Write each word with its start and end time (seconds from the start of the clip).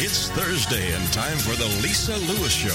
It's 0.00 0.32
Thursday 0.32 0.96
and 0.96 1.04
time 1.12 1.36
for 1.36 1.52
the 1.60 1.68
Lisa 1.84 2.16
Lewis 2.24 2.56
Show. 2.56 2.72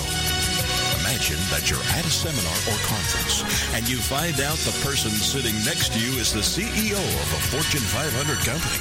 Imagine 1.02 1.42
that 1.50 1.66
you're 1.74 1.82
at 1.98 2.05
a 2.05 2.13
seminar 2.13 2.54
or 2.70 2.78
conference 2.86 3.42
and 3.74 3.82
you 3.90 3.98
find 3.98 4.38
out 4.46 4.62
the 4.62 4.78
person 4.86 5.10
sitting 5.10 5.58
next 5.66 5.90
to 5.94 6.00
you 6.00 6.22
is 6.22 6.30
the 6.30 6.46
CEO 6.46 7.02
of 7.02 7.28
a 7.34 7.42
Fortune 7.50 7.82
500 7.82 8.14
company. 8.46 8.78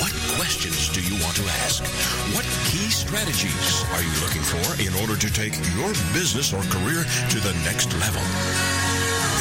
What 0.00 0.08
questions 0.40 0.88
do 0.88 1.04
you 1.04 1.20
want 1.20 1.36
to 1.36 1.44
ask? 1.68 1.84
What 2.32 2.48
key 2.72 2.88
strategies 2.88 3.84
are 3.92 4.00
you 4.00 4.14
looking 4.24 4.40
for 4.40 4.64
in 4.80 4.96
order 5.04 5.20
to 5.20 5.28
take 5.28 5.52
your 5.76 5.92
business 6.16 6.56
or 6.56 6.64
career 6.72 7.04
to 7.04 7.38
the 7.44 7.52
next 7.68 7.92
level? 8.00 8.24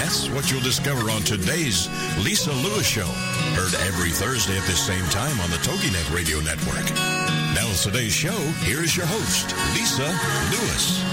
That's 0.04 0.28
what 0.36 0.52
you'll 0.52 0.68
discover 0.68 1.08
on 1.08 1.24
today's 1.24 1.88
Lisa 2.20 2.52
Lewis 2.52 2.84
Show. 2.84 3.08
Heard 3.56 3.80
every 3.88 4.12
Thursday 4.12 4.60
at 4.60 4.68
the 4.68 4.76
same 4.76 5.08
time 5.08 5.40
on 5.40 5.48
the 5.56 5.62
TogiNet 5.64 6.12
Radio 6.12 6.44
Network. 6.44 7.19
Now, 7.56 7.68
with 7.68 7.82
today's 7.82 8.14
show, 8.14 8.38
here's 8.62 8.96
your 8.96 9.08
host, 9.08 9.56
Lisa 9.74 10.06
Lewis. 10.52 11.04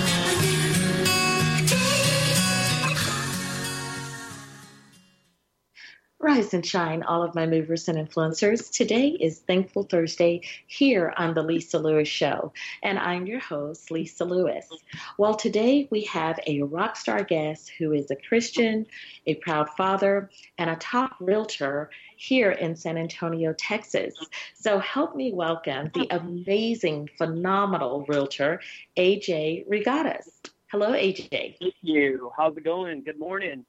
Rise 6.18 6.52
and 6.52 6.66
shine, 6.66 7.02
all 7.04 7.22
of 7.22 7.34
my 7.34 7.46
movers 7.46 7.88
and 7.88 7.96
influencers. 7.96 8.70
Today 8.70 9.08
is 9.08 9.38
Thankful 9.38 9.84
Thursday 9.84 10.42
here 10.66 11.14
on 11.16 11.32
The 11.32 11.42
Lisa 11.42 11.78
Lewis 11.78 12.08
Show, 12.08 12.52
and 12.82 12.98
I'm 12.98 13.26
your 13.26 13.40
host, 13.40 13.90
Lisa 13.90 14.24
Lewis. 14.24 14.68
Well, 15.16 15.36
today 15.36 15.88
we 15.90 16.02
have 16.04 16.38
a 16.46 16.62
rock 16.62 16.96
star 16.96 17.22
guest 17.22 17.70
who 17.78 17.92
is 17.92 18.10
a 18.10 18.16
Christian, 18.16 18.86
a 19.26 19.36
proud 19.36 19.70
father, 19.70 20.28
and 20.58 20.68
a 20.68 20.76
top 20.76 21.14
realtor 21.20 21.90
here 22.16 22.50
in 22.50 22.74
San 22.74 22.98
Antonio, 22.98 23.52
Texas. 23.52 24.14
So 24.54 24.78
help 24.78 25.14
me 25.14 25.32
welcome 25.32 25.90
the 25.94 26.08
amazing, 26.10 27.10
phenomenal 27.16 28.04
realtor, 28.08 28.60
AJ 28.96 29.68
Regatas. 29.68 30.28
Hello, 30.70 30.92
AJ. 30.92 31.58
Thank 31.60 31.74
you. 31.82 32.32
How's 32.36 32.56
it 32.56 32.64
going? 32.64 33.02
Good 33.02 33.18
morning. 33.18 33.64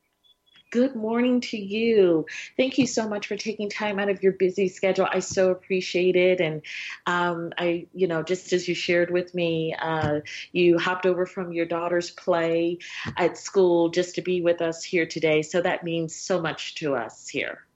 Good 0.69 0.95
morning 0.95 1.39
to 1.41 1.57
you. 1.57 2.25
Thank 2.57 2.77
you 2.77 2.87
so 2.87 3.07
much 3.07 3.27
for 3.27 3.37
taking 3.37 3.69
time 3.69 3.99
out 3.99 4.09
of 4.09 4.21
your 4.21 4.33
busy 4.33 4.67
schedule. 4.67 5.07
I 5.09 5.19
so 5.19 5.49
appreciate 5.49 6.17
it. 6.17 6.41
And 6.41 6.61
um, 7.05 7.53
I, 7.57 7.87
you 7.93 8.07
know, 8.07 8.21
just 8.21 8.51
as 8.51 8.67
you 8.67 8.75
shared 8.75 9.09
with 9.09 9.33
me, 9.33 9.73
uh, 9.79 10.19
you 10.51 10.77
hopped 10.77 11.05
over 11.05 11.25
from 11.25 11.53
your 11.53 11.65
daughter's 11.65 12.11
play 12.11 12.79
at 13.15 13.37
school 13.37 13.89
just 13.89 14.15
to 14.15 14.21
be 14.21 14.41
with 14.41 14.61
us 14.61 14.83
here 14.83 15.05
today. 15.05 15.41
So 15.41 15.61
that 15.61 15.85
means 15.85 16.13
so 16.13 16.41
much 16.41 16.75
to 16.75 16.95
us 16.95 17.29
here. 17.29 17.66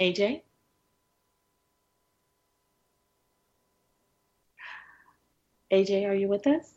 AJ? 0.00 0.42
AJ, 5.72 6.08
are 6.08 6.14
you 6.14 6.28
with 6.28 6.46
us? 6.46 6.72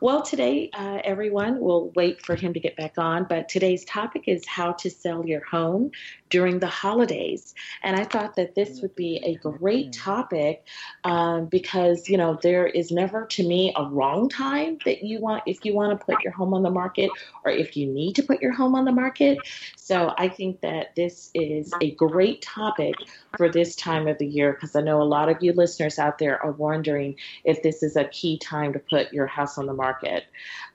Well, 0.00 0.22
today, 0.22 0.70
uh, 0.74 0.98
everyone, 1.04 1.58
will 1.60 1.90
wait 1.92 2.24
for 2.24 2.36
him 2.36 2.52
to 2.52 2.60
get 2.60 2.76
back 2.76 2.98
on, 2.98 3.24
but 3.24 3.48
today's 3.48 3.84
topic 3.86 4.24
is 4.26 4.46
how 4.46 4.72
to 4.72 4.90
sell 4.90 5.26
your 5.26 5.42
home 5.44 5.90
during 6.34 6.58
the 6.58 6.66
holidays. 6.66 7.54
And 7.84 7.94
I 7.94 8.02
thought 8.02 8.34
that 8.34 8.56
this 8.56 8.80
would 8.82 8.96
be 8.96 9.22
a 9.22 9.36
great 9.36 9.92
topic 9.92 10.66
um, 11.04 11.46
because, 11.46 12.08
you 12.08 12.16
know, 12.16 12.36
there 12.42 12.66
is 12.66 12.90
never 12.90 13.26
to 13.26 13.46
me 13.46 13.72
a 13.76 13.84
wrong 13.84 14.28
time 14.28 14.78
that 14.84 15.04
you 15.04 15.20
want, 15.20 15.44
if 15.46 15.64
you 15.64 15.74
want 15.74 15.96
to 15.96 16.04
put 16.04 16.24
your 16.24 16.32
home 16.32 16.52
on 16.52 16.64
the 16.64 16.72
market 16.72 17.12
or 17.44 17.52
if 17.52 17.76
you 17.76 17.86
need 17.86 18.14
to 18.14 18.24
put 18.24 18.42
your 18.42 18.50
home 18.50 18.74
on 18.74 18.84
the 18.84 18.90
market. 18.90 19.38
So 19.76 20.12
I 20.18 20.26
think 20.26 20.60
that 20.62 20.96
this 20.96 21.30
is 21.34 21.72
a 21.80 21.92
great 21.92 22.42
topic 22.42 22.96
for 23.36 23.48
this 23.48 23.76
time 23.76 24.08
of 24.08 24.18
the 24.18 24.26
year 24.26 24.54
because 24.54 24.74
I 24.74 24.80
know 24.80 25.02
a 25.02 25.04
lot 25.04 25.28
of 25.28 25.40
you 25.40 25.52
listeners 25.52 26.00
out 26.00 26.18
there 26.18 26.42
are 26.42 26.50
wondering 26.50 27.14
if 27.44 27.62
this 27.62 27.84
is 27.84 27.94
a 27.94 28.06
key 28.06 28.40
time 28.40 28.72
to 28.72 28.80
put 28.80 29.12
your 29.12 29.28
house 29.28 29.56
on 29.56 29.66
the 29.66 29.72
market. 29.72 30.24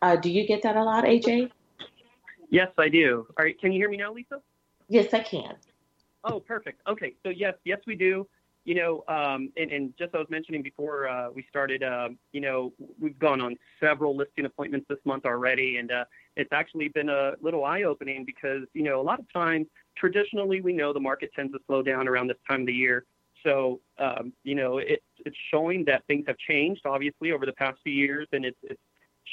Uh, 0.02 0.16
do 0.16 0.32
you 0.32 0.48
get 0.48 0.62
that 0.62 0.78
a 0.78 0.84
lot, 0.86 1.04
AJ? 1.04 1.52
Yes, 2.50 2.70
I 2.78 2.88
do. 2.88 3.28
All 3.38 3.44
right, 3.44 3.60
can 3.60 3.74
you 3.74 3.80
hear 3.80 3.90
me 3.90 3.98
now, 3.98 4.14
Lisa? 4.14 4.42
Yes, 4.90 5.14
I 5.14 5.20
can. 5.20 5.56
Oh, 6.24 6.40
perfect. 6.40 6.82
Okay, 6.88 7.14
so 7.24 7.30
yes, 7.30 7.54
yes, 7.64 7.80
we 7.88 7.96
do. 7.96 8.28
You 8.66 8.76
know, 8.76 9.04
um, 9.08 9.52
and, 9.56 9.72
and, 9.72 9.94
just 9.98 10.14
I 10.14 10.18
was 10.18 10.28
mentioning 10.30 10.62
before 10.62 11.08
uh, 11.08 11.30
we 11.34 11.46
started, 11.50 11.82
uh, 11.82 12.10
you 12.34 12.42
know, 12.42 12.74
we've 13.00 13.18
gone 13.18 13.40
on 13.40 13.56
several 13.80 14.16
listing 14.16 14.46
appointments 14.46 14.86
this 14.90 15.00
month 15.06 15.26
already, 15.26 15.78
and 15.78 15.92
uh, 15.92 16.04
it's 16.36 16.52
actually 16.52 16.90
been 16.90 17.10
a 17.10 17.34
little 17.42 17.64
eye-opening 17.64 18.26
because, 18.26 18.64
you 18.74 18.84
know, 18.84 19.00
a 19.00 19.02
lot 19.02 19.20
of 19.20 19.32
times 19.32 19.66
traditionally 19.96 20.60
we 20.62 20.74
know 20.74 20.92
the 20.92 21.00
market 21.00 21.32
tends 21.36 21.54
to 21.54 21.60
slow 21.68 21.82
down 21.82 22.08
around 22.08 22.28
this 22.28 22.38
time 22.48 22.62
of 22.62 22.68
the 22.68 22.74
year. 22.74 23.06
So, 23.44 23.80
um, 23.98 24.34
you 24.44 24.56
know, 24.56 24.80
it, 24.80 25.02
it's 25.26 25.38
showing 25.50 25.86
that 25.86 26.04
things 26.08 26.26
have 26.28 26.38
changed, 26.38 26.82
obviously, 26.86 27.32
over 27.32 27.46
the 27.46 27.54
past 27.54 27.80
few 27.84 27.94
years, 27.94 28.28
and 28.34 28.44
it's, 28.44 28.60
it's 28.64 28.82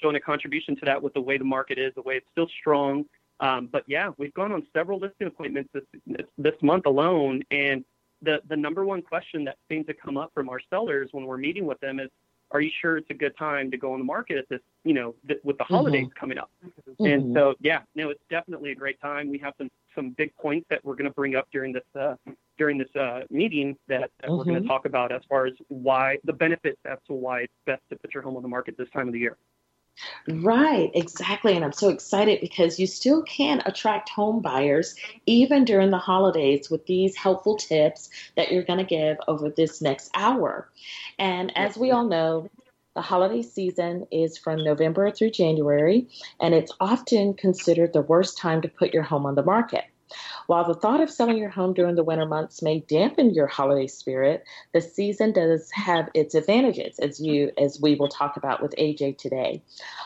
showing 0.01 0.17
a 0.17 0.21
contribution 0.21 0.77
to 0.77 0.85
that 0.85 1.03
with 1.03 1.15
the 1.15 1.21
way 1.21 1.37
the 1.37 1.45
market 1.45 1.79
is, 1.79 1.93
the 1.95 2.03
way 2.03 2.15
it's 2.15 2.29
still 2.31 2.49
strong. 2.61 3.05
Um, 3.41 3.69
but 3.71 3.85
yeah, 3.87 4.11
we've 4.17 4.35
gone 4.35 4.53
on 4.53 4.67
several 4.75 4.99
listing 4.99 5.27
appointments 5.27 5.71
this, 5.73 5.85
this 6.39 6.55
month 6.63 6.87
alone, 6.87 7.43
and 7.51 7.85
the 8.23 8.41
the 8.49 8.57
number 8.57 8.85
one 8.85 9.03
question 9.03 9.45
that 9.45 9.57
seems 9.69 9.87
to 9.87 9.95
come 9.95 10.17
up 10.17 10.31
from 10.35 10.49
our 10.49 10.61
sellers 10.71 11.09
when 11.13 11.27
we're 11.27 11.37
meeting 11.37 11.67
with 11.67 11.79
them 11.81 12.01
is, 12.01 12.09
"Are 12.51 12.63
you 12.63 12.71
sure 12.81 12.97
it's 12.97 13.11
a 13.11 13.15
good 13.15 13.37
time 13.37 13.71
to 13.71 13.77
go 13.77 13.93
on 13.93 13.99
the 13.99 14.05
market 14.05 14.39
at 14.39 14.49
this? 14.49 14.61
You 14.85 14.95
know, 14.95 15.15
th- 15.29 15.41
with 15.45 15.59
the 15.59 15.65
mm-hmm. 15.65 15.75
holidays 15.75 16.07
mm-hmm. 16.07 16.19
coming 16.19 16.39
up?" 16.39 16.51
Mm-hmm. 16.65 17.05
And 17.05 17.35
so, 17.35 17.55
yeah, 17.61 17.83
no, 17.95 18.09
it's 18.09 18.23
definitely 18.31 18.73
a 18.73 18.75
great 18.75 18.99
time. 19.01 19.29
We 19.29 19.39
have 19.39 19.53
some 19.59 19.71
some 19.95 20.11
big 20.11 20.35
points 20.37 20.67
that 20.71 20.83
we're 20.83 20.95
going 20.95 21.11
to 21.11 21.15
bring 21.15 21.37
up 21.37 21.47
during 21.53 21.75
this 21.75 21.85
uh, 21.99 22.15
during 22.57 22.79
this 22.79 22.95
uh, 22.97 23.21
meeting 23.29 23.77
that, 23.89 24.11
that 24.21 24.29
mm-hmm. 24.29 24.37
we're 24.37 24.45
going 24.45 24.63
to 24.63 24.69
talk 24.69 24.87
about 24.87 25.13
as 25.13 25.21
far 25.29 25.47
as 25.47 25.53
why 25.69 26.17
the 26.25 26.33
benefits 26.33 26.79
as 26.87 26.99
to 27.07 27.13
why 27.13 27.41
it's 27.41 27.53
best 27.67 27.83
to 27.91 27.97
put 27.97 28.15
your 28.15 28.23
home 28.23 28.37
on 28.37 28.43
the 28.43 28.49
market 28.49 28.77
this 28.79 28.89
time 28.91 29.09
of 29.09 29.13
the 29.13 29.21
year. 29.21 29.37
Right, 30.29 30.91
exactly. 30.95 31.55
And 31.57 31.65
I'm 31.65 31.73
so 31.73 31.89
excited 31.89 32.41
because 32.41 32.79
you 32.79 32.87
still 32.87 33.23
can 33.23 33.63
attract 33.65 34.09
home 34.09 34.43
buyers 34.43 34.95
even 35.27 35.65
during 35.65 35.91
the 35.91 35.99
holidays 35.99 36.71
with 36.71 36.87
these 36.87 37.17
helpful 37.17 37.57
tips 37.57 38.11
that 38.37 38.51
you're 38.51 38.65
going 38.65 38.79
to 38.79 38.85
give 38.85 39.17
over 39.29 39.51
this 39.51 39.81
next 39.81 40.11
hour. 40.15 40.69
And 41.19 41.57
as 41.57 41.77
we 41.77 41.91
all 41.91 42.07
know, 42.07 42.51
the 42.95 43.03
holiday 43.03 43.43
season 43.43 44.07
is 44.11 44.39
from 44.39 44.65
November 44.65 45.11
through 45.11 45.31
January, 45.31 46.09
and 46.41 46.55
it's 46.55 46.73
often 46.81 47.35
considered 47.35 47.93
the 47.93 48.01
worst 48.01 48.39
time 48.39 48.63
to 48.63 48.69
put 48.69 48.95
your 48.95 49.03
home 49.03 49.27
on 49.27 49.35
the 49.35 49.43
market. 49.43 49.85
While 50.47 50.67
the 50.67 50.75
thought 50.75 51.01
of 51.01 51.11
selling 51.11 51.39
your 51.39 51.51
home 51.51 51.75
during 51.75 51.97
the 51.97 52.05
winter 52.05 52.27
months 52.27 52.63
may 52.63 52.81
dampen 52.81 53.35
your 53.35 53.47
holiday 53.47 53.87
spirit, 53.87 54.45
the 54.73 54.81
season 54.81 55.33
does 55.33 55.71
have 55.73 56.09
its 56.15 56.35
advantages, 56.35 56.99
as 56.99 57.21
you 57.21 57.51
as 57.59 57.81
we 57.81 57.97
will 57.97 58.09
talk 58.09 58.37
about 58.37 58.63
with 58.63 58.75
AJ 58.79 59.19
today. 59.19 59.63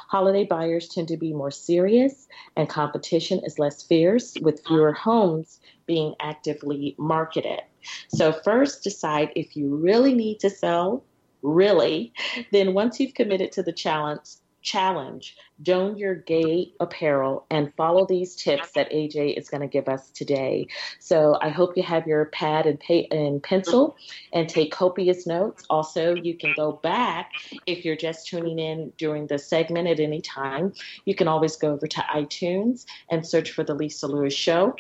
Holiday 0.09 0.44
buyers 0.44 0.88
tend 0.88 1.09
to 1.09 1.16
be 1.16 1.33
more 1.33 1.50
serious, 1.50 2.28
and 2.56 2.69
competition 2.69 3.41
is 3.44 3.59
less 3.59 3.83
fierce, 3.83 4.34
with 4.41 4.65
fewer 4.66 4.93
homes 4.93 5.61
being 5.87 6.15
actively 6.21 6.94
marketed. 6.99 7.61
So 8.09 8.32
first, 8.32 8.82
decide 8.82 9.31
if 9.37 9.56
you 9.56 9.75
really 9.77 10.15
need 10.15 10.41
to 10.41 10.50
sell. 10.50 11.05
Really, 11.43 12.12
then 12.53 12.75
once 12.75 13.00
you've 13.00 13.15
committed 13.15 13.50
to 13.53 13.62
the 13.62 13.72
challenge, 13.72 14.28
challenge, 14.62 15.37
don 15.62 15.97
your 15.97 16.15
gay 16.15 16.72
apparel, 16.81 17.47
and 17.50 17.75
follow 17.75 18.06
these 18.06 18.37
tips 18.37 18.72
that 18.72 18.91
AJ 18.91 19.37
is 19.38 19.48
going 19.48 19.62
to 19.62 19.66
give 19.66 19.88
us 19.88 20.10
today. 20.10 20.69
So 20.98 21.38
I 21.41 21.48
hope 21.48 21.76
you 21.76 21.82
have 21.82 22.06
your 22.06 22.26
pad 22.26 22.66
and, 22.66 22.78
pay- 22.78 23.09
and 23.10 23.43
pencil 23.43 23.97
and 24.32 24.49
take 24.49 24.72
copious 24.72 25.26
notes. 25.26 25.65
Also, 25.70 26.15
you 26.15 26.37
can 26.37 26.53
go 26.53 26.72
back 26.72 27.32
if 27.66 27.84
you're 27.84 27.97
just 27.97 28.26
tuning 28.26 28.59
in 28.59 28.93
during 28.99 29.26
the 29.26 29.38
segment 29.38 29.88
at 29.88 30.00
any 30.00 30.20
time. 30.20 30.72
You 31.04 31.15
can 31.15 31.28
always 31.28 31.56
go 31.56 31.72
over 31.72 31.87
to 31.87 32.00
iTunes 32.15 32.84
and 33.10 33.26
search 33.26 33.50
for 33.50 33.65
The 33.65 33.75
Lisa 33.75 34.06
Lewis 34.06 34.34
Show, 34.34 34.76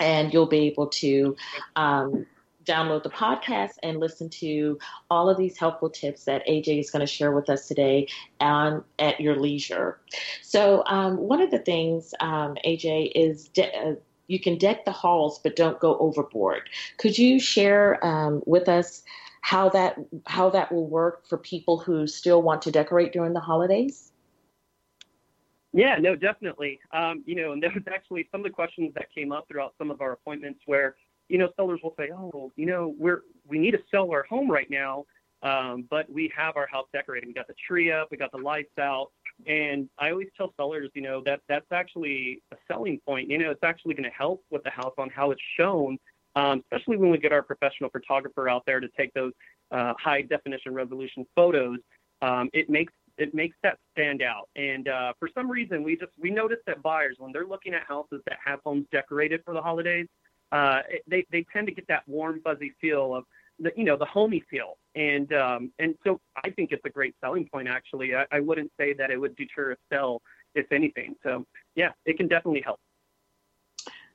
and 0.00 0.32
you'll 0.32 0.46
be 0.46 0.66
able 0.66 0.88
to. 0.88 1.36
Um, 1.74 2.26
download 2.66 3.02
the 3.02 3.10
podcast 3.10 3.74
and 3.82 3.98
listen 3.98 4.28
to 4.28 4.78
all 5.10 5.30
of 5.30 5.36
these 5.36 5.56
helpful 5.56 5.88
tips 5.88 6.24
that 6.24 6.46
AJ 6.46 6.80
is 6.80 6.90
going 6.90 7.00
to 7.00 7.06
share 7.06 7.32
with 7.32 7.48
us 7.48 7.66
today 7.68 8.08
on, 8.40 8.84
at 8.98 9.20
your 9.20 9.36
leisure. 9.36 9.98
So, 10.42 10.82
um, 10.86 11.16
one 11.16 11.40
of 11.40 11.50
the 11.50 11.58
things, 11.58 12.14
um, 12.20 12.56
AJ, 12.64 13.12
is 13.14 13.48
de- 13.48 13.74
uh, 13.74 13.94
you 14.28 14.40
can 14.40 14.58
deck 14.58 14.84
the 14.84 14.92
halls, 14.92 15.38
but 15.38 15.56
don't 15.56 15.78
go 15.78 15.96
overboard. 15.98 16.68
Could 16.98 17.16
you 17.16 17.38
share 17.38 18.04
um, 18.04 18.42
with 18.44 18.68
us 18.68 19.02
how 19.42 19.68
that 19.68 19.96
how 20.26 20.50
that 20.50 20.72
will 20.72 20.88
work 20.88 21.24
for 21.28 21.38
people 21.38 21.78
who 21.78 22.08
still 22.08 22.42
want 22.42 22.62
to 22.62 22.72
decorate 22.72 23.12
during 23.12 23.32
the 23.32 23.40
holidays? 23.40 24.12
Yeah, 25.72 25.98
no, 26.00 26.16
definitely. 26.16 26.80
Um, 26.92 27.22
you 27.26 27.36
know, 27.36 27.52
and 27.52 27.62
there 27.62 27.70
was 27.72 27.84
actually 27.86 28.26
some 28.32 28.40
of 28.40 28.44
the 28.44 28.50
questions 28.50 28.92
that 28.94 29.12
came 29.14 29.30
up 29.30 29.46
throughout 29.46 29.74
some 29.78 29.90
of 29.90 30.00
our 30.00 30.12
appointments 30.12 30.60
where 30.66 30.96
you 31.28 31.38
know, 31.38 31.50
sellers 31.56 31.80
will 31.82 31.94
say, 31.98 32.10
"Oh, 32.12 32.52
you 32.56 32.66
know, 32.66 32.94
we're 32.98 33.22
we 33.46 33.58
need 33.58 33.72
to 33.72 33.82
sell 33.90 34.10
our 34.10 34.24
home 34.24 34.50
right 34.50 34.70
now, 34.70 35.04
um, 35.42 35.86
but 35.90 36.10
we 36.10 36.30
have 36.36 36.56
our 36.56 36.66
house 36.66 36.86
decorated. 36.92 37.26
We 37.28 37.34
got 37.34 37.46
the 37.48 37.54
tree 37.66 37.90
up, 37.92 38.08
we 38.10 38.16
got 38.16 38.32
the 38.32 38.38
lights 38.38 38.78
out." 38.78 39.08
And 39.46 39.88
I 39.98 40.10
always 40.10 40.28
tell 40.36 40.54
sellers, 40.56 40.90
you 40.94 41.02
know, 41.02 41.22
that 41.26 41.40
that's 41.48 41.70
actually 41.72 42.42
a 42.52 42.56
selling 42.68 43.00
point. 43.06 43.28
You 43.30 43.38
know, 43.38 43.50
it's 43.50 43.62
actually 43.64 43.94
going 43.94 44.10
to 44.10 44.16
help 44.16 44.42
with 44.50 44.62
the 44.64 44.70
house 44.70 44.94
on 44.98 45.10
how 45.10 45.30
it's 45.32 45.42
shown. 45.58 45.98
um, 46.36 46.62
especially 46.70 46.96
when 46.98 47.10
we 47.10 47.18
get 47.18 47.32
our 47.32 47.42
professional 47.42 47.90
photographer 47.90 48.48
out 48.48 48.62
there 48.66 48.78
to 48.80 48.88
take 48.96 49.12
those 49.14 49.32
uh, 49.72 49.94
high 49.98 50.22
definition 50.22 50.74
resolution 50.74 51.26
photos. 51.34 51.78
Um, 52.22 52.50
it 52.52 52.70
makes 52.70 52.92
it 53.18 53.34
makes 53.34 53.56
that 53.62 53.78
stand 53.92 54.22
out. 54.22 54.48
And 54.56 54.88
uh, 54.88 55.14
for 55.18 55.28
some 55.34 55.50
reason, 55.50 55.82
we 55.82 55.96
just 55.96 56.12
we 56.20 56.30
notice 56.30 56.58
that 56.66 56.82
buyers 56.82 57.16
when 57.18 57.32
they're 57.32 57.46
looking 57.46 57.74
at 57.74 57.82
houses 57.88 58.20
that 58.26 58.38
have 58.44 58.60
homes 58.64 58.86
decorated 58.92 59.40
for 59.44 59.54
the 59.54 59.62
holidays, 59.62 60.06
uh, 60.56 60.82
they 61.06 61.26
they 61.30 61.44
tend 61.52 61.66
to 61.66 61.74
get 61.74 61.86
that 61.88 62.02
warm 62.06 62.40
fuzzy 62.42 62.72
feel 62.80 63.14
of 63.14 63.24
the 63.58 63.72
you 63.76 63.84
know 63.84 63.96
the 63.96 64.06
homey 64.06 64.42
feel. 64.50 64.78
And 64.94 65.30
um, 65.34 65.72
and 65.78 65.94
so 66.04 66.20
I 66.42 66.50
think 66.50 66.72
it's 66.72 66.84
a 66.84 66.90
great 66.90 67.14
selling 67.20 67.48
point. 67.52 67.68
Actually, 67.68 68.14
I, 68.14 68.24
I 68.32 68.40
wouldn't 68.40 68.72
say 68.78 68.94
that 68.94 69.10
it 69.10 69.18
would 69.20 69.36
deter 69.36 69.72
a 69.72 69.76
sell 69.92 70.22
if 70.54 70.72
anything. 70.72 71.14
So 71.22 71.46
yeah, 71.74 71.90
it 72.06 72.16
can 72.16 72.28
definitely 72.28 72.62
help. 72.62 72.80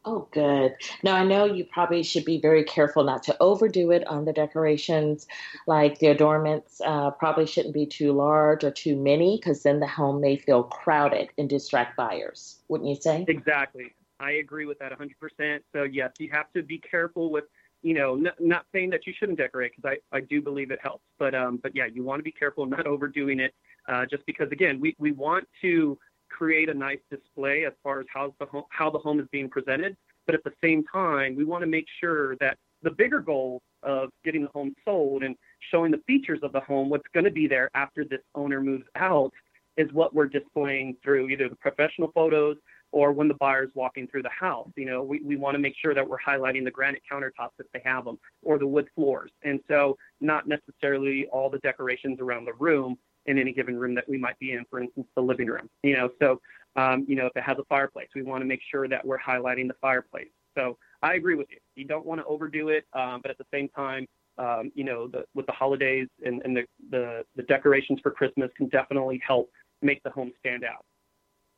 Oh, 0.03 0.27
good. 0.31 0.73
Now, 1.03 1.13
I 1.13 1.23
know 1.23 1.45
you 1.45 1.63
probably 1.63 2.01
should 2.01 2.25
be 2.25 2.41
very 2.41 2.63
careful 2.63 3.03
not 3.03 3.21
to 3.23 3.37
overdo 3.39 3.91
it 3.91 4.07
on 4.07 4.25
the 4.25 4.33
decorations. 4.33 5.27
Like 5.67 5.99
the 5.99 6.07
adornments 6.07 6.81
uh, 6.83 7.11
probably 7.11 7.45
shouldn't 7.45 7.75
be 7.75 7.85
too 7.85 8.11
large 8.11 8.63
or 8.63 8.71
too 8.71 8.95
many 8.95 9.37
because 9.37 9.61
then 9.61 9.79
the 9.79 9.85
home 9.85 10.19
may 10.19 10.37
feel 10.37 10.63
crowded 10.63 11.29
and 11.37 11.47
distract 11.47 11.95
buyers, 11.97 12.57
wouldn't 12.67 12.89
you 12.89 12.95
say? 12.95 13.25
Exactly. 13.27 13.93
I 14.21 14.33
agree 14.33 14.65
with 14.65 14.79
that 14.79 14.91
100%. 14.91 15.59
So, 15.73 15.83
yes, 15.83 16.11
you 16.19 16.29
have 16.31 16.51
to 16.53 16.63
be 16.63 16.77
careful 16.79 17.31
with, 17.31 17.45
you 17.81 17.93
know, 17.93 18.15
n- 18.15 18.31
not 18.39 18.65
saying 18.71 18.91
that 18.91 19.07
you 19.07 19.13
shouldn't 19.17 19.39
decorate 19.39 19.73
because 19.75 19.97
I, 20.13 20.15
I 20.15 20.21
do 20.21 20.41
believe 20.41 20.71
it 20.71 20.79
helps. 20.81 21.03
But, 21.17 21.33
um, 21.33 21.59
but 21.61 21.75
yeah, 21.75 21.87
you 21.91 22.03
want 22.03 22.19
to 22.19 22.23
be 22.23 22.31
careful 22.31 22.65
not 22.65 22.85
overdoing 22.85 23.39
it 23.39 23.53
uh, 23.89 24.05
just 24.09 24.25
because, 24.25 24.49
again, 24.51 24.79
we, 24.79 24.95
we 24.99 25.11
want 25.11 25.47
to 25.61 25.97
create 26.29 26.69
a 26.69 26.73
nice 26.73 26.99
display 27.09 27.65
as 27.65 27.73
far 27.83 27.99
as 27.99 28.05
how 28.13 28.33
the 28.39 28.47
how 28.69 28.89
the 28.89 28.97
home 28.99 29.19
is 29.19 29.27
being 29.31 29.49
presented. 29.49 29.95
But 30.25 30.35
at 30.35 30.43
the 30.43 30.53
same 30.63 30.83
time, 30.91 31.35
we 31.35 31.43
want 31.43 31.61
to 31.61 31.67
make 31.67 31.85
sure 31.99 32.35
that 32.37 32.57
the 32.83 32.91
bigger 32.91 33.19
goal 33.19 33.61
of 33.83 34.09
getting 34.23 34.43
the 34.43 34.49
home 34.49 34.73
sold 34.85 35.23
and 35.23 35.35
showing 35.71 35.91
the 35.91 36.01
features 36.07 36.39
of 36.43 36.53
the 36.53 36.59
home, 36.61 36.89
what's 36.89 37.07
going 37.13 37.25
to 37.25 37.31
be 37.31 37.47
there 37.47 37.69
after 37.73 38.05
this 38.05 38.21
owner 38.35 38.61
moves 38.61 38.85
out, 38.95 39.31
is 39.77 39.91
what 39.93 40.13
we're 40.13 40.27
displaying 40.27 40.95
through 41.03 41.29
either 41.29 41.49
the 41.49 41.55
professional 41.55 42.11
photos 42.13 42.57
or 42.91 43.11
when 43.11 43.27
the 43.27 43.33
buyer's 43.35 43.69
walking 43.73 44.07
through 44.07 44.23
the 44.23 44.29
house. 44.29 44.69
You 44.75 44.85
know, 44.85 45.03
we, 45.03 45.21
we 45.21 45.35
want 45.35 45.55
to 45.55 45.59
make 45.59 45.75
sure 45.81 45.93
that 45.93 46.07
we're 46.07 46.19
highlighting 46.19 46.63
the 46.63 46.71
granite 46.71 47.01
countertops 47.09 47.51
if 47.59 47.67
they 47.73 47.81
have 47.85 48.05
them 48.05 48.19
or 48.43 48.57
the 48.57 48.67
wood 48.67 48.87
floors. 48.95 49.31
And 49.43 49.59
so 49.67 49.97
not 50.19 50.47
necessarily 50.47 51.27
all 51.31 51.49
the 51.49 51.59
decorations 51.59 52.19
around 52.19 52.45
the 52.45 52.53
room, 52.53 52.97
in 53.27 53.37
any 53.37 53.53
given 53.53 53.77
room 53.77 53.93
that 53.95 54.07
we 54.09 54.17
might 54.17 54.37
be 54.39 54.53
in, 54.53 54.65
for 54.69 54.79
instance, 54.79 55.07
the 55.15 55.21
living 55.21 55.47
room. 55.47 55.69
You 55.83 55.95
know, 55.95 56.09
so 56.19 56.41
um, 56.75 57.05
you 57.07 57.15
know, 57.15 57.25
if 57.25 57.35
it 57.35 57.43
has 57.43 57.57
a 57.59 57.65
fireplace, 57.65 58.07
we 58.15 58.23
want 58.23 58.41
to 58.41 58.45
make 58.45 58.61
sure 58.69 58.87
that 58.87 59.05
we're 59.05 59.19
highlighting 59.19 59.67
the 59.67 59.75
fireplace. 59.81 60.29
So 60.57 60.77
I 61.01 61.15
agree 61.15 61.35
with 61.35 61.47
you. 61.49 61.57
You 61.75 61.85
don't 61.85 62.05
want 62.05 62.21
to 62.21 62.25
overdo 62.25 62.69
it, 62.69 62.85
um, 62.93 63.19
but 63.21 63.31
at 63.31 63.37
the 63.37 63.45
same 63.53 63.69
time, 63.69 64.07
um, 64.37 64.71
you 64.75 64.83
know, 64.83 65.07
the, 65.07 65.25
with 65.35 65.45
the 65.45 65.51
holidays 65.51 66.07
and, 66.25 66.41
and 66.45 66.55
the, 66.55 66.63
the, 66.89 67.23
the 67.35 67.43
decorations 67.43 67.99
for 68.01 68.11
Christmas 68.11 68.49
can 68.55 68.69
definitely 68.69 69.21
help 69.25 69.49
make 69.81 70.01
the 70.03 70.09
home 70.09 70.31
stand 70.39 70.63
out. 70.63 70.85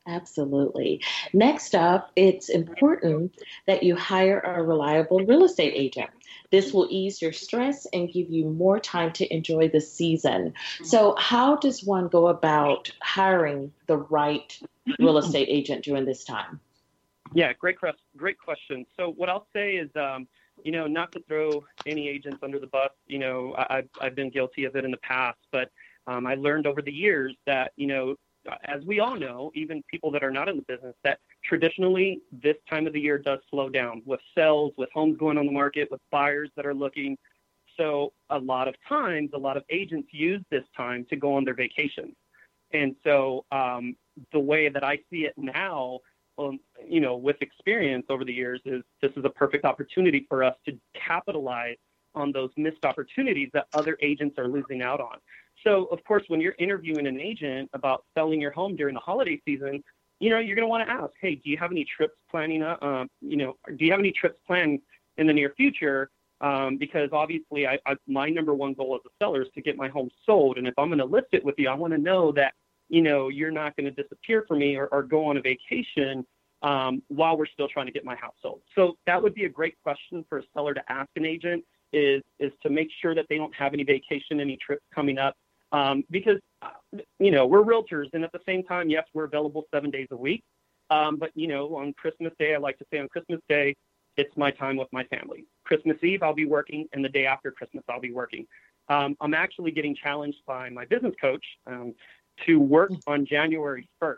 Absolutely. 0.05 1.01
Next 1.31 1.73
up, 1.75 2.11
it's 2.15 2.49
important 2.49 3.37
that 3.67 3.83
you 3.83 3.95
hire 3.95 4.39
a 4.39 4.61
reliable 4.61 5.19
real 5.19 5.45
estate 5.45 5.73
agent. 5.75 6.09
This 6.51 6.73
will 6.73 6.87
ease 6.89 7.21
your 7.21 7.31
stress 7.31 7.87
and 7.93 8.11
give 8.11 8.29
you 8.29 8.45
more 8.45 8.79
time 8.79 9.13
to 9.13 9.33
enjoy 9.33 9.69
the 9.69 9.79
season. 9.79 10.53
So, 10.83 11.15
how 11.17 11.55
does 11.55 11.83
one 11.83 12.09
go 12.09 12.27
about 12.27 12.91
hiring 13.01 13.71
the 13.87 13.97
right 13.97 14.59
real 14.99 15.17
estate 15.17 15.47
agent 15.49 15.85
during 15.85 16.05
this 16.05 16.25
time? 16.25 16.59
Yeah, 17.33 17.53
great, 17.53 17.77
great 18.17 18.37
question. 18.37 18.85
So, 18.97 19.11
what 19.11 19.29
I'll 19.29 19.47
say 19.53 19.75
is, 19.75 19.89
um, 19.95 20.27
you 20.63 20.73
know, 20.73 20.85
not 20.85 21.13
to 21.13 21.21
throw 21.21 21.63
any 21.85 22.09
agents 22.09 22.39
under 22.43 22.59
the 22.59 22.67
bus. 22.67 22.91
You 23.07 23.19
know, 23.19 23.55
I, 23.57 23.83
I've 24.01 24.15
been 24.15 24.29
guilty 24.29 24.65
of 24.65 24.75
it 24.75 24.83
in 24.83 24.91
the 24.91 24.97
past, 24.97 25.39
but 25.51 25.71
um, 26.07 26.27
I 26.27 26.35
learned 26.35 26.67
over 26.67 26.81
the 26.81 26.91
years 26.91 27.35
that 27.45 27.71
you 27.77 27.87
know 27.87 28.15
as 28.65 28.83
we 28.85 28.99
all 28.99 29.15
know, 29.15 29.51
even 29.55 29.83
people 29.89 30.11
that 30.11 30.23
are 30.23 30.31
not 30.31 30.49
in 30.49 30.57
the 30.57 30.63
business, 30.63 30.95
that 31.03 31.19
traditionally 31.43 32.21
this 32.31 32.55
time 32.69 32.87
of 32.87 32.93
the 32.93 32.99
year 32.99 33.17
does 33.17 33.39
slow 33.49 33.69
down 33.69 34.01
with 34.05 34.19
sales, 34.35 34.73
with 34.77 34.89
homes 34.93 35.17
going 35.17 35.37
on 35.37 35.45
the 35.45 35.51
market, 35.51 35.89
with 35.91 36.01
buyers 36.11 36.49
that 36.55 36.65
are 36.65 36.73
looking. 36.73 37.17
So 37.77 38.13
a 38.29 38.37
lot 38.37 38.67
of 38.67 38.75
times, 38.87 39.31
a 39.33 39.37
lot 39.37 39.57
of 39.57 39.63
agents 39.69 40.09
use 40.11 40.41
this 40.51 40.63
time 40.75 41.05
to 41.09 41.15
go 41.15 41.33
on 41.35 41.43
their 41.43 41.55
vacations. 41.55 42.15
And 42.71 42.95
so 43.03 43.45
um, 43.51 43.95
the 44.31 44.39
way 44.39 44.69
that 44.69 44.83
I 44.83 44.97
see 45.09 45.25
it 45.25 45.33
now, 45.37 45.99
um, 46.37 46.59
you 46.87 46.99
know, 46.99 47.15
with 47.15 47.37
experience 47.41 48.05
over 48.09 48.25
the 48.25 48.33
years, 48.33 48.61
is 48.65 48.83
this 49.01 49.11
is 49.15 49.23
a 49.25 49.29
perfect 49.29 49.65
opportunity 49.65 50.25
for 50.27 50.43
us 50.43 50.55
to 50.65 50.77
capitalize 50.95 51.77
on 52.15 52.31
those 52.31 52.49
missed 52.57 52.83
opportunities 52.85 53.49
that 53.53 53.67
other 53.73 53.97
agents 54.01 54.37
are 54.37 54.47
losing 54.47 54.81
out 54.81 54.99
on. 54.99 55.17
So, 55.63 55.85
of 55.85 56.03
course, 56.03 56.23
when 56.27 56.41
you're 56.41 56.55
interviewing 56.59 57.07
an 57.07 57.19
agent 57.19 57.69
about 57.73 58.03
selling 58.15 58.41
your 58.41 58.51
home 58.51 58.75
during 58.75 58.93
the 58.93 58.99
holiday 58.99 59.41
season, 59.45 59.83
you 60.19 60.29
know, 60.29 60.39
you're 60.39 60.55
going 60.55 60.65
to 60.65 60.69
want 60.69 60.87
to 60.87 60.93
ask, 60.93 61.11
hey, 61.21 61.35
do 61.35 61.49
you 61.49 61.57
have 61.57 61.71
any 61.71 61.85
trips 61.85 62.15
planning? 62.29 62.63
Uh, 62.63 62.77
um, 62.81 63.09
you 63.21 63.37
know, 63.37 63.55
do 63.77 63.85
you 63.85 63.91
have 63.91 63.99
any 63.99 64.11
trips 64.11 64.39
planned 64.45 64.79
in 65.17 65.27
the 65.27 65.33
near 65.33 65.53
future? 65.55 66.09
Um, 66.41 66.77
because 66.77 67.09
obviously, 67.13 67.67
I, 67.67 67.79
I, 67.85 67.95
my 68.07 68.29
number 68.29 68.53
one 68.53 68.73
goal 68.73 68.95
as 68.95 69.01
a 69.05 69.23
seller 69.23 69.43
is 69.43 69.47
to 69.55 69.61
get 69.61 69.77
my 69.77 69.87
home 69.87 70.09
sold. 70.25 70.57
And 70.57 70.67
if 70.67 70.73
I'm 70.77 70.89
going 70.89 70.99
to 70.99 71.05
list 71.05 71.27
it 71.31 71.43
with 71.43 71.55
you, 71.57 71.69
I 71.69 71.73
want 71.73 71.93
to 71.93 71.99
know 71.99 72.31
that, 72.33 72.53
you 72.89 73.01
know, 73.01 73.29
you're 73.29 73.51
not 73.51 73.75
going 73.77 73.85
to 73.85 74.03
disappear 74.03 74.43
for 74.47 74.55
me 74.55 74.75
or, 74.75 74.87
or 74.87 75.03
go 75.03 75.25
on 75.25 75.37
a 75.37 75.41
vacation 75.41 76.25
um, 76.61 77.01
while 77.07 77.37
we're 77.37 77.45
still 77.45 77.67
trying 77.67 77.85
to 77.85 77.91
get 77.91 78.03
my 78.03 78.15
house 78.15 78.35
sold. 78.41 78.61
So 78.75 78.97
that 79.05 79.21
would 79.21 79.33
be 79.33 79.45
a 79.45 79.49
great 79.49 79.75
question 79.83 80.25
for 80.27 80.39
a 80.39 80.43
seller 80.53 80.73
to 80.73 80.91
ask 80.91 81.09
an 81.15 81.25
agent 81.25 81.63
is 81.91 82.23
is 82.39 82.51
to 82.63 82.69
make 82.69 82.87
sure 83.01 83.13
that 83.13 83.25
they 83.29 83.37
don't 83.37 83.53
have 83.53 83.73
any 83.73 83.83
vacation, 83.83 84.39
any 84.39 84.57
trips 84.57 84.83
coming 84.93 85.17
up, 85.19 85.35
um, 85.73 86.03
because 86.09 86.39
you 87.19 87.31
know 87.31 87.45
we're 87.45 87.63
realtors, 87.63 88.05
and 88.13 88.23
at 88.23 88.31
the 88.31 88.39
same 88.45 88.63
time, 88.63 88.89
yes, 88.89 89.05
we're 89.13 89.25
available 89.25 89.65
seven 89.73 89.89
days 89.89 90.07
a 90.11 90.17
week. 90.17 90.43
Um, 90.89 91.17
but 91.17 91.31
you 91.35 91.47
know, 91.47 91.75
on 91.75 91.93
Christmas 91.93 92.31
Day, 92.39 92.53
I 92.55 92.57
like 92.57 92.77
to 92.77 92.85
say 92.91 92.99
on 92.99 93.09
Christmas 93.09 93.41
Day, 93.49 93.75
it's 94.15 94.35
my 94.37 94.51
time 94.51 94.77
with 94.77 94.87
my 94.91 95.03
family. 95.05 95.45
Christmas 95.65 95.97
Eve, 96.03 96.23
I'll 96.23 96.33
be 96.33 96.45
working, 96.45 96.87
and 96.93 97.03
the 97.03 97.09
day 97.09 97.25
after 97.25 97.51
Christmas, 97.51 97.83
I'll 97.89 97.99
be 97.99 98.13
working. 98.13 98.45
Um, 98.89 99.15
I'm 99.19 99.33
actually 99.33 99.71
getting 99.71 99.95
challenged 99.95 100.39
by 100.45 100.69
my 100.69 100.85
business 100.85 101.15
coach 101.19 101.43
um, 101.67 101.93
to 102.45 102.59
work 102.59 102.91
on 103.07 103.25
January 103.25 103.89
1st. 104.01 104.17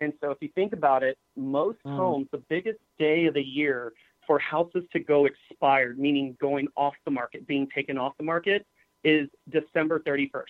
And 0.00 0.12
so, 0.22 0.30
if 0.30 0.38
you 0.40 0.50
think 0.54 0.72
about 0.72 1.02
it, 1.02 1.16
most 1.36 1.78
mm. 1.86 1.96
homes, 1.96 2.28
the 2.30 2.42
biggest 2.48 2.78
day 2.98 3.26
of 3.26 3.34
the 3.34 3.42
year 3.42 3.92
for 4.26 4.38
houses 4.38 4.84
to 4.92 5.00
go 5.00 5.26
expired, 5.26 5.98
meaning 5.98 6.36
going 6.40 6.68
off 6.76 6.94
the 7.04 7.10
market, 7.10 7.46
being 7.46 7.68
taken 7.74 7.98
off 7.98 8.12
the 8.18 8.24
market, 8.24 8.66
is 9.02 9.28
December 9.50 10.00
31st. 10.00 10.42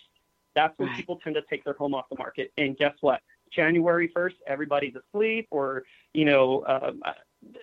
That's 0.55 0.77
when 0.79 0.95
people 0.95 1.19
tend 1.23 1.37
to 1.37 1.43
take 1.51 1.65
their 1.65 1.75
home 1.75 1.95
off 1.95 2.07
the 2.11 2.17
market. 2.19 2.53
And 2.57 2.77
guess 2.77 2.95
what? 3.01 3.21
January 3.53 4.11
1st, 4.17 4.35
everybody's 4.47 4.95
asleep 4.95 5.49
or, 5.51 5.85
you 6.13 6.25
know, 6.25 6.61
uh, 6.61 6.93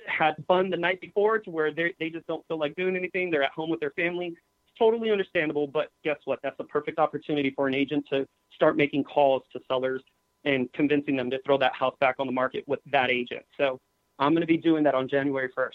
had 0.08 0.36
fun 0.48 0.70
the 0.70 0.78
night 0.78 1.02
before 1.02 1.40
to 1.40 1.50
where 1.50 1.74
they 1.74 2.10
just 2.12 2.28
don't 2.28 2.46
feel 2.48 2.60
like 2.60 2.76
doing 2.76 2.96
anything. 2.96 3.30
They're 3.30 3.44
at 3.44 3.52
home 3.52 3.70
with 3.70 3.80
their 3.80 3.92
family. 3.92 4.28
It's 4.28 4.38
totally 4.78 5.12
understandable. 5.12 5.68
But 5.68 5.90
guess 6.04 6.18
what? 6.26 6.40
That's 6.44 6.60
a 6.60 6.64
perfect 6.64 7.00
opportunity 7.00 7.52
for 7.56 7.68
an 7.68 7.74
agent 7.74 8.06
to 8.10 8.28
start 8.54 8.78
making 8.78 9.04
calls 9.04 9.44
to 9.54 9.60
sellers 9.68 10.02
and 10.44 10.72
convincing 10.74 11.16
them 11.16 11.30
to 11.30 11.40
throw 11.46 11.58
that 11.58 11.74
house 11.74 11.96
back 12.00 12.16
on 12.20 12.28
the 12.28 12.34
market 12.34 12.64
with 12.68 12.80
that 12.92 13.12
agent. 13.12 13.44
So 13.58 13.80
I'm 14.20 14.34
going 14.34 14.42
to 14.42 14.48
be 14.48 14.58
doing 14.58 14.84
that 14.84 14.96
on 14.96 15.08
January 15.08 15.50
1st. 15.58 15.72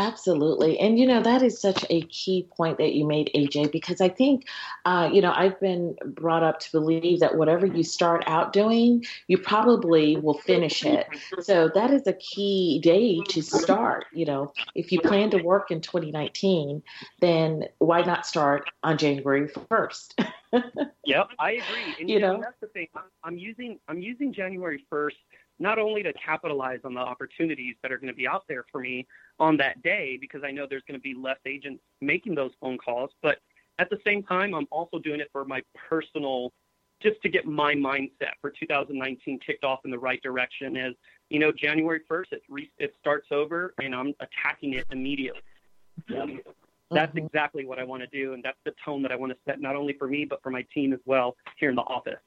Absolutely. 0.00 0.78
And, 0.78 0.98
you 0.98 1.06
know, 1.06 1.22
that 1.22 1.42
is 1.42 1.60
such 1.60 1.84
a 1.90 2.00
key 2.06 2.48
point 2.56 2.78
that 2.78 2.94
you 2.94 3.06
made, 3.06 3.30
AJ, 3.34 3.70
because 3.70 4.00
I 4.00 4.08
think, 4.08 4.46
uh, 4.86 5.10
you 5.12 5.20
know, 5.20 5.30
I've 5.36 5.60
been 5.60 5.94
brought 6.06 6.42
up 6.42 6.58
to 6.60 6.72
believe 6.72 7.20
that 7.20 7.36
whatever 7.36 7.66
you 7.66 7.82
start 7.82 8.24
out 8.26 8.54
doing, 8.54 9.04
you 9.26 9.36
probably 9.36 10.16
will 10.16 10.38
finish 10.38 10.86
it. 10.86 11.06
So 11.40 11.70
that 11.74 11.90
is 11.90 12.06
a 12.06 12.14
key 12.14 12.80
day 12.82 13.20
to 13.28 13.42
start. 13.42 14.06
You 14.14 14.24
know, 14.24 14.54
if 14.74 14.90
you 14.90 15.02
plan 15.02 15.28
to 15.32 15.42
work 15.42 15.70
in 15.70 15.82
2019, 15.82 16.82
then 17.20 17.64
why 17.76 18.00
not 18.00 18.24
start 18.24 18.70
on 18.82 18.96
January 18.96 19.48
1st? 19.48 20.32
yep, 21.04 21.28
I 21.38 21.50
agree. 21.50 21.94
And, 22.00 22.08
you, 22.08 22.20
know, 22.20 22.40
that's 22.40 22.58
the 22.62 22.68
thing. 22.68 22.88
I'm 23.22 23.36
using 23.36 23.78
I'm 23.86 24.00
using 24.00 24.32
January 24.32 24.82
1st 24.90 25.12
not 25.60 25.78
only 25.78 26.02
to 26.02 26.12
capitalize 26.14 26.80
on 26.84 26.94
the 26.94 27.00
opportunities 27.00 27.76
that 27.82 27.92
are 27.92 27.98
going 27.98 28.12
to 28.12 28.16
be 28.16 28.26
out 28.26 28.44
there 28.48 28.64
for 28.72 28.80
me 28.80 29.06
on 29.38 29.56
that 29.58 29.80
day, 29.82 30.18
because 30.20 30.42
I 30.42 30.50
know 30.50 30.66
there's 30.68 30.82
going 30.88 30.98
to 30.98 31.02
be 31.02 31.14
less 31.14 31.38
agents 31.46 31.82
making 32.00 32.34
those 32.34 32.50
phone 32.60 32.78
calls, 32.78 33.10
but 33.22 33.38
at 33.78 33.90
the 33.90 33.98
same 34.04 34.22
time, 34.22 34.54
I'm 34.54 34.66
also 34.70 34.98
doing 34.98 35.20
it 35.20 35.28
for 35.32 35.44
my 35.44 35.62
personal, 35.88 36.52
just 37.02 37.20
to 37.22 37.28
get 37.28 37.46
my 37.46 37.74
mindset 37.74 38.32
for 38.40 38.50
2019 38.50 39.38
kicked 39.46 39.64
off 39.64 39.80
in 39.84 39.90
the 39.90 39.98
right 39.98 40.20
direction. 40.22 40.76
As 40.76 40.94
you 41.28 41.38
know, 41.38 41.52
January 41.52 42.00
1st, 42.10 42.32
it 42.32 42.42
re- 42.48 42.70
it 42.78 42.94
starts 42.98 43.28
over, 43.30 43.74
and 43.82 43.94
I'm 43.94 44.14
attacking 44.20 44.74
it 44.74 44.86
immediately. 44.90 45.40
Yeah. 46.08 46.26
That's 46.90 47.14
mm-hmm. 47.14 47.26
exactly 47.26 47.64
what 47.66 47.78
I 47.78 47.84
want 47.84 48.02
to 48.02 48.08
do, 48.08 48.32
and 48.34 48.42
that's 48.42 48.58
the 48.64 48.72
tone 48.84 49.02
that 49.02 49.12
I 49.12 49.16
want 49.16 49.32
to 49.32 49.38
set, 49.46 49.60
not 49.60 49.76
only 49.76 49.92
for 49.94 50.08
me 50.08 50.24
but 50.24 50.42
for 50.42 50.50
my 50.50 50.64
team 50.74 50.92
as 50.92 51.00
well 51.04 51.36
here 51.58 51.70
in 51.70 51.76
the 51.76 51.82
office. 51.82 52.18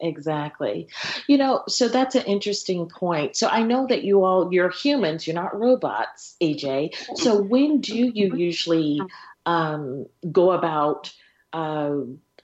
Exactly. 0.00 0.88
You 1.26 1.38
know, 1.38 1.62
so 1.68 1.88
that's 1.88 2.14
an 2.14 2.24
interesting 2.24 2.86
point. 2.88 3.36
So 3.36 3.48
I 3.48 3.62
know 3.62 3.86
that 3.86 4.04
you 4.04 4.24
all, 4.24 4.52
you're 4.52 4.70
humans, 4.70 5.26
you're 5.26 5.34
not 5.34 5.58
robots, 5.58 6.36
AJ. 6.40 6.94
So 7.16 7.40
when 7.40 7.80
do 7.80 7.96
you 7.96 8.34
usually 8.34 9.00
um, 9.46 10.06
go 10.30 10.52
about 10.52 11.12
uh, 11.52 11.96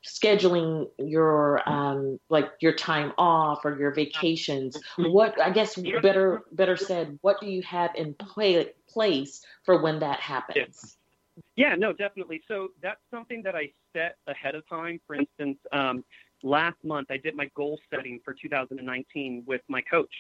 scheduling 0.04 0.88
your 0.98 1.68
um, 1.68 2.18
like 2.28 2.52
your 2.60 2.72
time 2.72 3.12
off 3.18 3.64
or 3.64 3.78
your 3.78 3.92
vacations? 3.92 4.80
What 4.96 5.40
I 5.40 5.50
guess 5.50 5.76
better 5.76 6.42
better 6.52 6.76
said, 6.76 7.18
what 7.22 7.40
do 7.40 7.46
you 7.48 7.62
have 7.62 7.90
in 7.94 8.14
play, 8.14 8.72
place 8.88 9.44
for 9.64 9.82
when 9.82 10.00
that 10.00 10.20
happens? 10.20 10.96
Yeah, 11.56 11.74
no, 11.76 11.92
definitely. 11.92 12.42
So 12.48 12.68
that's 12.82 13.00
something 13.10 13.42
that 13.42 13.54
I 13.54 13.72
set 13.94 14.16
ahead 14.26 14.54
of 14.54 14.68
time. 14.68 15.00
For 15.06 15.16
instance, 15.16 15.58
um, 15.72 16.04
last 16.42 16.76
month 16.84 17.08
I 17.10 17.16
did 17.16 17.34
my 17.34 17.50
goal 17.56 17.78
setting 17.90 18.20
for 18.24 18.34
2019 18.34 19.44
with 19.46 19.60
my 19.68 19.80
coach, 19.82 20.12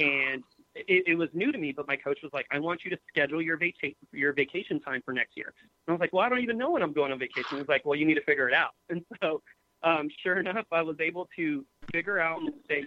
and 0.00 0.42
it, 0.74 1.04
it, 1.06 1.14
was 1.18 1.28
new 1.32 1.50
to 1.52 1.58
me. 1.58 1.72
But 1.72 1.88
my 1.88 1.96
coach 1.96 2.18
was 2.22 2.32
like, 2.32 2.46
"I 2.50 2.58
want 2.58 2.84
you 2.84 2.90
to 2.90 2.98
schedule 3.08 3.42
your 3.42 3.56
vaca- 3.56 3.94
your 4.12 4.32
vacation 4.32 4.80
time 4.80 5.02
for 5.04 5.12
next 5.12 5.36
year." 5.36 5.52
And 5.56 5.64
I 5.88 5.92
was 5.92 6.00
like, 6.00 6.12
"Well, 6.12 6.24
I 6.24 6.28
don't 6.28 6.40
even 6.40 6.58
know 6.58 6.70
when 6.70 6.82
I'm 6.82 6.92
going 6.92 7.12
on 7.12 7.18
vacation." 7.18 7.50
He 7.50 7.56
was 7.56 7.68
like, 7.68 7.84
"Well, 7.84 7.96
you 7.96 8.06
need 8.06 8.14
to 8.14 8.24
figure 8.24 8.48
it 8.48 8.54
out." 8.54 8.70
And 8.90 9.04
so, 9.20 9.42
um, 9.82 10.08
sure 10.22 10.38
enough, 10.38 10.66
I 10.72 10.82
was 10.82 10.96
able 11.00 11.28
to 11.36 11.64
figure 11.92 12.18
out 12.18 12.40
and 12.40 12.52
say, 12.68 12.84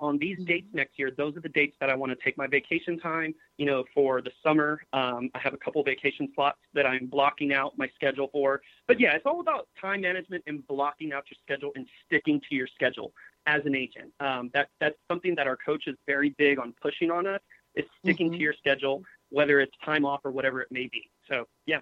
on 0.00 0.18
these 0.18 0.38
dates 0.44 0.68
next 0.72 0.98
year, 0.98 1.10
those 1.16 1.36
are 1.36 1.40
the 1.40 1.48
dates 1.48 1.76
that 1.80 1.90
I 1.90 1.94
want 1.94 2.10
to 2.12 2.24
take 2.24 2.36
my 2.36 2.46
vacation 2.46 2.98
time. 2.98 3.34
You 3.58 3.66
know, 3.66 3.84
for 3.94 4.20
the 4.20 4.30
summer, 4.42 4.80
um, 4.92 5.30
I 5.34 5.38
have 5.38 5.54
a 5.54 5.56
couple 5.56 5.82
vacation 5.82 6.28
slots 6.34 6.58
that 6.74 6.86
I'm 6.86 7.06
blocking 7.06 7.52
out 7.52 7.76
my 7.78 7.88
schedule 7.94 8.28
for. 8.32 8.62
But 8.86 9.00
yeah, 9.00 9.12
it's 9.14 9.26
all 9.26 9.40
about 9.40 9.68
time 9.80 10.00
management 10.02 10.44
and 10.46 10.66
blocking 10.66 11.12
out 11.12 11.24
your 11.30 11.38
schedule 11.42 11.72
and 11.76 11.86
sticking 12.06 12.40
to 12.48 12.54
your 12.54 12.66
schedule 12.66 13.12
as 13.46 13.62
an 13.64 13.74
agent. 13.74 14.12
Um, 14.20 14.50
that 14.54 14.68
that's 14.80 14.96
something 15.10 15.34
that 15.36 15.46
our 15.46 15.56
coach 15.56 15.84
is 15.86 15.96
very 16.06 16.30
big 16.38 16.58
on 16.58 16.74
pushing 16.80 17.10
on 17.10 17.26
us. 17.26 17.40
Is 17.74 17.84
sticking 18.04 18.28
mm-hmm. 18.28 18.36
to 18.36 18.42
your 18.42 18.54
schedule, 18.54 19.02
whether 19.30 19.58
it's 19.58 19.72
time 19.84 20.04
off 20.04 20.20
or 20.24 20.30
whatever 20.30 20.60
it 20.60 20.68
may 20.70 20.88
be. 20.92 21.10
So 21.28 21.46
yeah. 21.66 21.80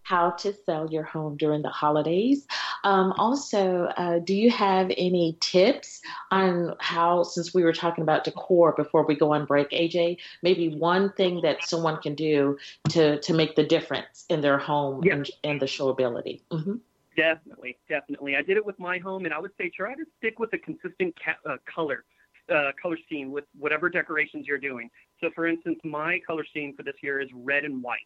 how 0.03 0.31
to 0.31 0.53
sell 0.65 0.89
your 0.89 1.03
home 1.03 1.38
during 1.38 1.62
the 1.62 1.70
holidays. 1.70 2.48
Um, 2.84 3.13
also, 3.17 3.86
uh, 3.98 4.20
do 4.20 4.34
you 4.34 4.50
have 4.51 4.91
any 4.98 5.38
tips 5.39 6.01
on 6.31 6.75
how, 6.79 7.24
since 7.24 7.53
we 7.53 7.63
were 7.63 7.74
talking 7.74 8.01
about 8.01 8.24
decor 8.24 8.74
before 8.74 9.05
we 9.05 9.15
go 9.15 9.34
on 9.34 9.46
break, 9.46 9.70
AJ, 9.70 10.17
maybe 10.41 10.75
one 10.75 11.13
thing 11.13 11.41
that 11.41 11.63
someone 11.63 12.01
can 12.01 12.15
do 12.15 12.58
to, 12.89 13.20
to 13.20 13.34
make 13.34 13.55
the 13.55 13.63
difference 13.63 14.25
in 14.29 14.41
their 14.41 14.58
home 14.58 15.03
and, 15.10 15.29
and 15.43 15.62
the 15.62 15.65
showability? 15.65 16.41
Mm-hmm. 16.51 16.75
Definitely, 17.15 17.77
definitely. 17.89 18.36
I 18.36 18.41
did 18.41 18.58
it 18.58 18.65
with 18.65 18.79
my 18.79 18.98
home, 18.98 19.25
and 19.25 19.34
I 19.34 19.39
would 19.39 19.51
say 19.58 19.70
try 19.70 19.96
to 19.96 20.05
stick 20.17 20.39
with 20.39 20.53
a 20.53 20.58
consistent 20.58 21.15
ca- 21.24 21.50
uh, 21.50 21.58
color. 21.74 22.05
Uh, 22.50 22.72
color 22.81 22.98
scheme 23.05 23.31
with 23.31 23.46
whatever 23.58 23.88
decorations 23.88 24.46
you're 24.46 24.58
doing. 24.58 24.89
So, 25.22 25.29
for 25.34 25.48
instance, 25.48 25.79
my 25.86 26.20
color 26.25 26.43
scheme 26.50 26.74
for 26.75 26.84
this 26.84 26.96
year 27.01 27.22
is 27.22 27.29
red 27.34 27.63
and 27.63 27.81
white. 27.81 28.00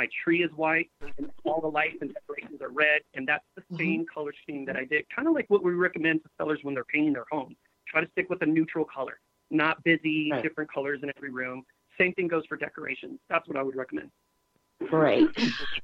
My 0.00 0.08
tree 0.24 0.42
is 0.42 0.50
white, 0.56 0.90
and 1.18 1.30
all 1.44 1.60
the 1.60 1.68
lights 1.68 1.98
and 2.00 2.14
decorations 2.14 2.62
are 2.62 2.70
red, 2.70 3.02
and 3.12 3.28
that's 3.28 3.44
the 3.54 3.60
mm-hmm. 3.60 3.76
same 3.76 4.06
color 4.06 4.32
scheme 4.42 4.64
that 4.64 4.74
I 4.74 4.86
did. 4.86 5.04
Kind 5.14 5.28
of 5.28 5.34
like 5.34 5.44
what 5.48 5.62
we 5.62 5.72
recommend 5.72 6.22
to 6.22 6.30
sellers 6.38 6.58
when 6.62 6.72
they're 6.72 6.84
painting 6.84 7.12
their 7.12 7.26
home. 7.30 7.54
Try 7.86 8.00
to 8.00 8.10
stick 8.12 8.30
with 8.30 8.40
a 8.40 8.46
neutral 8.46 8.86
color, 8.86 9.20
not 9.50 9.84
busy, 9.84 10.30
right. 10.32 10.42
different 10.42 10.72
colors 10.72 11.00
in 11.02 11.12
every 11.18 11.28
room. 11.28 11.64
Same 11.98 12.14
thing 12.14 12.28
goes 12.28 12.46
for 12.46 12.56
decorations. 12.56 13.20
That's 13.28 13.46
what 13.46 13.58
I 13.58 13.62
would 13.62 13.76
recommend. 13.76 14.10
Great. 14.88 15.28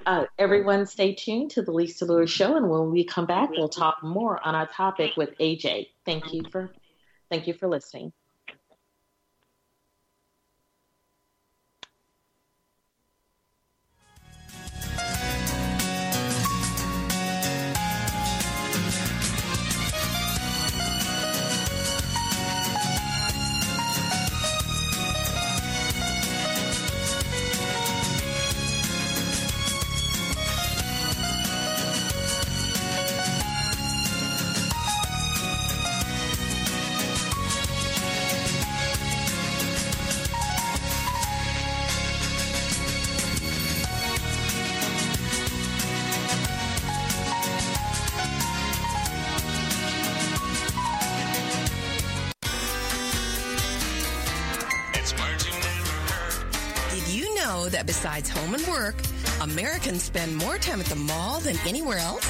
Uh, 0.07 0.25
everyone, 0.39 0.87
stay 0.87 1.13
tuned 1.13 1.51
to 1.51 1.63
the 1.63 1.73
Lisa 1.73 2.05
Lewis 2.05 2.31
Show, 2.31 2.57
and 2.57 2.71
when 2.71 2.93
we 2.93 3.03
come 3.03 3.27
back, 3.27 3.51
we'll 3.51 3.69
talk 3.69 3.97
more 4.05 4.41
on 4.47 4.55
our 4.55 4.69
topic 4.69 5.17
with 5.17 5.37
AJ. 5.39 5.89
Thank 6.05 6.33
you 6.33 6.43
for, 6.53 6.71
thank 7.29 7.49
you 7.49 7.55
for 7.55 7.67
listening. 7.67 8.13
Besides 58.07 58.31
home 58.31 58.55
and 58.55 58.65
work, 58.69 58.95
Americans 59.41 60.05
spend 60.05 60.37
more 60.37 60.59
time 60.59 60.79
at 60.79 60.87
the 60.87 60.95
mall 60.95 61.41
than 61.41 61.57
anywhere 61.67 61.99
else. 61.99 62.25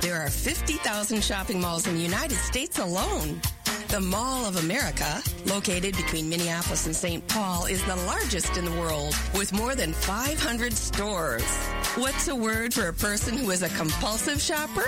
There 0.00 0.14
are 0.14 0.30
50,000 0.30 1.24
shopping 1.24 1.60
malls 1.60 1.88
in 1.88 1.96
the 1.96 2.00
United 2.00 2.36
States 2.36 2.78
alone. 2.78 3.40
The 3.88 4.00
Mall 4.00 4.46
of 4.46 4.62
America, 4.62 5.20
located 5.46 5.96
between 5.96 6.28
Minneapolis 6.28 6.86
and 6.86 6.94
St. 6.94 7.26
Paul, 7.26 7.66
is 7.66 7.84
the 7.84 7.96
largest 7.96 8.56
in 8.56 8.64
the 8.64 8.70
world 8.70 9.12
with 9.34 9.52
more 9.52 9.74
than 9.74 9.92
500 9.92 10.72
stores. 10.72 11.42
What's 11.96 12.28
a 12.28 12.36
word 12.36 12.72
for 12.72 12.86
a 12.86 12.92
person 12.92 13.36
who 13.36 13.50
is 13.50 13.64
a 13.64 13.68
compulsive 13.70 14.40
shopper? 14.40 14.86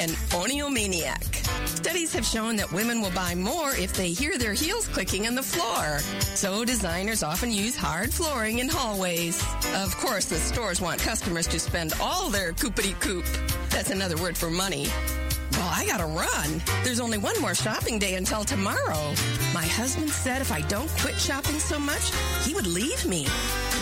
An 0.00 0.08
oniomaniac. 0.34 1.37
Studies 1.78 2.12
have 2.12 2.26
shown 2.26 2.56
that 2.56 2.72
women 2.72 3.00
will 3.00 3.12
buy 3.12 3.36
more 3.36 3.70
if 3.76 3.92
they 3.92 4.08
hear 4.08 4.36
their 4.36 4.52
heels 4.52 4.88
clicking 4.88 5.28
on 5.28 5.36
the 5.36 5.42
floor. 5.44 6.00
So 6.34 6.64
designers 6.64 7.22
often 7.22 7.52
use 7.52 7.76
hard 7.76 8.12
flooring 8.12 8.58
in 8.58 8.68
hallways. 8.68 9.40
Of 9.76 9.96
course, 9.96 10.24
the 10.24 10.34
stores 10.34 10.80
want 10.80 11.00
customers 11.00 11.46
to 11.46 11.60
spend 11.60 11.94
all 12.00 12.30
their 12.30 12.52
coopity 12.52 12.98
coop. 13.00 13.24
That's 13.70 13.90
another 13.90 14.16
word 14.16 14.36
for 14.36 14.50
money 14.50 14.88
well, 15.58 15.70
I 15.72 15.84
gotta 15.86 16.06
run. 16.06 16.62
There's 16.84 17.00
only 17.00 17.18
one 17.18 17.38
more 17.40 17.54
shopping 17.54 17.98
day 17.98 18.14
until 18.14 18.44
tomorrow. 18.44 19.12
My 19.52 19.66
husband 19.66 20.08
said 20.10 20.40
if 20.40 20.52
I 20.52 20.60
don't 20.62 20.88
quit 21.00 21.18
shopping 21.18 21.58
so 21.58 21.78
much, 21.80 22.12
he 22.44 22.54
would 22.54 22.66
leave 22.66 23.04
me. 23.06 23.26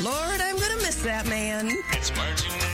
Lord, 0.00 0.40
I'm 0.40 0.56
gonna 0.56 0.76
miss 0.76 1.02
that 1.02 1.26
man. 1.28 1.68
I'm 1.68 2.65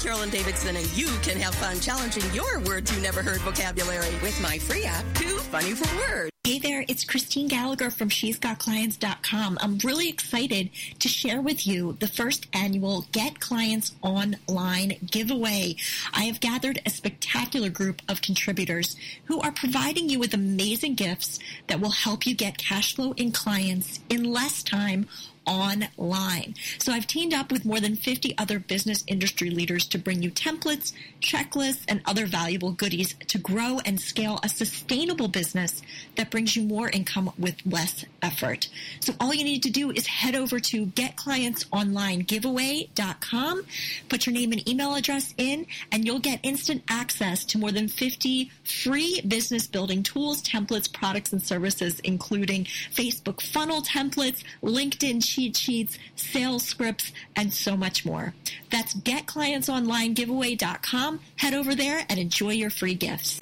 Carolyn 0.00 0.30
Davidson, 0.30 0.76
and 0.76 0.96
you 0.96 1.08
can 1.22 1.36
have 1.38 1.54
fun 1.54 1.78
challenging 1.78 2.22
your 2.32 2.60
words 2.60 2.94
you 2.94 3.02
never 3.02 3.22
heard 3.22 3.40
vocabulary 3.42 4.14
with 4.22 4.40
my 4.40 4.58
free 4.58 4.84
app, 4.84 5.04
Too 5.14 5.36
Funny 5.38 5.72
for 5.72 5.94
Words. 5.96 6.30
Hey 6.42 6.58
there, 6.58 6.86
it's 6.88 7.04
Christine 7.04 7.48
Gallagher 7.48 7.90
from 7.90 8.08
She's 8.08 8.38
Got 8.38 8.58
Clients.com. 8.58 9.58
I'm 9.60 9.76
really 9.84 10.08
excited 10.08 10.70
to 10.98 11.06
share 11.06 11.42
with 11.42 11.66
you 11.66 11.98
the 12.00 12.08
first 12.08 12.46
annual 12.54 13.04
Get 13.12 13.40
Clients 13.40 13.94
Online 14.00 14.94
giveaway. 15.04 15.76
I 16.14 16.24
have 16.24 16.40
gathered 16.40 16.80
a 16.86 16.90
spectacular 16.90 17.68
group 17.68 18.00
of 18.08 18.22
contributors 18.22 18.96
who 19.26 19.38
are 19.40 19.52
providing 19.52 20.08
you 20.08 20.18
with 20.18 20.32
amazing 20.32 20.94
gifts 20.94 21.38
that 21.66 21.80
will 21.80 21.90
help 21.90 22.26
you 22.26 22.34
get 22.34 22.56
cash 22.56 22.96
flow 22.96 23.12
in 23.12 23.32
clients 23.32 24.00
in 24.08 24.24
less 24.24 24.62
time 24.62 25.06
online. 25.46 26.54
So 26.78 26.92
I've 26.92 27.06
teamed 27.06 27.34
up 27.34 27.50
with 27.50 27.64
more 27.64 27.80
than 27.80 27.96
50 27.96 28.36
other 28.38 28.58
business 28.58 29.04
industry 29.06 29.50
leaders 29.50 29.86
to 29.88 29.98
bring 29.98 30.22
you 30.22 30.30
templates, 30.30 30.92
checklists, 31.20 31.84
and 31.88 32.00
other 32.04 32.26
valuable 32.26 32.72
goodies 32.72 33.14
to 33.28 33.38
grow 33.38 33.80
and 33.84 34.00
scale 34.00 34.40
a 34.42 34.48
sustainable 34.48 35.28
business 35.28 35.82
that 36.16 36.30
brings 36.30 36.56
you 36.56 36.62
more 36.62 36.88
income 36.90 37.32
with 37.38 37.56
less 37.64 38.04
effort. 38.22 38.68
So 39.00 39.14
all 39.20 39.34
you 39.34 39.44
need 39.44 39.62
to 39.64 39.70
do 39.70 39.90
is 39.90 40.06
head 40.06 40.34
over 40.34 40.58
to 40.60 40.86
getclientsonlinegiveaway.com, 40.86 43.66
put 44.08 44.26
your 44.26 44.34
name 44.34 44.52
and 44.52 44.68
email 44.68 44.94
address 44.94 45.34
in, 45.36 45.66
and 45.90 46.04
you'll 46.04 46.20
get 46.20 46.38
instant 46.42 46.82
access 46.88 47.44
to 47.46 47.58
more 47.58 47.72
than 47.72 47.88
50 47.88 48.50
free 48.64 49.20
business 49.26 49.66
building 49.66 50.02
tools, 50.02 50.42
templates, 50.42 50.92
products, 50.92 51.32
and 51.32 51.42
services, 51.42 52.00
including 52.00 52.64
Facebook 52.64 53.40
funnel 53.40 53.80
templates, 53.82 54.42
LinkedIn 54.62 55.22
cheat 55.30 55.56
sheets, 55.56 55.98
sales 56.16 56.64
scripts, 56.64 57.12
and 57.36 57.52
so 57.52 57.76
much 57.76 58.04
more. 58.04 58.34
That's 58.70 58.94
getclientsonlinegiveaway.com. 58.94 61.20
Head 61.36 61.54
over 61.54 61.74
there 61.74 62.04
and 62.08 62.18
enjoy 62.18 62.50
your 62.50 62.70
free 62.70 62.94
gifts. 62.94 63.38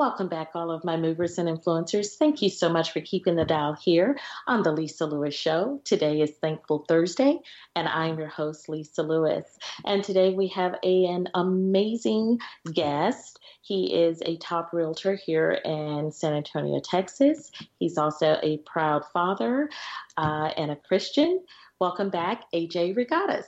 Welcome 0.00 0.28
back, 0.28 0.52
all 0.54 0.70
of 0.70 0.82
my 0.82 0.96
movers 0.96 1.36
and 1.36 1.46
influencers. 1.46 2.14
Thank 2.14 2.40
you 2.40 2.48
so 2.48 2.70
much 2.70 2.90
for 2.90 3.02
keeping 3.02 3.36
the 3.36 3.44
dial 3.44 3.74
here 3.74 4.18
on 4.46 4.62
The 4.62 4.72
Lisa 4.72 5.04
Lewis 5.04 5.34
Show. 5.34 5.82
Today 5.84 6.22
is 6.22 6.30
Thankful 6.40 6.86
Thursday, 6.88 7.38
and 7.76 7.86
I'm 7.86 8.18
your 8.18 8.28
host, 8.28 8.70
Lisa 8.70 9.02
Lewis. 9.02 9.58
And 9.84 10.02
today 10.02 10.32
we 10.32 10.48
have 10.48 10.76
a, 10.82 11.04
an 11.04 11.28
amazing 11.34 12.38
guest. 12.72 13.40
He 13.60 13.92
is 13.94 14.22
a 14.24 14.38
top 14.38 14.72
realtor 14.72 15.16
here 15.16 15.50
in 15.66 16.10
San 16.10 16.32
Antonio, 16.32 16.80
Texas. 16.82 17.50
He's 17.78 17.98
also 17.98 18.38
a 18.42 18.56
proud 18.64 19.04
father 19.12 19.68
uh, 20.16 20.50
and 20.56 20.70
a 20.70 20.76
Christian. 20.76 21.44
Welcome 21.78 22.08
back, 22.08 22.44
AJ 22.54 22.96
Regattas. 22.96 23.44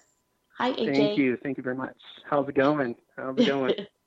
Hi, 0.58 0.72
AJ. 0.72 0.96
Thank 0.96 1.16
you. 1.16 1.38
Thank 1.42 1.56
you 1.56 1.62
very 1.62 1.76
much. 1.76 1.96
How's 2.28 2.46
it 2.46 2.54
going? 2.54 2.94
How's 3.16 3.38
it 3.38 3.46
going? 3.46 3.72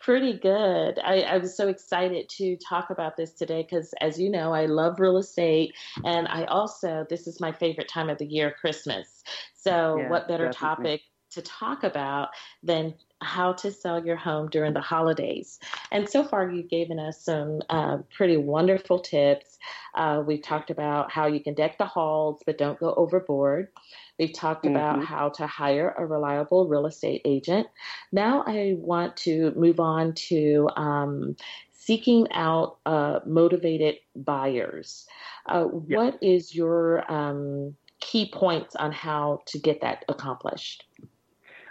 Pretty 0.00 0.38
good. 0.38 0.98
I, 1.00 1.22
I, 1.22 1.38
was 1.38 1.56
so 1.56 1.68
excited 1.68 2.28
to 2.36 2.56
talk 2.56 2.90
about 2.90 3.16
this 3.16 3.32
today 3.32 3.62
because, 3.62 3.92
as 4.00 4.18
you 4.18 4.30
know, 4.30 4.52
I 4.52 4.66
love 4.66 5.00
real 5.00 5.18
estate. 5.18 5.74
And 6.04 6.28
I 6.28 6.44
also, 6.44 7.04
this 7.10 7.26
is 7.26 7.40
my 7.40 7.52
favorite 7.52 7.88
time 7.88 8.08
of 8.08 8.18
the 8.18 8.26
year, 8.26 8.54
Christmas. 8.60 9.24
So, 9.54 9.98
yeah, 9.98 10.10
what 10.10 10.28
better 10.28 10.50
definitely. 10.50 10.84
topic 10.84 11.00
to 11.32 11.42
talk 11.42 11.84
about 11.84 12.28
than 12.62 12.94
how 13.20 13.52
to 13.52 13.70
sell 13.72 14.04
your 14.04 14.16
home 14.16 14.48
during 14.48 14.72
the 14.72 14.80
holidays. 14.80 15.58
And 15.90 16.08
so 16.08 16.24
far, 16.24 16.48
you've 16.48 16.70
given 16.70 16.98
us 16.98 17.24
some 17.24 17.60
uh, 17.68 17.98
pretty 18.16 18.36
wonderful 18.36 19.00
tips. 19.00 19.58
Uh, 19.94 20.22
we've 20.24 20.42
talked 20.42 20.70
about 20.70 21.10
how 21.10 21.26
you 21.26 21.40
can 21.40 21.54
deck 21.54 21.78
the 21.78 21.84
halls, 21.84 22.42
but 22.46 22.58
don't 22.58 22.78
go 22.78 22.94
overboard. 22.94 23.68
We've 24.18 24.32
talked 24.32 24.64
mm-hmm. 24.64 24.76
about 24.76 25.04
how 25.04 25.28
to 25.30 25.46
hire 25.46 25.94
a 25.96 26.04
reliable 26.04 26.66
real 26.66 26.86
estate 26.86 27.22
agent. 27.24 27.66
Now, 28.12 28.44
I 28.46 28.74
want 28.78 29.16
to 29.18 29.52
move 29.56 29.80
on 29.80 30.14
to 30.14 30.68
um, 30.76 31.36
seeking 31.72 32.26
out 32.32 32.78
uh, 32.84 33.20
motivated 33.24 33.96
buyers. 34.16 35.06
Uh, 35.46 35.68
yep. 35.86 35.96
What 35.96 36.18
is 36.22 36.54
your 36.54 37.10
um, 37.10 37.74
key 38.00 38.30
points 38.32 38.76
on 38.76 38.92
how 38.92 39.40
to 39.46 39.58
get 39.58 39.80
that 39.80 40.04
accomplished? 40.08 40.84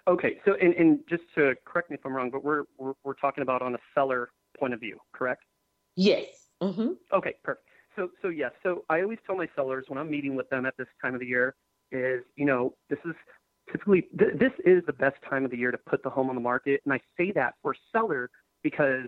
Okay, 0.07 0.39
so 0.45 0.55
and, 0.61 0.73
and 0.75 0.99
just 1.09 1.23
to 1.35 1.53
correct 1.65 1.89
me 1.89 1.95
if 1.95 2.05
I'm 2.05 2.13
wrong, 2.13 2.29
but 2.31 2.43
we're, 2.43 2.63
we're, 2.77 2.93
we're 3.03 3.13
talking 3.13 3.41
about 3.41 3.61
on 3.61 3.75
a 3.75 3.79
seller 3.93 4.29
point 4.57 4.73
of 4.73 4.79
view, 4.79 4.97
correct? 5.11 5.43
Yes. 5.95 6.25
Mm-hmm. 6.61 6.93
Okay, 7.13 7.35
perfect. 7.43 7.67
So 7.97 8.09
so 8.21 8.29
yes, 8.29 8.51
so 8.63 8.85
I 8.89 9.01
always 9.01 9.17
tell 9.25 9.35
my 9.35 9.49
sellers 9.55 9.85
when 9.87 9.97
I'm 9.97 10.09
meeting 10.09 10.35
with 10.35 10.49
them 10.49 10.65
at 10.65 10.77
this 10.77 10.87
time 11.01 11.13
of 11.13 11.19
the 11.19 11.25
year 11.25 11.55
is 11.91 12.24
you 12.36 12.46
know 12.46 12.74
this 12.89 13.00
is 13.06 13.13
typically 13.72 14.08
th- 14.17 14.38
this 14.39 14.51
is 14.65 14.84
the 14.86 14.94
best 14.94 15.17
time 15.29 15.46
of 15.46 15.51
the 15.51 15.58
year 15.58 15.72
to 15.72 15.77
put 15.77 16.03
the 16.03 16.10
home 16.10 16.29
on 16.29 16.36
the 16.36 16.41
market, 16.41 16.82
and 16.86 16.94
I 16.94 17.00
say 17.17 17.32
that 17.34 17.56
for 17.62 17.75
seller 17.91 18.29
because 18.63 19.08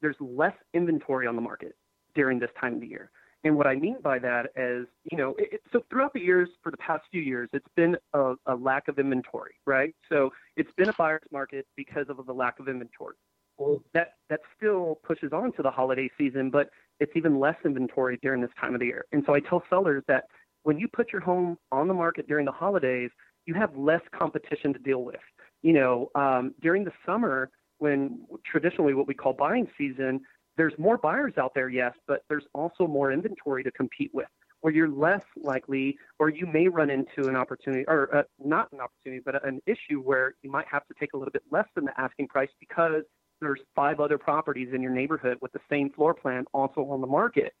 there's 0.00 0.16
less 0.20 0.54
inventory 0.74 1.26
on 1.26 1.36
the 1.36 1.42
market 1.42 1.74
during 2.14 2.38
this 2.38 2.50
time 2.60 2.74
of 2.74 2.80
the 2.80 2.86
year. 2.86 3.10
And 3.44 3.56
what 3.56 3.66
I 3.66 3.74
mean 3.74 3.96
by 4.02 4.18
that 4.20 4.50
is, 4.56 4.86
you 5.10 5.18
know, 5.18 5.34
it, 5.38 5.60
so 5.72 5.84
throughout 5.90 6.12
the 6.12 6.20
years, 6.20 6.48
for 6.62 6.70
the 6.70 6.76
past 6.76 7.02
few 7.10 7.22
years, 7.22 7.48
it's 7.52 7.66
been 7.74 7.96
a, 8.12 8.34
a 8.46 8.54
lack 8.54 8.86
of 8.86 8.98
inventory, 8.98 9.54
right? 9.66 9.94
So 10.08 10.30
it's 10.56 10.70
been 10.76 10.88
a 10.88 10.92
buyer's 10.92 11.22
market 11.32 11.66
because 11.76 12.06
of 12.08 12.24
the 12.24 12.32
lack 12.32 12.60
of 12.60 12.68
inventory. 12.68 13.16
Well, 13.58 13.82
that 13.94 14.14
that 14.30 14.40
still 14.56 14.98
pushes 15.04 15.32
on 15.32 15.52
to 15.54 15.62
the 15.62 15.70
holiday 15.70 16.10
season, 16.16 16.50
but 16.50 16.70
it's 17.00 17.12
even 17.16 17.38
less 17.38 17.56
inventory 17.64 18.18
during 18.22 18.40
this 18.40 18.50
time 18.60 18.74
of 18.74 18.80
the 18.80 18.86
year. 18.86 19.04
And 19.12 19.22
so 19.26 19.34
I 19.34 19.40
tell 19.40 19.62
sellers 19.68 20.04
that 20.08 20.24
when 20.62 20.78
you 20.78 20.88
put 20.88 21.12
your 21.12 21.20
home 21.22 21.58
on 21.70 21.88
the 21.88 21.94
market 21.94 22.28
during 22.28 22.46
the 22.46 22.52
holidays, 22.52 23.10
you 23.46 23.54
have 23.54 23.76
less 23.76 24.02
competition 24.12 24.72
to 24.72 24.78
deal 24.78 25.02
with. 25.02 25.20
You 25.62 25.72
know, 25.74 26.10
um, 26.14 26.54
during 26.60 26.84
the 26.84 26.92
summer, 27.04 27.50
when 27.78 28.24
traditionally 28.44 28.94
what 28.94 29.06
we 29.06 29.14
call 29.14 29.32
buying 29.32 29.68
season, 29.76 30.20
there's 30.56 30.74
more 30.78 30.98
buyers 30.98 31.34
out 31.38 31.52
there, 31.54 31.68
yes, 31.68 31.94
but 32.06 32.22
there's 32.28 32.44
also 32.52 32.86
more 32.86 33.10
inventory 33.10 33.64
to 33.64 33.70
compete 33.72 34.10
with, 34.12 34.28
where 34.60 34.72
you're 34.72 34.88
less 34.88 35.22
likely, 35.42 35.96
or 36.18 36.28
you 36.28 36.46
may 36.46 36.68
run 36.68 36.90
into 36.90 37.28
an 37.28 37.36
opportunity, 37.36 37.84
or 37.88 38.14
uh, 38.14 38.22
not 38.38 38.70
an 38.72 38.80
opportunity, 38.80 39.22
but 39.24 39.44
an 39.46 39.60
issue 39.66 40.00
where 40.00 40.34
you 40.42 40.50
might 40.50 40.66
have 40.70 40.86
to 40.86 40.94
take 41.00 41.14
a 41.14 41.16
little 41.16 41.32
bit 41.32 41.42
less 41.50 41.66
than 41.74 41.84
the 41.84 42.00
asking 42.00 42.28
price 42.28 42.50
because 42.60 43.02
there's 43.40 43.60
five 43.74 43.98
other 43.98 44.18
properties 44.18 44.68
in 44.72 44.82
your 44.82 44.92
neighborhood 44.92 45.38
with 45.40 45.52
the 45.52 45.60
same 45.70 45.90
floor 45.90 46.14
plan 46.14 46.44
also 46.52 46.82
on 46.82 47.00
the 47.00 47.06
market. 47.06 47.52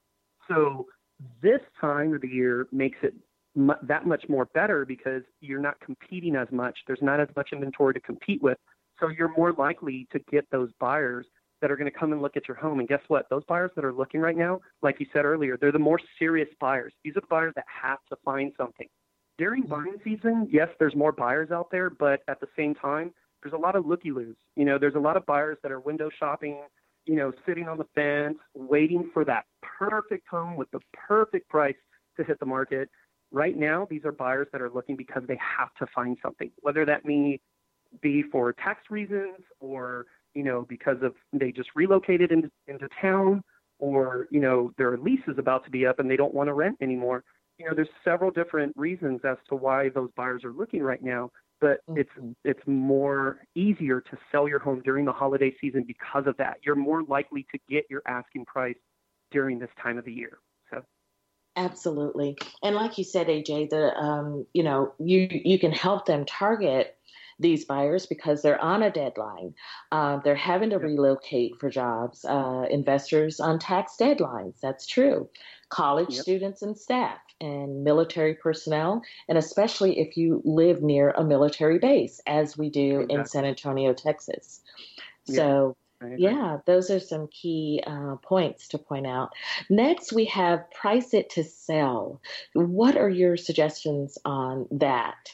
So 0.48 0.86
this 1.42 1.60
time 1.80 2.14
of 2.14 2.20
the 2.20 2.28
year 2.28 2.66
makes 2.72 2.98
it 3.02 3.14
mu- 3.54 3.74
that 3.82 4.06
much 4.06 4.24
more 4.28 4.46
better 4.46 4.84
because 4.84 5.22
you're 5.40 5.60
not 5.60 5.80
competing 5.80 6.36
as 6.36 6.48
much. 6.50 6.78
There's 6.86 7.02
not 7.02 7.20
as 7.20 7.28
much 7.36 7.50
inventory 7.52 7.94
to 7.94 8.00
compete 8.00 8.42
with. 8.42 8.58
So 9.00 9.08
you're 9.08 9.34
more 9.36 9.52
likely 9.52 10.06
to 10.12 10.18
get 10.30 10.46
those 10.50 10.70
buyers 10.78 11.26
that 11.60 11.70
are 11.70 11.76
going 11.76 11.90
to 11.90 11.96
come 11.96 12.12
and 12.12 12.20
look 12.20 12.36
at 12.36 12.48
your 12.48 12.56
home. 12.56 12.80
And 12.80 12.88
guess 12.88 13.00
what? 13.08 13.28
Those 13.30 13.44
buyers 13.44 13.70
that 13.76 13.84
are 13.84 13.92
looking 13.92 14.20
right 14.20 14.36
now, 14.36 14.60
like 14.82 14.98
you 15.00 15.06
said 15.12 15.24
earlier, 15.24 15.56
they're 15.56 15.72
the 15.72 15.78
more 15.78 16.00
serious 16.18 16.48
buyers. 16.60 16.92
These 17.04 17.16
are 17.16 17.20
the 17.20 17.26
buyers 17.28 17.52
that 17.56 17.64
have 17.82 17.98
to 18.10 18.16
find 18.24 18.52
something. 18.56 18.88
During 19.38 19.62
mm-hmm. 19.62 19.72
buying 19.72 19.96
season, 20.04 20.48
yes, 20.50 20.68
there's 20.78 20.94
more 20.94 21.12
buyers 21.12 21.50
out 21.50 21.70
there, 21.70 21.88
but 21.90 22.20
at 22.28 22.40
the 22.40 22.48
same 22.56 22.74
time, 22.74 23.12
there's 23.42 23.54
a 23.54 23.58
lot 23.58 23.76
of 23.76 23.86
looky 23.86 24.10
loos. 24.10 24.36
You 24.56 24.64
know, 24.64 24.78
there's 24.78 24.94
a 24.94 25.00
lot 25.00 25.16
of 25.16 25.24
buyers 25.26 25.58
that 25.62 25.72
are 25.72 25.80
window 25.80 26.10
shopping, 26.16 26.62
you 27.06 27.16
know, 27.16 27.32
sitting 27.46 27.68
on 27.68 27.78
the 27.78 27.86
fence, 27.94 28.38
waiting 28.54 29.10
for 29.12 29.24
that 29.24 29.44
perfect 29.62 30.28
home 30.28 30.56
with 30.56 30.70
the 30.70 30.80
perfect 30.92 31.48
price 31.48 31.76
to 32.16 32.24
hit 32.24 32.38
the 32.40 32.46
market. 32.46 32.88
Right 33.30 33.56
now, 33.56 33.86
these 33.88 34.04
are 34.04 34.12
buyers 34.12 34.48
that 34.52 34.60
are 34.60 34.70
looking 34.70 34.96
because 34.96 35.22
they 35.26 35.38
have 35.58 35.74
to 35.78 35.86
find 35.94 36.16
something, 36.22 36.50
whether 36.60 36.84
that 36.84 37.04
may 37.04 37.40
be 38.00 38.22
for 38.30 38.52
tax 38.52 38.82
reasons 38.90 39.38
or 39.60 40.06
you 40.34 40.42
know, 40.42 40.66
because 40.68 40.96
of 41.02 41.14
they 41.32 41.52
just 41.52 41.70
relocated 41.74 42.32
into, 42.32 42.50
into 42.66 42.88
town 43.00 43.42
or, 43.78 44.28
you 44.30 44.40
know, 44.40 44.72
their 44.78 44.96
lease 44.96 45.20
is 45.28 45.38
about 45.38 45.64
to 45.64 45.70
be 45.70 45.86
up 45.86 45.98
and 45.98 46.10
they 46.10 46.16
don't 46.16 46.34
want 46.34 46.48
to 46.48 46.54
rent 46.54 46.76
anymore. 46.80 47.24
You 47.58 47.66
know, 47.66 47.74
there's 47.74 47.88
several 48.04 48.30
different 48.30 48.72
reasons 48.76 49.20
as 49.24 49.36
to 49.48 49.56
why 49.56 49.90
those 49.90 50.10
buyers 50.16 50.42
are 50.44 50.52
looking 50.52 50.82
right 50.82 51.02
now, 51.02 51.30
but 51.62 51.78
mm-hmm. 51.88 52.00
it's 52.00 52.10
it's 52.44 52.66
more 52.66 53.38
easier 53.54 54.02
to 54.02 54.18
sell 54.30 54.46
your 54.46 54.58
home 54.58 54.82
during 54.84 55.06
the 55.06 55.12
holiday 55.12 55.54
season 55.60 55.84
because 55.86 56.26
of 56.26 56.36
that. 56.36 56.58
You're 56.62 56.76
more 56.76 57.02
likely 57.04 57.46
to 57.52 57.58
get 57.70 57.84
your 57.88 58.02
asking 58.06 58.44
price 58.44 58.76
during 59.30 59.58
this 59.58 59.70
time 59.82 59.96
of 59.96 60.04
the 60.04 60.12
year. 60.12 60.38
So 60.70 60.82
Absolutely. 61.56 62.36
And 62.62 62.74
like 62.74 62.98
you 62.98 63.04
said, 63.04 63.28
AJ, 63.28 63.70
the 63.70 63.96
um, 63.96 64.44
you 64.52 64.64
know, 64.64 64.92
you 64.98 65.28
you 65.30 65.58
can 65.58 65.72
help 65.72 66.04
them 66.04 66.26
target 66.26 66.96
these 67.38 67.64
buyers 67.64 68.06
because 68.06 68.42
they're 68.42 68.60
on 68.60 68.82
a 68.82 68.90
deadline. 68.90 69.54
Uh, 69.90 70.18
they're 70.18 70.34
having 70.34 70.70
to 70.70 70.78
relocate 70.78 71.58
for 71.58 71.70
jobs. 71.70 72.24
Uh, 72.24 72.66
investors 72.70 73.40
on 73.40 73.58
tax 73.58 73.96
deadlines. 73.98 74.60
That's 74.60 74.86
true. 74.86 75.28
College 75.72 76.10
yep. 76.10 76.22
students 76.22 76.60
and 76.60 76.76
staff 76.76 77.18
and 77.40 77.82
military 77.82 78.34
personnel, 78.34 79.00
and 79.26 79.38
especially 79.38 79.98
if 79.98 80.18
you 80.18 80.42
live 80.44 80.82
near 80.82 81.12
a 81.12 81.24
military 81.24 81.78
base, 81.78 82.20
as 82.26 82.58
we 82.58 82.68
do 82.68 83.00
exactly. 83.00 83.14
in 83.14 83.26
San 83.26 83.44
Antonio, 83.46 83.94
Texas. 83.94 84.60
So, 85.24 85.74
yeah, 86.18 86.58
those 86.66 86.90
are 86.90 87.00
some 87.00 87.26
key 87.28 87.82
uh, 87.86 88.16
points 88.16 88.68
to 88.68 88.78
point 88.78 89.06
out. 89.06 89.30
Next, 89.70 90.12
we 90.12 90.26
have 90.26 90.70
price 90.72 91.14
it 91.14 91.30
to 91.30 91.44
sell. 91.44 92.20
What 92.52 92.98
are 92.98 93.08
your 93.08 93.38
suggestions 93.38 94.18
on 94.26 94.66
that? 94.72 95.30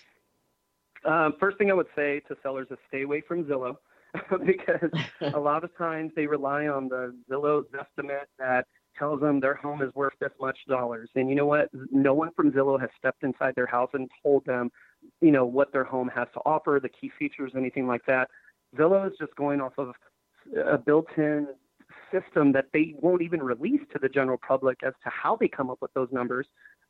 Um, 1.05 1.35
first 1.41 1.59
thing 1.59 1.71
I 1.71 1.75
would 1.75 1.89
say 1.97 2.21
to 2.29 2.37
sellers 2.45 2.69
is 2.71 2.79
stay 2.87 3.03
away 3.03 3.23
from 3.23 3.45
Zillow 3.45 3.77
because 4.47 4.91
a 5.35 5.41
lot 5.41 5.65
of 5.65 5.77
times 5.77 6.13
they 6.15 6.27
rely 6.27 6.69
on 6.69 6.89
the 6.89 7.13
Zillow's 7.29 7.67
estimate 7.75 8.29
that 8.39 8.67
tells 8.99 9.21
them 9.21 9.41
their 9.41 9.55
home 9.55 9.83
is 9.83 9.95
worth 9.95 10.15
this 10.21 10.33
much 10.41 10.59
dollars. 10.69 11.09
And 11.15 11.29
you 11.29 11.35
know 11.35 11.47
what? 11.47 11.69
No 11.91 12.15
one 12.15 12.31
from 12.35 12.53
Zillow 12.53 12.81
has 12.81 12.91
stepped 12.99 13.23
inside 13.23 13.55
their 13.55 13.67
house 13.67 13.91
and 13.95 14.09
told 14.23 14.45
them, 14.45 14.71
you 15.21 15.31
know, 15.31 15.45
what 15.45 15.73
their 15.73 15.85
home 15.85 16.11
has 16.15 16.29
to 16.35 16.41
offer, 16.45 16.81
the 16.83 16.89
key 16.89 17.11
features, 17.19 17.53
anything 17.57 17.87
like 17.87 18.05
that. 18.07 18.29
Zillow 18.77 19.07
is 19.07 19.17
just 19.19 19.35
going 19.37 19.61
off 19.61 19.73
of 19.79 19.93
a 20.67 20.79
built-in 20.79 21.49
system 22.13 22.53
that 22.53 22.67
they 22.73 22.95
won't 23.01 23.23
even 23.23 23.43
release 23.43 23.81
to 23.93 23.99
the 23.99 24.09
general 24.09 24.39
public 24.47 24.79
as 24.85 24.93
to 25.05 25.11
how 25.11 25.37
they 25.37 25.49
come 25.49 25.71
up 25.71 25.79
with 25.81 25.93
those 25.95 26.09
numbers. 26.13 26.47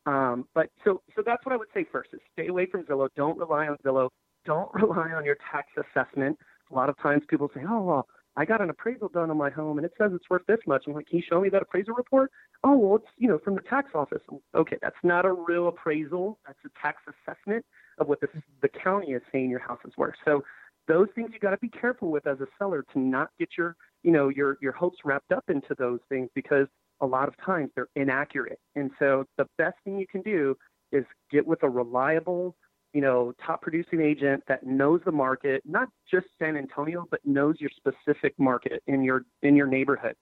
Um, 0.07 0.47
but 0.55 0.71
so 0.85 1.03
so 1.15 1.23
that's 1.25 1.45
what 1.45 1.53
I 1.53 1.57
would 1.57 1.69
say 1.75 1.85
first 1.91 2.11
is 2.13 2.21
stay 2.33 2.47
away 2.47 2.67
from 2.67 2.85
Zillow. 2.85 3.09
Don't 3.17 3.39
rely 3.39 3.67
on 3.67 3.77
Zillow. 3.85 4.11
Don't 4.45 4.73
rely 4.75 5.11
on 5.13 5.25
your 5.25 5.37
tax 5.51 5.69
assessment. 5.77 6.39
A 6.71 6.75
lot 6.75 6.89
of 6.89 6.99
times 6.99 7.23
people 7.29 7.51
say, 7.55 7.63
oh 7.69 7.83
well, 7.83 8.09
I 8.39 8.45
got 8.45 8.61
an 8.61 8.71
appraisal 8.71 9.09
done 9.09 9.31
on 9.31 9.37
my 9.37 9.51
home 9.51 9.79
and 9.79 9.85
it 9.85 9.93
says 9.99 10.13
it's 10.15 10.31
worth 10.31 10.47
this 10.47 10.61
much. 10.65 10.85
I'm 10.87 10.93
like, 10.93 11.09
can 11.09 11.19
you 11.19 11.25
show 11.29 11.41
me 11.41 11.49
that 11.49 11.61
appraisal 11.61 11.95
report? 11.95 12.31
Oh 12.63 12.79
well, 12.79 12.97
it's 12.97 13.09
you 13.17 13.27
know 13.29 13.41
from 13.43 13.57
the 13.57 13.63
tax 13.63 13.91
office. 13.97 14.23
Okay, 14.55 14.77
that's 14.81 14.97
not 15.03 15.25
a 15.25 15.33
real 15.33 15.67
appraisal. 15.67 16.39
That's 16.47 16.59
a 16.65 16.69
tax 16.81 17.03
assessment 17.09 17.65
of 17.99 18.07
what 18.07 18.21
the 18.21 18.29
mm-hmm. 18.29 18.39
the 18.63 18.69
county 18.69 19.09
is 19.09 19.23
saying 19.33 19.51
your 19.51 19.59
house 19.59 19.81
is 19.85 19.93
worth. 19.97 20.15
So 20.25 20.45
those 20.87 21.09
things 21.17 21.31
you 21.33 21.41
got 21.41 21.51
to 21.51 21.59
be 21.59 21.69
careful 21.69 22.13
with 22.13 22.29
as 22.29 22.41
a 22.41 22.47
seller 22.59 22.85
to 22.93 23.01
not 23.01 23.31
get 23.41 23.49
your 23.59 23.75
you 24.05 24.13
know 24.13 24.29
your 24.29 24.57
your 24.63 24.73
hopes 24.73 24.99
wrapped 25.05 25.33
up 25.33 25.45
into 25.49 25.75
those 25.77 25.99
things 26.09 26.31
because 26.37 26.69
a 27.01 27.07
lot 27.07 27.27
of 27.27 27.35
times 27.45 27.71
they're 27.75 27.89
inaccurate. 27.97 28.61
And 28.77 28.93
so 29.01 29.25
the 29.37 29.47
best 29.59 29.77
thing 29.85 29.99
you 29.99 30.07
can 30.07 30.23
do 30.23 30.57
is 30.93 31.05
get 31.31 31.45
with 31.45 31.63
a 31.65 31.69
reliable, 31.69 32.55
you 32.93 33.01
know, 33.01 33.33
top 33.45 33.63
producing 33.63 34.01
agent 34.01 34.43
that 34.49 34.65
knows 34.67 35.01
the 35.05 35.13
market, 35.13 35.63
not 35.67 35.89
just 36.11 36.27
San 36.39 36.57
Antonio, 36.57 37.07
but 37.11 37.21
knows 37.25 37.57
your 37.61 37.71
specific 37.77 38.35
market 38.39 38.83
in 38.87 39.03
your 39.03 39.25
in 39.43 39.57
your 39.57 39.67
neighborhood. 39.67 40.17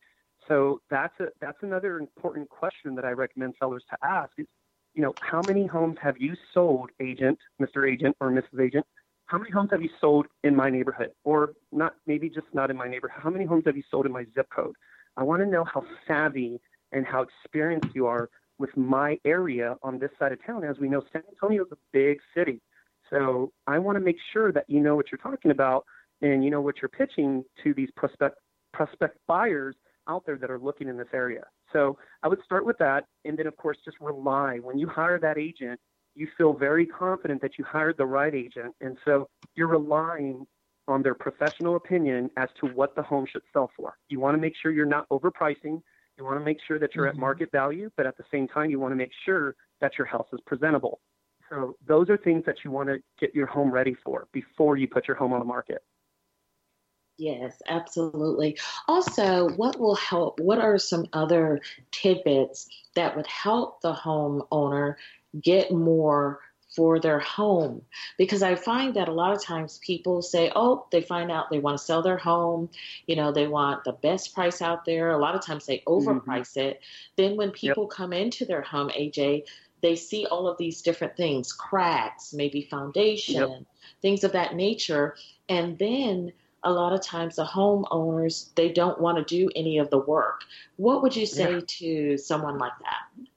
So 0.48 0.81
that's 0.90 1.14
a 1.20 1.26
that's 1.40 1.59
another 1.62 1.98
important 1.98 2.48
question 2.48 2.94
that 2.96 3.05
I 3.05 3.11
recommend 3.11 3.55
sellers 3.59 3.85
to 3.90 3.96
ask 4.05 4.31
is, 4.38 4.46
you 4.94 5.02
know, 5.02 5.16
how 5.20 5.42
many 5.42 5.66
homes 5.66 5.96
have 6.02 6.16
you 6.18 6.35
sold, 6.52 6.90
agent, 7.00 7.38
Mr. 7.61 7.90
Agent 7.90 8.16
or 8.20 8.31
Mrs. 8.31 8.61
Agent? 8.61 8.87
How 9.26 9.38
many 9.38 9.50
homes 9.50 9.70
have 9.72 9.83
you 9.83 9.90
sold 10.00 10.26
in 10.44 10.55
my 10.55 10.70
neighborhood? 10.70 11.11
Or 11.24 11.55
not 11.72 11.94
maybe 12.07 12.29
just 12.29 12.46
not 12.52 12.70
in 12.70 12.76
my 12.76 12.88
neighborhood. 12.88 13.20
How 13.22 13.31
many 13.31 13.44
homes 13.44 13.64
have 13.66 13.76
you 13.76 13.83
sold 13.90 14.07
in 14.07 14.12
my 14.12 14.24
zip 14.35 14.48
code? 14.55 14.74
I 15.16 15.22
want 15.22 15.42
to 15.42 15.46
know 15.46 15.64
how 15.64 15.85
savvy 16.07 16.61
and 16.92 17.05
how 17.07 17.22
experienced 17.22 17.94
you 17.94 18.07
are 18.07 18.29
with 18.58 18.76
my 18.76 19.18
area 19.24 19.76
on 19.82 19.98
this 19.98 20.10
side 20.18 20.32
of 20.32 20.44
town. 20.44 20.64
As 20.64 20.78
we 20.78 20.88
know, 20.88 21.02
San 21.12 21.22
Antonio 21.28 21.64
is 21.64 21.72
a 21.72 21.76
big 21.92 22.18
city. 22.34 22.60
So 23.10 23.52
I 23.66 23.78
want 23.78 23.96
to 23.96 24.04
make 24.04 24.16
sure 24.32 24.52
that 24.52 24.64
you 24.68 24.80
know 24.80 24.96
what 24.96 25.06
you're 25.10 25.18
talking 25.18 25.50
about 25.50 25.84
and 26.22 26.44
you 26.44 26.50
know 26.50 26.60
what 26.60 26.76
you're 26.80 26.88
pitching 26.88 27.44
to 27.62 27.74
these 27.74 27.90
prospect 27.96 28.36
prospect 28.72 29.18
buyers 29.26 29.76
out 30.08 30.24
there 30.26 30.36
that 30.36 30.50
are 30.50 30.58
looking 30.58 30.88
in 30.88 30.96
this 30.96 31.08
area. 31.12 31.44
So 31.72 31.98
I 32.22 32.28
would 32.28 32.42
start 32.44 32.64
with 32.64 32.78
that 32.78 33.04
and 33.24 33.38
then 33.38 33.46
of 33.46 33.56
course 33.56 33.78
just 33.84 33.96
rely 34.00 34.58
when 34.58 34.78
you 34.78 34.88
hire 34.88 35.18
that 35.20 35.38
agent, 35.38 35.80
you 36.14 36.28
feel 36.38 36.52
very 36.52 36.86
confident 36.86 37.42
that 37.42 37.58
you 37.58 37.64
hired 37.64 37.96
the 37.96 38.06
right 38.06 38.34
agent 38.34 38.74
and 38.80 38.96
so 39.04 39.28
you're 39.54 39.68
relying 39.68 40.46
on 40.88 41.02
their 41.02 41.14
professional 41.14 41.76
opinion 41.76 42.30
as 42.36 42.48
to 42.60 42.66
what 42.68 42.94
the 42.94 43.02
home 43.02 43.26
should 43.30 43.42
sell 43.52 43.70
for. 43.76 43.96
You 44.08 44.20
want 44.20 44.36
to 44.36 44.40
make 44.40 44.54
sure 44.60 44.70
you're 44.70 44.86
not 44.86 45.08
overpricing. 45.08 45.82
You 46.18 46.24
want 46.24 46.38
to 46.38 46.44
make 46.44 46.59
sure 46.66 46.79
that 46.79 46.94
you're 46.94 47.07
mm-hmm. 47.07 47.16
at 47.16 47.20
market 47.20 47.52
value, 47.52 47.90
but 47.96 48.07
at 48.07 48.16
the 48.16 48.24
same 48.31 48.48
time, 48.48 48.70
you 48.70 48.81
want 48.81 48.92
to 48.92 48.96
make 48.96 49.12
sure 49.24 49.55
that 49.81 49.98
your 49.98 50.07
house 50.07 50.26
is 50.33 50.40
presentable. 50.46 51.00
So 51.50 51.76
those 51.87 52.11
are 52.11 52.16
things 52.16 52.44
that 52.46 52.57
you 52.64 52.70
want 52.70 52.88
to 52.88 52.98
get 53.20 53.35
your 53.35 53.46
home 53.46 53.70
ready 53.70 53.94
for 54.05 54.26
before 54.33 54.76
you 54.76 54.88
put 54.88 55.07
your 55.07 55.16
home 55.16 55.33
on 55.33 55.38
the 55.38 55.44
market. 55.44 55.83
Yes, 57.18 57.62
absolutely. 57.66 58.59
Also, 58.88 59.48
what 59.50 59.79
will 59.79 59.94
help? 59.94 60.38
What 60.38 60.59
are 60.59 60.76
some 60.76 61.07
other 61.12 61.61
tidbits 61.90 62.68
that 62.94 63.16
would 63.16 63.26
help 63.26 63.81
the 63.81 63.94
homeowner 63.94 64.96
get 65.40 65.70
more 65.70 66.40
for 66.76 67.00
their 67.00 67.18
home 67.18 67.80
because 68.18 68.42
I 68.42 68.54
find 68.54 68.94
that 68.94 69.08
a 69.08 69.12
lot 69.12 69.32
of 69.32 69.42
times 69.42 69.78
people 69.78 70.20
say, 70.20 70.52
oh, 70.54 70.86
they 70.92 71.00
find 71.00 71.32
out 71.32 71.50
they 71.50 71.58
want 71.58 71.78
to 71.78 71.82
sell 71.82 72.02
their 72.02 72.18
home, 72.18 72.68
you 73.06 73.16
know, 73.16 73.32
they 73.32 73.48
want 73.48 73.82
the 73.84 73.92
best 73.92 74.34
price 74.34 74.60
out 74.60 74.84
there. 74.84 75.10
A 75.10 75.18
lot 75.18 75.34
of 75.34 75.44
times 75.44 75.64
they 75.64 75.78
mm-hmm. 75.78 76.08
overprice 76.08 76.52
mm-hmm. 76.52 76.68
it. 76.68 76.80
Then 77.16 77.36
when 77.36 77.50
people 77.50 77.84
yep. 77.84 77.96
come 77.96 78.12
into 78.12 78.44
their 78.44 78.60
home, 78.60 78.90
AJ, 78.90 79.44
they 79.80 79.96
see 79.96 80.26
all 80.26 80.46
of 80.46 80.58
these 80.58 80.82
different 80.82 81.16
things, 81.16 81.52
cracks, 81.52 82.34
maybe 82.34 82.68
foundation, 82.70 83.50
yep. 83.50 83.62
things 84.02 84.22
of 84.22 84.32
that 84.32 84.54
nature. 84.54 85.16
And 85.48 85.78
then 85.78 86.32
a 86.62 86.70
lot 86.70 86.92
of 86.92 87.02
times 87.02 87.36
the 87.36 87.44
homeowners, 87.44 88.54
they 88.54 88.70
don't 88.70 89.00
want 89.00 89.16
to 89.16 89.24
do 89.24 89.50
any 89.56 89.78
of 89.78 89.88
the 89.88 89.98
work. 89.98 90.42
What 90.76 91.02
would 91.02 91.16
you 91.16 91.24
say 91.26 91.54
yeah. 91.54 91.60
to 91.66 92.18
someone 92.18 92.58
like 92.58 92.72
that? 92.82 93.28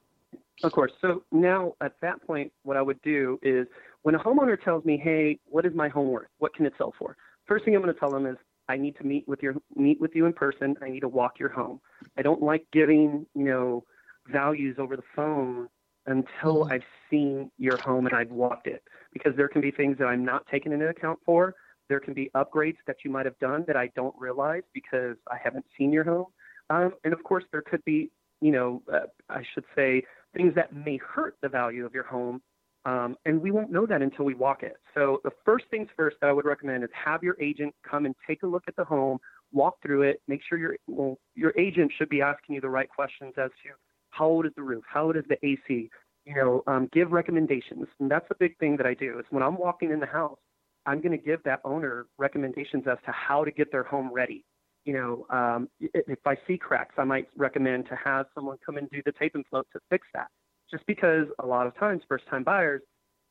Of 0.63 0.71
course. 0.71 0.91
So 1.01 1.23
now 1.31 1.73
at 1.81 1.93
that 2.01 2.21
point, 2.25 2.51
what 2.63 2.77
I 2.77 2.81
would 2.81 3.01
do 3.01 3.39
is 3.41 3.67
when 4.03 4.15
a 4.15 4.19
homeowner 4.19 4.61
tells 4.61 4.83
me, 4.85 4.97
"Hey, 4.97 5.39
what 5.45 5.65
is 5.65 5.73
my 5.73 5.89
home 5.89 6.09
worth? 6.09 6.27
What 6.39 6.53
can 6.53 6.65
it 6.65 6.73
sell 6.77 6.93
for?" 6.97 7.15
First 7.45 7.65
thing 7.65 7.75
I'm 7.75 7.81
going 7.81 7.93
to 7.93 7.99
tell 7.99 8.11
them 8.11 8.25
is, 8.25 8.37
"I 8.67 8.77
need 8.77 8.95
to 8.97 9.05
meet 9.05 9.27
with 9.27 9.41
your 9.41 9.55
meet 9.75 9.99
with 9.99 10.15
you 10.15 10.25
in 10.25 10.33
person. 10.33 10.75
I 10.81 10.89
need 10.89 11.01
to 11.01 11.07
walk 11.07 11.39
your 11.39 11.49
home. 11.49 11.79
I 12.17 12.21
don't 12.21 12.41
like 12.41 12.65
giving 12.71 13.25
you 13.35 13.45
know 13.45 13.83
values 14.27 14.77
over 14.79 14.95
the 14.95 15.03
phone 15.15 15.69
until 16.05 16.63
mm-hmm. 16.63 16.73
I've 16.73 16.83
seen 17.09 17.51
your 17.57 17.77
home 17.77 18.05
and 18.05 18.15
I've 18.15 18.31
walked 18.31 18.67
it, 18.67 18.83
because 19.13 19.33
there 19.35 19.47
can 19.47 19.61
be 19.61 19.71
things 19.71 19.97
that 19.99 20.05
I'm 20.05 20.25
not 20.25 20.45
taking 20.47 20.71
into 20.71 20.87
account 20.87 21.19
for. 21.25 21.55
There 21.87 21.99
can 21.99 22.13
be 22.13 22.29
upgrades 22.35 22.77
that 22.87 22.97
you 23.03 23.11
might 23.11 23.25
have 23.25 23.37
done 23.39 23.63
that 23.67 23.75
I 23.75 23.87
don't 23.95 24.15
realize 24.17 24.63
because 24.73 25.17
I 25.31 25.37
haven't 25.43 25.65
seen 25.77 25.91
your 25.91 26.03
home. 26.03 26.27
Um, 26.69 26.93
and 27.03 27.13
of 27.13 27.23
course, 27.23 27.45
there 27.51 27.63
could 27.63 27.83
be, 27.83 28.11
you 28.41 28.51
know, 28.51 28.83
uh, 28.91 29.07
I 29.29 29.43
should 29.53 29.65
say, 29.75 30.03
things 30.35 30.53
that 30.55 30.73
may 30.73 30.97
hurt 30.97 31.35
the 31.41 31.49
value 31.49 31.85
of 31.85 31.93
your 31.93 32.03
home. 32.03 32.41
Um, 32.85 33.17
and 33.25 33.41
we 33.41 33.51
won't 33.51 33.71
know 33.71 33.85
that 33.85 34.01
until 34.01 34.25
we 34.25 34.33
walk 34.33 34.63
it. 34.63 34.77
So 34.93 35.19
the 35.23 35.31
first 35.43 35.65
things 35.69 35.89
first 35.97 36.17
that 36.21 36.27
I 36.27 36.33
would 36.33 36.45
recommend 36.45 36.83
is 36.83 36.89
have 36.93 37.23
your 37.23 37.35
agent 37.41 37.75
come 37.89 38.05
and 38.05 38.15
take 38.25 38.43
a 38.43 38.47
look 38.47 38.63
at 38.67 38.75
the 38.75 38.85
home, 38.85 39.19
walk 39.51 39.75
through 39.81 40.03
it, 40.03 40.21
make 40.27 40.41
sure 40.47 40.57
your 40.57 40.77
well, 40.87 41.17
your 41.35 41.53
agent 41.57 41.91
should 41.97 42.09
be 42.09 42.21
asking 42.21 42.55
you 42.55 42.61
the 42.61 42.69
right 42.69 42.89
questions 42.89 43.33
as 43.37 43.51
to 43.63 43.71
how 44.11 44.25
old 44.27 44.45
is 44.45 44.53
the 44.55 44.61
roof, 44.61 44.83
how 44.87 45.05
old 45.05 45.17
is 45.17 45.25
the 45.27 45.37
AC, 45.45 45.89
you 46.25 46.35
know, 46.35 46.63
um, 46.67 46.87
give 46.93 47.11
recommendations. 47.11 47.85
And 47.99 48.09
that's 48.09 48.25
a 48.31 48.35
big 48.35 48.57
thing 48.59 48.77
that 48.77 48.85
I 48.85 48.93
do 48.93 49.19
is 49.19 49.25
when 49.29 49.43
I'm 49.43 49.57
walking 49.57 49.91
in 49.91 49.99
the 49.99 50.05
house, 50.05 50.39
I'm 50.85 51.01
going 51.01 51.11
to 51.11 51.23
give 51.23 51.43
that 51.43 51.59
owner 51.65 52.07
recommendations 52.17 52.85
as 52.89 52.97
to 53.05 53.11
how 53.11 53.43
to 53.43 53.51
get 53.51 53.71
their 53.71 53.83
home 53.83 54.11
ready 54.11 54.45
you 54.85 54.93
know, 54.93 55.25
um, 55.29 55.69
if 55.79 56.19
I 56.25 56.35
see 56.47 56.57
cracks, 56.57 56.95
I 56.97 57.03
might 57.03 57.27
recommend 57.37 57.87
to 57.89 57.95
have 57.95 58.27
someone 58.33 58.57
come 58.65 58.77
and 58.77 58.89
do 58.89 59.01
the 59.05 59.11
tape 59.11 59.35
and 59.35 59.45
float 59.47 59.67
to 59.73 59.79
fix 59.89 60.07
that. 60.13 60.27
Just 60.71 60.85
because 60.85 61.27
a 61.39 61.45
lot 61.45 61.67
of 61.67 61.75
times 61.77 62.01
first 62.07 62.27
time 62.27 62.43
buyers, 62.43 62.81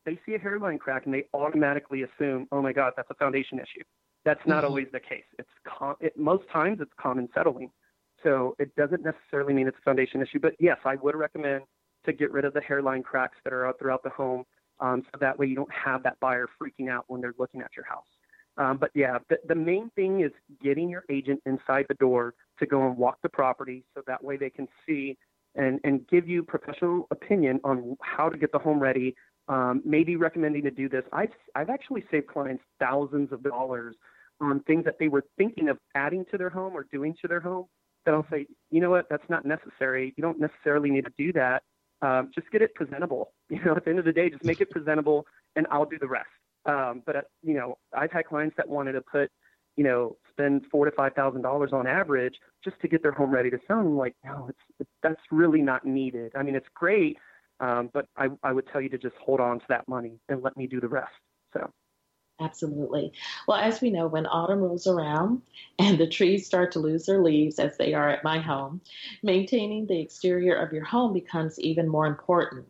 they 0.05 0.19
see 0.25 0.35
a 0.35 0.39
hairline 0.39 0.79
crack 0.79 1.05
and 1.05 1.15
they 1.15 1.25
automatically 1.35 2.03
assume, 2.03 2.47
oh 2.53 2.63
my 2.63 2.73
God, 2.73 2.93
that's 2.97 3.11
a 3.11 3.15
foundation 3.15 3.59
issue. 3.59 3.85
That's 4.25 4.41
not 4.47 4.59
mm-hmm. 4.59 4.67
always 4.67 4.87
the 4.93 5.01
case. 5.01 5.25
It's 5.39 5.49
com- 5.67 5.97
it, 6.01 6.17
most 6.19 6.45
times 6.53 6.79
it's 6.81 6.93
common 7.01 7.29
settling. 7.35 7.71
So 8.23 8.57
it 8.59 8.75
doesn't 8.75 9.03
necessarily 9.03 9.55
mean 9.55 9.69
it's 9.69 9.79
a 9.79 9.83
foundation 9.83 10.21
issue. 10.21 10.41
But 10.41 10.55
yes, 10.59 10.79
I 10.85 10.97
would 10.97 11.15
recommend 11.15 11.63
to 12.05 12.13
get 12.13 12.33
rid 12.33 12.45
of 12.45 12.53
the 12.53 12.61
hairline 12.61 13.03
cracks 13.03 13.37
that 13.45 13.53
are 13.53 13.67
out 13.67 13.79
throughout 13.79 14.03
the 14.03 14.11
home. 14.11 14.45
Um, 14.81 15.03
so 15.13 15.19
that 15.21 15.39
way 15.39 15.47
you 15.47 15.57
don't 15.57 15.73
have 15.73 16.03
that 16.03 16.19
buyer 16.21 16.49
freaking 16.61 16.91
out 16.91 17.05
when 17.09 17.21
they're 17.21 17.35
looking 17.39 17.61
at 17.61 17.71
your 17.77 17.85
house. 17.85 18.07
Um, 18.59 18.77
but 18.77 18.91
yeah, 18.95 19.19
the, 19.31 19.39
the 19.47 19.55
main 19.55 19.91
thing 19.91 20.21
is 20.21 20.33
getting 20.63 20.89
your 20.89 21.05
agent 21.11 21.41
inside 21.47 21.87
the 21.89 21.95
door 21.95 22.35
to 22.59 22.67
go 22.67 22.87
and 22.87 22.97
walk 22.97 23.19
the 23.23 23.29
property 23.29 23.85
so 23.95 24.03
that 24.07 24.23
way 24.23 24.37
they 24.37 24.51
can 24.51 24.67
see 24.87 25.17
and, 25.55 25.81
and 25.85 26.07
give 26.09 26.29
you 26.29 26.43
professional 26.43 27.07
opinion 27.11 27.61
on 27.65 27.97
how 28.03 28.29
to 28.29 28.37
get 28.37 28.53
the 28.53 28.59
home 28.59 28.81
ready. 28.81 29.15
Um, 29.49 29.81
maybe 29.85 30.17
recommending 30.17 30.63
to 30.65 30.71
do 30.71 30.91
this. 30.91 31.05
I've, 31.13 31.31
I've 31.55 31.71
actually 31.71 32.05
saved 32.11 32.27
clients 32.27 32.63
thousands 32.79 33.33
of 33.33 33.43
dollars 33.43 33.97
on 34.41 34.61
things 34.65 34.85
that 34.85 34.99
they 34.99 35.09
were 35.09 35.25
thinking 35.39 35.69
of 35.69 35.79
adding 35.95 36.25
to 36.31 36.37
their 36.37 36.51
home 36.51 36.75
or 36.75 36.85
doing 36.93 37.17
to 37.23 37.29
their 37.29 37.41
home 37.41 37.65
that 38.05 38.15
I'll 38.15 38.27
say, 38.31 38.47
you 38.71 38.81
know 38.81 38.91
what, 38.91 39.07
that's 39.09 39.29
not 39.29 39.47
necessary. 39.47 40.13
You 40.17 40.23
don't 40.23 40.39
necessarily 40.39 40.91
need 40.91 41.05
to 41.05 41.13
do 41.17 41.33
that. 41.33 41.63
Um, 42.03 42.31
just 42.35 42.51
get 42.51 42.63
it 42.63 42.75
presentable. 42.75 43.33
You 43.51 43.65
know, 43.65 43.75
at 43.75 43.85
the 43.85 43.91
end 43.91 43.99
of 43.99 44.05
the 44.05 44.13
day, 44.13 44.29
just 44.29 44.45
make 44.45 44.61
it 44.61 44.69
presentable 44.71 45.25
and 45.57 45.67
I'll 45.71 45.87
do 45.87 45.99
the 45.99 46.07
rest. 46.07 46.29
Um, 46.67 47.03
but 47.07 47.17
uh, 47.17 47.21
you 47.43 47.55
know, 47.55 47.79
I've 47.97 48.13
had 48.13 48.27
clients 48.27 48.57
that 48.57 48.69
wanted 48.69 48.93
to 48.93 49.01
put, 49.01 49.31
you 49.77 49.85
know, 49.85 50.17
spend 50.31 50.67
four 50.71 50.85
to 50.85 50.91
five 50.93 51.15
thousand 51.15 51.43
dollars 51.43 51.71
on 51.73 51.87
average 51.87 52.35
just 52.65 52.81
to 52.81 52.89
get 52.89 53.03
their 53.03 53.13
home 53.13 53.31
ready 53.31 53.51
to 53.51 53.59
sell. 53.67 53.79
And 53.79 53.89
I'm 53.89 53.97
like, 53.97 54.15
no, 54.25 54.49
it's, 54.49 54.89
that's 55.03 55.21
really 55.31 55.63
not 55.63 55.87
needed. 55.87 56.33
I 56.37 56.43
mean, 56.43 56.55
it's 56.55 56.69
great, 56.75 57.17
um, 57.61 57.91
but 57.93 58.07
I, 58.17 58.29
I 58.43 58.53
would 58.53 58.67
tell 58.73 58.81
you 58.81 58.89
to 58.91 58.99
just 58.99 59.17
hold 59.25 59.41
on 59.41 59.61
to 59.61 59.67
that 59.69 59.89
money 59.89 60.19
and 60.29 60.43
let 60.43 60.57
me 60.57 60.67
do 60.67 60.81
the 60.81 60.89
rest. 60.89 61.13
So. 61.53 61.71
Absolutely. 62.41 63.13
Well, 63.49 63.59
as 63.59 63.81
we 63.81 63.91
know, 63.91 64.07
when 64.07 64.27
autumn 64.27 64.61
rolls 64.61 64.87
around 64.87 65.43
and 65.79 65.99
the 65.99 66.07
trees 66.07 66.47
start 66.47 66.71
to 66.73 66.79
lose 66.79 67.07
their 67.07 67.23
leaves, 67.23 67.59
as 67.59 67.77
they 67.77 67.95
are 67.95 68.09
at 68.09 68.23
my 68.23 68.39
home, 68.39 68.81
maintaining 69.23 69.87
the 69.87 70.01
exterior 70.01 70.55
of 70.55 70.73
your 70.73 70.85
home 70.85 71.13
becomes 71.13 71.59
even 71.59 71.89
more 71.89 72.07
important. 72.07 72.67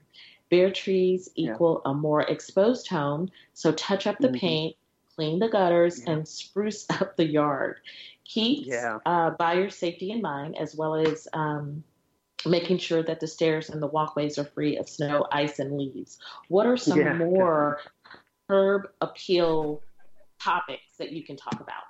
Bare 0.50 0.70
trees 0.70 1.28
equal 1.34 1.82
yeah. 1.84 1.90
a 1.90 1.94
more 1.94 2.22
exposed 2.22 2.88
home, 2.88 3.30
so 3.54 3.72
touch 3.72 4.06
up 4.06 4.18
the 4.18 4.28
mm-hmm. 4.28 4.38
paint, 4.38 4.76
clean 5.14 5.38
the 5.38 5.48
gutters, 5.48 6.00
yeah. 6.00 6.12
and 6.12 6.28
spruce 6.28 6.86
up 6.90 7.16
the 7.16 7.26
yard. 7.26 7.76
Keep 8.24 8.66
yeah. 8.66 8.98
uh, 9.06 9.30
buyer 9.30 9.70
safety 9.70 10.10
in 10.10 10.20
mind, 10.20 10.56
as 10.58 10.74
well 10.74 10.94
as 10.94 11.28
um, 11.32 11.82
making 12.46 12.78
sure 12.78 13.02
that 13.02 13.20
the 13.20 13.26
stairs 13.26 13.70
and 13.70 13.82
the 13.82 13.86
walkways 13.86 14.38
are 14.38 14.44
free 14.44 14.76
of 14.76 14.88
snow, 14.88 15.26
ice, 15.32 15.58
and 15.58 15.76
leaves. 15.76 16.18
What 16.48 16.66
are 16.66 16.76
some 16.76 17.18
more 17.18 17.80
curb 18.48 18.88
appeal 19.00 19.82
topics 20.40 20.96
that 20.98 21.12
you 21.12 21.22
can 21.22 21.36
talk 21.36 21.60
about? 21.60 21.84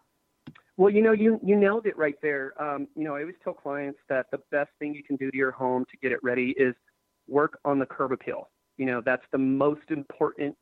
Well, 0.76 0.90
you 0.90 1.02
know, 1.02 1.12
you 1.12 1.40
you 1.42 1.56
nailed 1.56 1.86
it 1.86 1.98
right 1.98 2.14
there. 2.22 2.54
Um, 2.62 2.86
you 2.94 3.02
know, 3.02 3.16
I 3.16 3.22
always 3.22 3.34
tell 3.42 3.52
clients 3.52 3.98
that 4.08 4.30
the 4.30 4.38
best 4.52 4.70
thing 4.78 4.94
you 4.94 5.02
can 5.02 5.16
do 5.16 5.30
to 5.30 5.36
your 5.36 5.50
home 5.50 5.84
to 5.90 5.96
get 5.96 6.12
it 6.12 6.22
ready 6.22 6.54
is 6.56 6.74
work 7.28 7.58
on 7.64 7.78
the 7.78 7.86
curb 7.86 8.12
appeal. 8.12 8.48
You 8.76 8.86
know, 8.86 9.02
that's 9.04 9.24
the 9.32 9.38
most 9.38 9.90
important 9.90 10.56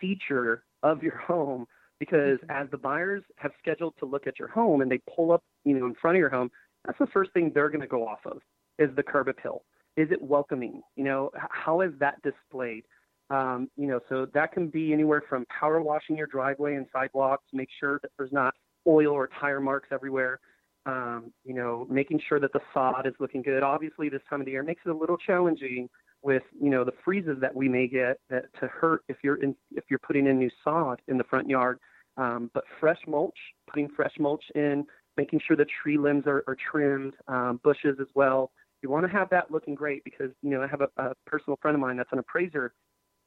feature 0.00 0.64
of 0.82 1.02
your 1.02 1.16
home 1.26 1.66
because 1.98 2.38
mm-hmm. 2.38 2.50
as 2.50 2.68
the 2.70 2.78
buyers 2.78 3.22
have 3.36 3.52
scheduled 3.58 3.94
to 4.00 4.06
look 4.06 4.26
at 4.26 4.38
your 4.38 4.48
home 4.48 4.80
and 4.80 4.90
they 4.90 5.00
pull 5.14 5.32
up, 5.32 5.42
you 5.64 5.78
know, 5.78 5.86
in 5.86 5.94
front 5.94 6.16
of 6.16 6.20
your 6.20 6.30
home, 6.30 6.50
that's 6.84 6.98
the 6.98 7.06
first 7.06 7.32
thing 7.32 7.52
they're 7.54 7.68
going 7.68 7.80
to 7.80 7.86
go 7.86 8.06
off 8.06 8.18
of 8.26 8.38
is 8.78 8.90
the 8.96 9.02
curb 9.02 9.28
appeal. 9.28 9.62
Is 9.96 10.08
it 10.10 10.20
welcoming? 10.20 10.82
You 10.96 11.04
know, 11.04 11.30
how 11.50 11.82
is 11.82 11.92
that 12.00 12.20
displayed? 12.22 12.84
Um, 13.30 13.70
you 13.76 13.86
know, 13.86 14.00
so 14.08 14.26
that 14.34 14.52
can 14.52 14.68
be 14.68 14.92
anywhere 14.92 15.22
from 15.28 15.46
power 15.46 15.80
washing 15.80 16.16
your 16.16 16.26
driveway 16.26 16.74
and 16.74 16.86
sidewalks, 16.92 17.44
make 17.52 17.68
sure 17.78 17.98
that 18.02 18.10
there's 18.18 18.32
not 18.32 18.54
oil 18.86 19.12
or 19.12 19.28
tire 19.40 19.60
marks 19.60 19.88
everywhere. 19.92 20.40
Um, 20.84 21.32
you 21.44 21.54
know, 21.54 21.86
making 21.88 22.20
sure 22.28 22.40
that 22.40 22.52
the 22.52 22.60
sod 22.74 23.06
is 23.06 23.14
looking 23.20 23.42
good. 23.42 23.62
Obviously, 23.62 24.08
this 24.08 24.20
time 24.28 24.40
of 24.40 24.46
the 24.46 24.52
year 24.52 24.64
makes 24.64 24.82
it 24.84 24.90
a 24.90 24.96
little 24.96 25.16
challenging 25.16 25.88
with 26.22 26.42
you 26.60 26.70
know 26.70 26.84
the 26.84 26.92
freezes 27.04 27.38
that 27.40 27.54
we 27.54 27.68
may 27.68 27.88
get 27.88 28.18
that 28.30 28.44
to 28.60 28.66
hurt 28.68 29.02
if 29.08 29.16
you're 29.22 29.42
in 29.42 29.54
if 29.72 29.84
you're 29.88 29.98
putting 29.98 30.26
in 30.26 30.38
new 30.38 30.50
sod 30.64 31.00
in 31.08 31.18
the 31.18 31.24
front 31.24 31.48
yard. 31.48 31.78
Um, 32.16 32.50
but 32.52 32.64
fresh 32.78 32.98
mulch, 33.06 33.38
putting 33.68 33.88
fresh 33.88 34.12
mulch 34.18 34.44
in, 34.54 34.84
making 35.16 35.40
sure 35.46 35.56
the 35.56 35.66
tree 35.82 35.96
limbs 35.96 36.24
are, 36.26 36.44
are 36.46 36.56
trimmed, 36.70 37.14
um, 37.26 37.58
bushes 37.64 37.96
as 38.00 38.08
well. 38.14 38.50
You 38.82 38.90
want 38.90 39.06
to 39.06 39.12
have 39.12 39.30
that 39.30 39.50
looking 39.50 39.74
great 39.74 40.04
because 40.04 40.30
you 40.42 40.50
know 40.50 40.62
I 40.62 40.66
have 40.66 40.82
a, 40.82 40.88
a 40.96 41.14
personal 41.26 41.58
friend 41.62 41.74
of 41.74 41.80
mine 41.80 41.96
that's 41.96 42.12
an 42.12 42.18
appraiser. 42.18 42.74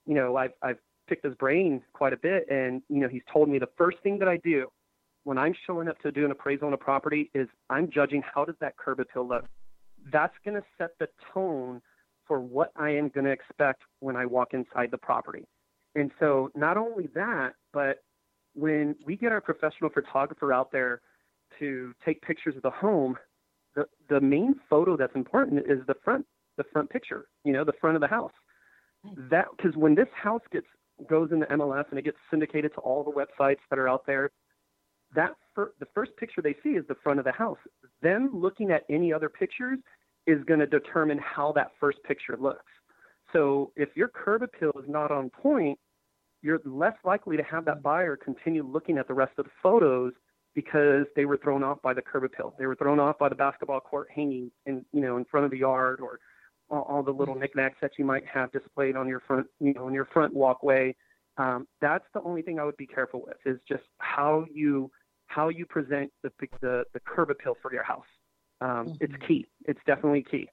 You 0.05 0.13
know 0.15 0.35
I've 0.35 0.53
I've 0.61 0.77
picked 1.07 1.25
his 1.25 1.35
brain 1.35 1.81
quite 1.93 2.13
a 2.13 2.17
bit, 2.17 2.45
and 2.49 2.81
you 2.89 2.99
know 2.99 3.07
he's 3.07 3.23
told 3.31 3.49
me 3.49 3.59
the 3.59 3.69
first 3.77 3.97
thing 4.03 4.19
that 4.19 4.27
I 4.27 4.37
do 4.37 4.67
when 5.23 5.37
I'm 5.37 5.55
showing 5.65 5.87
up 5.87 5.99
to 5.99 6.11
do 6.11 6.23
an 6.23 6.31
appraisal 6.31 6.67
on 6.67 6.73
a 6.73 6.77
property 6.77 7.31
is 7.33 7.47
I'm 7.69 7.89
judging 7.91 8.21
how 8.21 8.45
does 8.45 8.55
that 8.61 8.77
curb 8.77 8.99
appeal 8.99 9.27
look. 9.27 9.45
That's 10.13 10.35
going 10.45 10.55
to 10.55 10.63
set 10.77 10.91
the 10.99 11.07
tone 11.33 11.81
for 12.27 12.39
what 12.39 12.71
I 12.75 12.89
am 12.91 13.09
going 13.09 13.25
to 13.25 13.31
expect 13.31 13.83
when 13.99 14.15
I 14.15 14.25
walk 14.25 14.53
inside 14.53 14.91
the 14.91 14.97
property. 14.97 15.45
And 15.95 16.11
so 16.19 16.51
not 16.55 16.77
only 16.77 17.07
that, 17.15 17.53
but 17.71 17.97
when 18.53 18.95
we 19.05 19.15
get 19.15 19.31
our 19.31 19.41
professional 19.41 19.89
photographer 19.89 20.51
out 20.51 20.71
there 20.71 21.01
to 21.59 21.93
take 22.05 22.21
pictures 22.21 22.55
of 22.55 22.63
the 22.63 22.69
home, 22.69 23.17
the, 23.75 23.85
the 24.09 24.21
main 24.21 24.55
photo 24.69 24.97
that's 24.97 25.15
important 25.15 25.59
is 25.69 25.79
the 25.87 25.95
front, 26.03 26.25
the 26.57 26.63
front 26.71 26.89
picture, 26.89 27.27
you 27.43 27.53
know, 27.53 27.63
the 27.63 27.73
front 27.79 27.95
of 27.95 28.01
the 28.01 28.07
house. 28.07 28.31
That 29.29 29.45
because 29.55 29.75
when 29.75 29.93
this 29.93 30.07
house 30.15 30.41
gets 30.51 30.65
goes 31.07 31.31
into 31.31 31.45
MLS 31.47 31.85
and 31.89 31.99
it 31.99 32.05
gets 32.05 32.17
syndicated 32.31 32.73
to 32.73 32.79
all 32.79 33.03
the 33.03 33.11
websites 33.11 33.59
that 33.69 33.77
are 33.77 33.87
out 33.87 34.05
there, 34.07 34.31
that 35.13 35.31
fir- 35.53 35.73
the 35.79 35.85
first 35.93 36.11
picture 36.17 36.41
they 36.41 36.55
see 36.63 36.69
is 36.69 36.85
the 36.87 36.95
front 37.03 37.19
of 37.19 37.25
the 37.25 37.31
house. 37.31 37.57
Them 38.01 38.31
looking 38.33 38.71
at 38.71 38.83
any 38.89 39.13
other 39.13 39.29
pictures 39.29 39.79
is 40.27 40.43
going 40.45 40.59
to 40.59 40.67
determine 40.67 41.19
how 41.19 41.51
that 41.53 41.71
first 41.79 41.97
picture 42.03 42.37
looks. 42.39 42.71
So 43.33 43.71
if 43.75 43.89
your 43.95 44.07
curb 44.07 44.43
appeal 44.43 44.71
is 44.81 44.87
not 44.87 45.11
on 45.11 45.29
point, 45.29 45.77
you're 46.41 46.61
less 46.63 46.95
likely 47.03 47.37
to 47.37 47.43
have 47.43 47.65
that 47.65 47.81
buyer 47.81 48.15
continue 48.15 48.63
looking 48.63 48.97
at 48.97 49.07
the 49.07 49.13
rest 49.13 49.33
of 49.37 49.45
the 49.45 49.51
photos 49.63 50.13
because 50.53 51.05
they 51.15 51.25
were 51.25 51.37
thrown 51.37 51.63
off 51.63 51.81
by 51.81 51.93
the 51.93 52.01
curb 52.01 52.23
appeal. 52.23 52.55
They 52.57 52.65
were 52.65 52.75
thrown 52.75 52.99
off 52.99 53.17
by 53.19 53.29
the 53.29 53.35
basketball 53.35 53.81
court 53.81 54.07
hanging 54.13 54.51
in 54.65 54.85
you 54.93 55.01
know 55.01 55.17
in 55.17 55.25
front 55.25 55.45
of 55.45 55.51
the 55.51 55.57
yard 55.57 55.99
or 55.99 56.19
all, 56.69 56.81
all 56.83 57.03
the 57.03 57.11
little 57.11 57.35
knickknacks 57.35 57.77
that 57.81 57.91
you 57.97 58.05
might 58.05 58.25
have 58.25 58.51
displayed 58.51 58.95
on 58.95 59.07
your 59.07 59.19
front 59.19 59.47
you 59.59 59.73
know 59.73 59.85
on 59.85 59.93
your 59.93 60.05
front 60.05 60.33
walkway. 60.33 60.95
Um, 61.37 61.67
that's 61.81 62.05
the 62.13 62.21
only 62.21 62.41
thing 62.41 62.59
I 62.59 62.63
would 62.63 62.77
be 62.77 62.87
careful 62.87 63.23
with 63.25 63.37
is 63.45 63.59
just 63.67 63.83
how 63.97 64.45
you 64.53 64.89
how 65.27 65.49
you 65.49 65.65
present 65.65 66.11
the 66.23 66.31
the, 66.61 66.83
the 66.93 66.99
curb 67.01 67.29
appeal 67.29 67.55
for 67.61 67.73
your 67.73 67.83
house. 67.83 68.05
Um, 68.61 68.69
mm-hmm. 68.69 68.93
It's 68.99 69.13
key. 69.27 69.47
It's 69.65 69.81
definitely 69.85 70.23
key. 70.23 70.49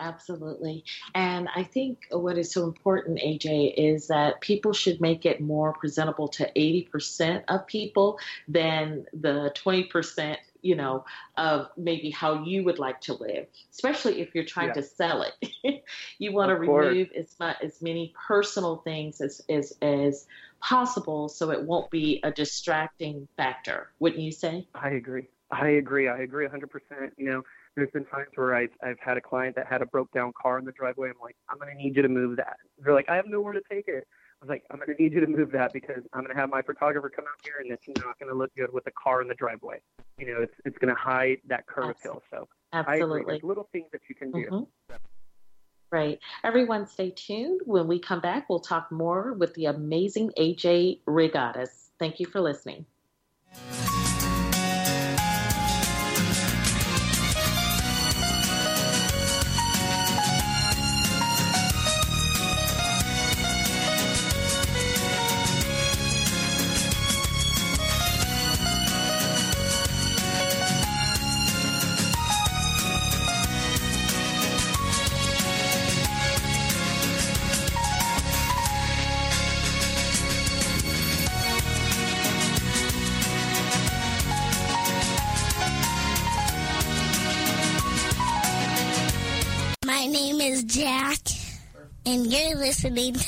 Absolutely. 0.00 0.84
And 1.14 1.48
I 1.54 1.64
think 1.64 2.06
what 2.10 2.38
is 2.38 2.52
so 2.52 2.64
important, 2.64 3.18
AJ, 3.18 3.74
is 3.76 4.08
that 4.08 4.40
people 4.40 4.72
should 4.72 5.00
make 5.00 5.26
it 5.26 5.40
more 5.40 5.72
presentable 5.72 6.28
to 6.28 6.50
80% 6.56 7.42
of 7.48 7.66
people 7.66 8.18
than 8.46 9.06
the 9.12 9.52
20%, 9.56 10.36
you 10.62 10.76
know, 10.76 11.04
of 11.36 11.68
maybe 11.76 12.10
how 12.10 12.44
you 12.44 12.62
would 12.64 12.78
like 12.78 13.00
to 13.02 13.14
live, 13.14 13.46
especially 13.72 14.20
if 14.20 14.34
you're 14.34 14.44
trying 14.44 14.68
yeah. 14.68 14.74
to 14.74 14.82
sell 14.82 15.22
it. 15.22 15.82
you 16.18 16.32
want 16.32 16.52
of 16.52 16.60
to 16.60 16.66
course. 16.66 16.86
remove 16.86 17.08
as 17.16 17.34
much 17.40 17.56
as 17.62 17.82
many 17.82 18.14
personal 18.26 18.76
things 18.76 19.20
as, 19.20 19.42
as 19.48 19.76
as 19.82 20.26
possible 20.60 21.28
so 21.28 21.50
it 21.50 21.62
won't 21.62 21.90
be 21.90 22.20
a 22.24 22.32
distracting 22.32 23.28
factor, 23.36 23.90
wouldn't 24.00 24.22
you 24.22 24.32
say? 24.32 24.66
I 24.74 24.90
agree. 24.90 25.28
I 25.50 25.68
agree. 25.68 26.08
I 26.08 26.18
agree 26.18 26.46
100%. 26.46 27.10
You 27.16 27.30
know, 27.30 27.42
there's 27.74 27.90
been 27.90 28.04
times 28.04 28.28
where 28.34 28.54
I've, 28.54 28.70
I've 28.82 28.98
had 29.00 29.16
a 29.16 29.20
client 29.20 29.56
that 29.56 29.66
had 29.66 29.82
a 29.82 29.86
broke 29.86 30.12
down 30.12 30.32
car 30.40 30.58
in 30.58 30.64
the 30.64 30.72
driveway. 30.72 31.08
I'm 31.08 31.20
like, 31.22 31.36
I'm 31.48 31.58
going 31.58 31.74
to 31.74 31.82
need 31.82 31.96
you 31.96 32.02
to 32.02 32.08
move 32.08 32.36
that. 32.36 32.56
They're 32.78 32.94
like, 32.94 33.08
I 33.08 33.16
have 33.16 33.26
nowhere 33.26 33.54
to 33.54 33.62
take 33.70 33.88
it. 33.88 34.06
I 34.40 34.44
was 34.44 34.50
like, 34.50 34.64
I'm 34.70 34.76
going 34.76 34.94
to 34.94 35.02
need 35.02 35.12
you 35.12 35.20
to 35.20 35.26
move 35.26 35.50
that 35.52 35.72
because 35.72 36.02
I'm 36.12 36.20
going 36.20 36.34
to 36.34 36.40
have 36.40 36.50
my 36.50 36.62
photographer 36.62 37.08
come 37.08 37.24
out 37.24 37.44
here 37.44 37.54
and 37.60 37.72
it's 37.72 37.88
not 38.04 38.18
going 38.18 38.30
to 38.30 38.36
look 38.36 38.54
good 38.56 38.72
with 38.72 38.86
a 38.86 38.92
car 38.92 39.20
in 39.20 39.28
the 39.28 39.34
driveway. 39.34 39.80
You 40.18 40.26
know, 40.26 40.42
it's, 40.42 40.54
it's 40.64 40.78
going 40.78 40.94
to 40.94 41.00
hide 41.00 41.38
that 41.48 41.66
curb 41.66 41.90
appeal. 41.90 42.22
So 42.30 42.46
Absolutely. 42.72 43.02
I 43.02 43.20
agree. 43.20 43.24
There's 43.32 43.42
little 43.42 43.68
things 43.72 43.88
that 43.92 44.02
you 44.08 44.14
can 44.14 44.30
do. 44.30 44.46
Mm-hmm. 44.50 44.94
Right. 45.90 46.20
Everyone 46.44 46.86
stay 46.86 47.10
tuned. 47.10 47.62
When 47.64 47.88
we 47.88 47.98
come 47.98 48.20
back, 48.20 48.48
we'll 48.48 48.60
talk 48.60 48.92
more 48.92 49.32
with 49.32 49.54
the 49.54 49.66
amazing 49.66 50.30
AJ 50.38 51.00
Regatas. 51.06 51.88
Thank 51.98 52.20
you 52.20 52.26
for 52.26 52.40
listening. 52.40 52.84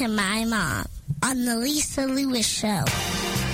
To 0.00 0.08
my 0.08 0.46
mom 0.46 0.86
on 1.22 1.44
The 1.44 1.56
Lisa 1.56 2.06
Lewis 2.06 2.48
Show. 2.48 2.84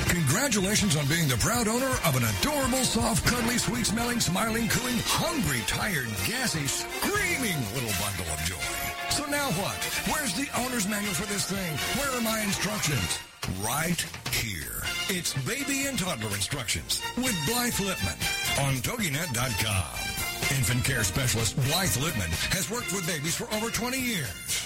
Congratulations 0.07 0.95
on 0.95 1.05
being 1.09 1.27
the 1.27 1.37
proud 1.39 1.67
owner 1.67 1.91
of 2.07 2.15
an 2.15 2.23
adorable, 2.23 2.85
soft, 2.85 3.27
cuddly, 3.27 3.59
sweet 3.59 3.85
smelling, 3.85 4.21
smiling, 4.21 4.69
cooing, 4.69 4.95
hungry, 5.07 5.59
tired, 5.67 6.07
gassy, 6.23 6.69
screaming 6.69 7.59
little 7.75 7.91
bundle 7.99 8.31
of 8.31 8.39
joy. 8.47 8.63
So 9.11 9.27
now 9.27 9.51
what? 9.59 9.75
Where's 10.07 10.35
the 10.35 10.47
owner's 10.63 10.87
manual 10.87 11.15
for 11.15 11.27
this 11.27 11.51
thing? 11.51 11.73
Where 11.99 12.17
are 12.17 12.23
my 12.23 12.39
instructions? 12.43 13.19
Right 13.59 13.99
here. 14.31 14.87
It's 15.09 15.35
baby 15.43 15.87
and 15.89 15.99
toddler 15.99 16.31
instructions 16.31 17.03
with 17.17 17.35
Blythe 17.47 17.75
Lipman 17.83 18.69
on 18.69 18.75
TogiNet.com. 18.87 20.57
Infant 20.57 20.85
care 20.85 21.03
specialist 21.03 21.57
Blythe 21.57 21.99
Lipman 21.99 22.31
has 22.55 22.71
worked 22.71 22.93
with 22.93 23.05
babies 23.05 23.35
for 23.35 23.53
over 23.53 23.69
20 23.69 23.99
years 23.99 24.66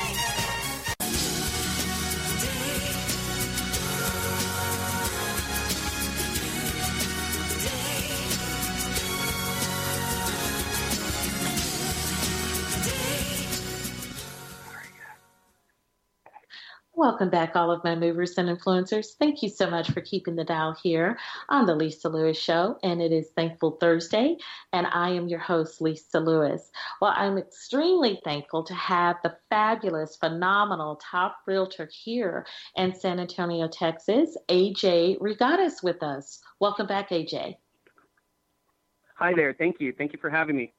Welcome 17.01 17.31
back, 17.31 17.55
all 17.55 17.71
of 17.71 17.83
my 17.83 17.95
movers 17.95 18.37
and 18.37 18.47
influencers. 18.47 19.15
Thank 19.17 19.41
you 19.41 19.49
so 19.49 19.67
much 19.67 19.89
for 19.89 20.01
keeping 20.01 20.35
the 20.35 20.43
dial 20.43 20.77
here 20.83 21.17
on 21.49 21.65
the 21.65 21.73
Lisa 21.73 22.09
Lewis 22.09 22.37
Show. 22.37 22.77
And 22.83 23.01
it 23.01 23.11
is 23.11 23.29
Thankful 23.29 23.71
Thursday, 23.81 24.37
and 24.71 24.85
I 24.85 25.09
am 25.09 25.27
your 25.27 25.39
host, 25.39 25.81
Lisa 25.81 26.19
Lewis. 26.19 26.69
Well, 27.01 27.11
I'm 27.15 27.39
extremely 27.39 28.21
thankful 28.23 28.63
to 28.65 28.75
have 28.75 29.15
the 29.23 29.35
fabulous, 29.49 30.15
phenomenal 30.15 30.97
top 30.97 31.37
realtor 31.47 31.89
here 31.91 32.45
in 32.75 32.93
San 32.93 33.19
Antonio, 33.19 33.67
Texas, 33.67 34.37
AJ 34.47 35.17
Regatas, 35.17 35.81
with 35.81 36.03
us. 36.03 36.39
Welcome 36.59 36.85
back, 36.85 37.09
AJ. 37.09 37.55
Hi 39.15 39.33
there. 39.33 39.55
Thank 39.57 39.81
you. 39.81 39.91
Thank 39.91 40.13
you 40.13 40.19
for 40.19 40.29
having 40.29 40.55
me. 40.55 40.71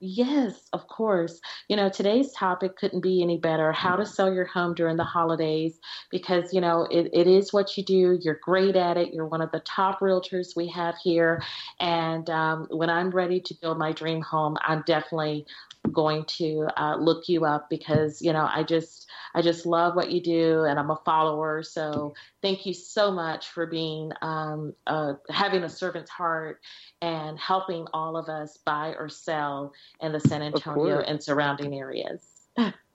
Yes, 0.00 0.68
of 0.72 0.86
course. 0.86 1.40
You 1.68 1.74
know, 1.74 1.88
today's 1.88 2.32
topic 2.32 2.76
couldn't 2.76 3.00
be 3.00 3.20
any 3.20 3.36
better 3.36 3.72
how 3.72 3.96
to 3.96 4.06
sell 4.06 4.32
your 4.32 4.44
home 4.44 4.74
during 4.74 4.96
the 4.96 5.02
holidays 5.02 5.76
because, 6.08 6.54
you 6.54 6.60
know, 6.60 6.86
it, 6.88 7.10
it 7.12 7.26
is 7.26 7.52
what 7.52 7.76
you 7.76 7.82
do. 7.84 8.16
You're 8.22 8.38
great 8.40 8.76
at 8.76 8.96
it. 8.96 9.12
You're 9.12 9.26
one 9.26 9.40
of 9.42 9.50
the 9.50 9.58
top 9.58 9.98
realtors 9.98 10.54
we 10.54 10.68
have 10.68 10.94
here. 11.02 11.42
And 11.80 12.30
um, 12.30 12.68
when 12.70 12.90
I'm 12.90 13.10
ready 13.10 13.40
to 13.40 13.54
build 13.60 13.76
my 13.76 13.90
dream 13.90 14.22
home, 14.22 14.56
I'm 14.64 14.84
definitely 14.86 15.46
going 15.92 16.24
to 16.26 16.68
uh, 16.76 16.96
look 16.96 17.28
you 17.28 17.44
up 17.44 17.70
because 17.70 18.20
you 18.20 18.32
know 18.32 18.46
I 18.52 18.62
just 18.62 19.08
I 19.34 19.42
just 19.42 19.64
love 19.64 19.94
what 19.96 20.10
you 20.10 20.20
do 20.20 20.64
and 20.64 20.78
I'm 20.78 20.90
a 20.90 21.00
follower. 21.04 21.62
So 21.62 22.14
thank 22.42 22.66
you 22.66 22.74
so 22.74 23.10
much 23.10 23.48
for 23.48 23.66
being 23.66 24.10
um, 24.20 24.74
uh, 24.86 25.14
having 25.30 25.62
a 25.64 25.68
servant's 25.68 26.10
heart 26.10 26.60
and 27.00 27.38
helping 27.38 27.86
all 27.92 28.16
of 28.16 28.28
us 28.28 28.58
buy 28.66 28.94
or 28.98 29.08
sell 29.08 29.72
in 30.00 30.12
the 30.12 30.20
San 30.20 30.42
Antonio 30.42 31.00
and 31.00 31.22
surrounding 31.22 31.74
areas. 31.74 32.48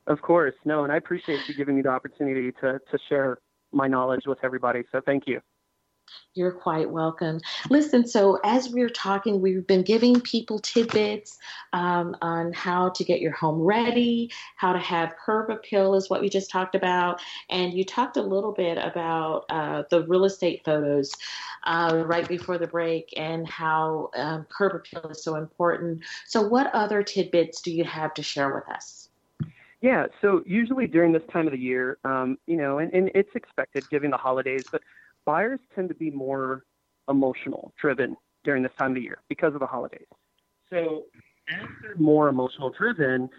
of 0.08 0.22
course, 0.22 0.56
no, 0.66 0.84
and 0.84 0.92
I 0.92 0.98
appreciate 0.98 1.40
you 1.48 1.54
giving 1.54 1.76
me 1.76 1.82
the 1.82 1.90
opportunity 1.90 2.52
to 2.62 2.80
to 2.80 3.00
share 3.10 3.40
my 3.72 3.88
knowledge 3.88 4.24
with 4.26 4.38
everybody. 4.44 4.84
So 4.92 5.02
thank 5.06 5.24
you. 5.28 5.42
You're 6.36 6.52
quite 6.52 6.90
welcome. 6.90 7.42
Listen, 7.70 8.08
so 8.08 8.40
as 8.44 8.70
we 8.70 8.82
are 8.82 8.90
talking, 8.90 9.40
we've 9.40 9.68
been 9.68 9.84
giving 9.84 10.20
people 10.20 10.58
tidbits 10.58 11.38
um, 11.74 12.16
on 12.22 12.52
how 12.54 12.90
to 12.90 13.04
get 13.04 13.22
your 13.22 13.34
home 13.34 13.62
ready, 13.62 14.32
how 14.56 14.74
to 14.74 14.80
have 14.80 15.16
curb 15.24 15.52
appeal 15.52 15.94
is 15.94 16.10
what 16.10 16.22
we 16.22 16.30
just 16.30 16.50
talked 16.50 16.74
about, 16.74 17.22
and 17.52 17.74
you 17.74 17.86
talked 17.86 18.18
a 18.18 18.22
little 18.22 18.52
bit 18.52 18.80
about 18.80 19.46
uh, 19.50 19.84
the 19.92 20.08
real 20.08 20.26
estate 20.26 20.64
photos 20.66 21.12
uh, 21.66 22.04
right 22.06 22.28
before 22.28 22.58
the 22.58 22.68
break 22.68 23.14
and 23.16 23.48
how 23.48 24.10
um, 24.16 24.46
curb 24.50 24.74
appeal 24.76 25.08
is 25.12 25.24
so 25.24 25.36
important. 25.36 26.02
So, 26.26 26.42
what 26.42 26.74
other 26.74 27.04
tidbits 27.04 27.62
do 27.62 27.72
you 27.72 27.84
have 27.84 28.14
to 28.16 28.24
share 28.24 28.54
with 28.54 28.68
us? 28.70 29.10
Yeah, 29.82 30.08
so 30.22 30.42
usually 30.46 30.88
during 30.88 31.12
this 31.12 31.24
time 31.32 31.46
of 31.46 31.52
the 31.52 31.60
year, 31.60 31.98
um, 32.06 32.38
you 32.48 32.56
know, 32.56 32.80
and, 32.80 32.92
and 32.94 33.12
it's 33.14 33.36
expected 33.36 33.88
given 33.90 34.12
the 34.12 34.18
holidays, 34.18 34.64
but 34.72 34.82
buyers 35.26 35.60
tend 35.76 35.90
to 35.90 35.96
be 35.96 36.12
more 36.12 36.64
emotional 37.10 37.74
driven 37.80 38.16
during 38.44 38.64
this 38.64 38.72
time 38.78 38.92
of 38.92 38.96
the 38.96 39.02
year 39.02 39.20
because 39.30 39.54
of 39.54 39.60
the 39.60 39.68
holidays. 39.68 40.08
So 40.70 41.04
as 41.50 41.68
they're 41.82 41.96
more 41.98 42.30
emotional 42.30 42.72
driven, 42.78 43.30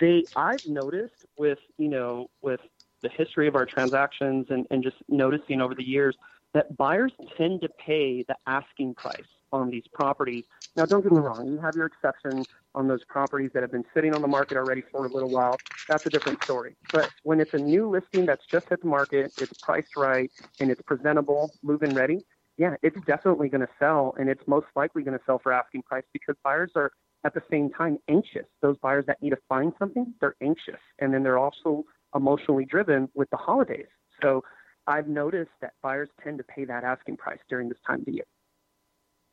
they 0.00 0.24
I've 0.36 0.64
noticed 0.66 1.14
with 1.38 1.58
you 1.78 1.88
know 1.88 2.28
with 2.42 2.60
the 3.02 3.10
history 3.16 3.48
of 3.48 3.54
our 3.54 3.64
transactions 3.64 4.46
and, 4.50 4.66
and 4.70 4.82
just 4.82 4.96
noticing 5.08 5.60
over 5.60 5.74
the 5.74 5.86
years 5.86 6.16
that 6.52 6.76
buyers 6.76 7.12
tend 7.38 7.62
to 7.62 7.68
pay 7.84 8.24
the 8.28 8.36
asking 8.46 8.94
price 8.94 9.22
on 9.52 9.70
these 9.70 9.84
properties. 9.92 10.44
Now, 10.76 10.86
don't 10.86 11.02
get 11.02 11.12
me 11.12 11.18
wrong, 11.18 11.46
you 11.50 11.58
have 11.58 11.74
your 11.74 11.86
exception 11.86 12.44
on 12.74 12.86
those 12.86 13.02
properties 13.08 13.50
that 13.54 13.62
have 13.62 13.72
been 13.72 13.84
sitting 13.92 14.14
on 14.14 14.22
the 14.22 14.28
market 14.28 14.56
already 14.56 14.82
for 14.92 15.06
a 15.06 15.12
little 15.12 15.28
while. 15.28 15.56
That's 15.88 16.06
a 16.06 16.10
different 16.10 16.42
story. 16.44 16.76
But 16.92 17.10
when 17.24 17.40
it's 17.40 17.52
a 17.54 17.58
new 17.58 17.90
listing 17.90 18.24
that's 18.24 18.44
just 18.50 18.66
hit 18.68 18.80
the 18.80 18.88
market, 18.88 19.32
it's 19.40 19.52
priced 19.60 19.96
right, 19.96 20.30
and 20.60 20.70
it's 20.70 20.80
presentable, 20.82 21.52
move 21.62 21.82
in 21.82 21.94
ready, 21.94 22.24
yeah, 22.56 22.76
it's 22.82 22.96
definitely 23.06 23.48
going 23.48 23.62
to 23.62 23.72
sell, 23.78 24.14
and 24.18 24.28
it's 24.28 24.42
most 24.46 24.66
likely 24.76 25.02
going 25.02 25.18
to 25.18 25.24
sell 25.24 25.40
for 25.42 25.52
asking 25.52 25.82
price 25.82 26.04
because 26.12 26.36
buyers 26.44 26.70
are 26.76 26.92
at 27.24 27.34
the 27.34 27.42
same 27.50 27.70
time 27.70 27.98
anxious. 28.08 28.44
Those 28.62 28.76
buyers 28.78 29.04
that 29.06 29.20
need 29.22 29.30
to 29.30 29.38
find 29.48 29.72
something, 29.78 30.12
they're 30.20 30.36
anxious, 30.42 30.80
and 30.98 31.12
then 31.12 31.22
they're 31.22 31.38
also 31.38 31.84
emotionally 32.14 32.64
driven 32.64 33.08
with 33.14 33.30
the 33.30 33.36
holidays. 33.36 33.86
So 34.22 34.44
I've 34.86 35.08
noticed 35.08 35.50
that 35.62 35.72
buyers 35.82 36.10
tend 36.22 36.38
to 36.38 36.44
pay 36.44 36.64
that 36.66 36.84
asking 36.84 37.16
price 37.16 37.38
during 37.48 37.68
this 37.68 37.78
time 37.86 38.00
of 38.00 38.04
the 38.06 38.12
year. 38.12 38.24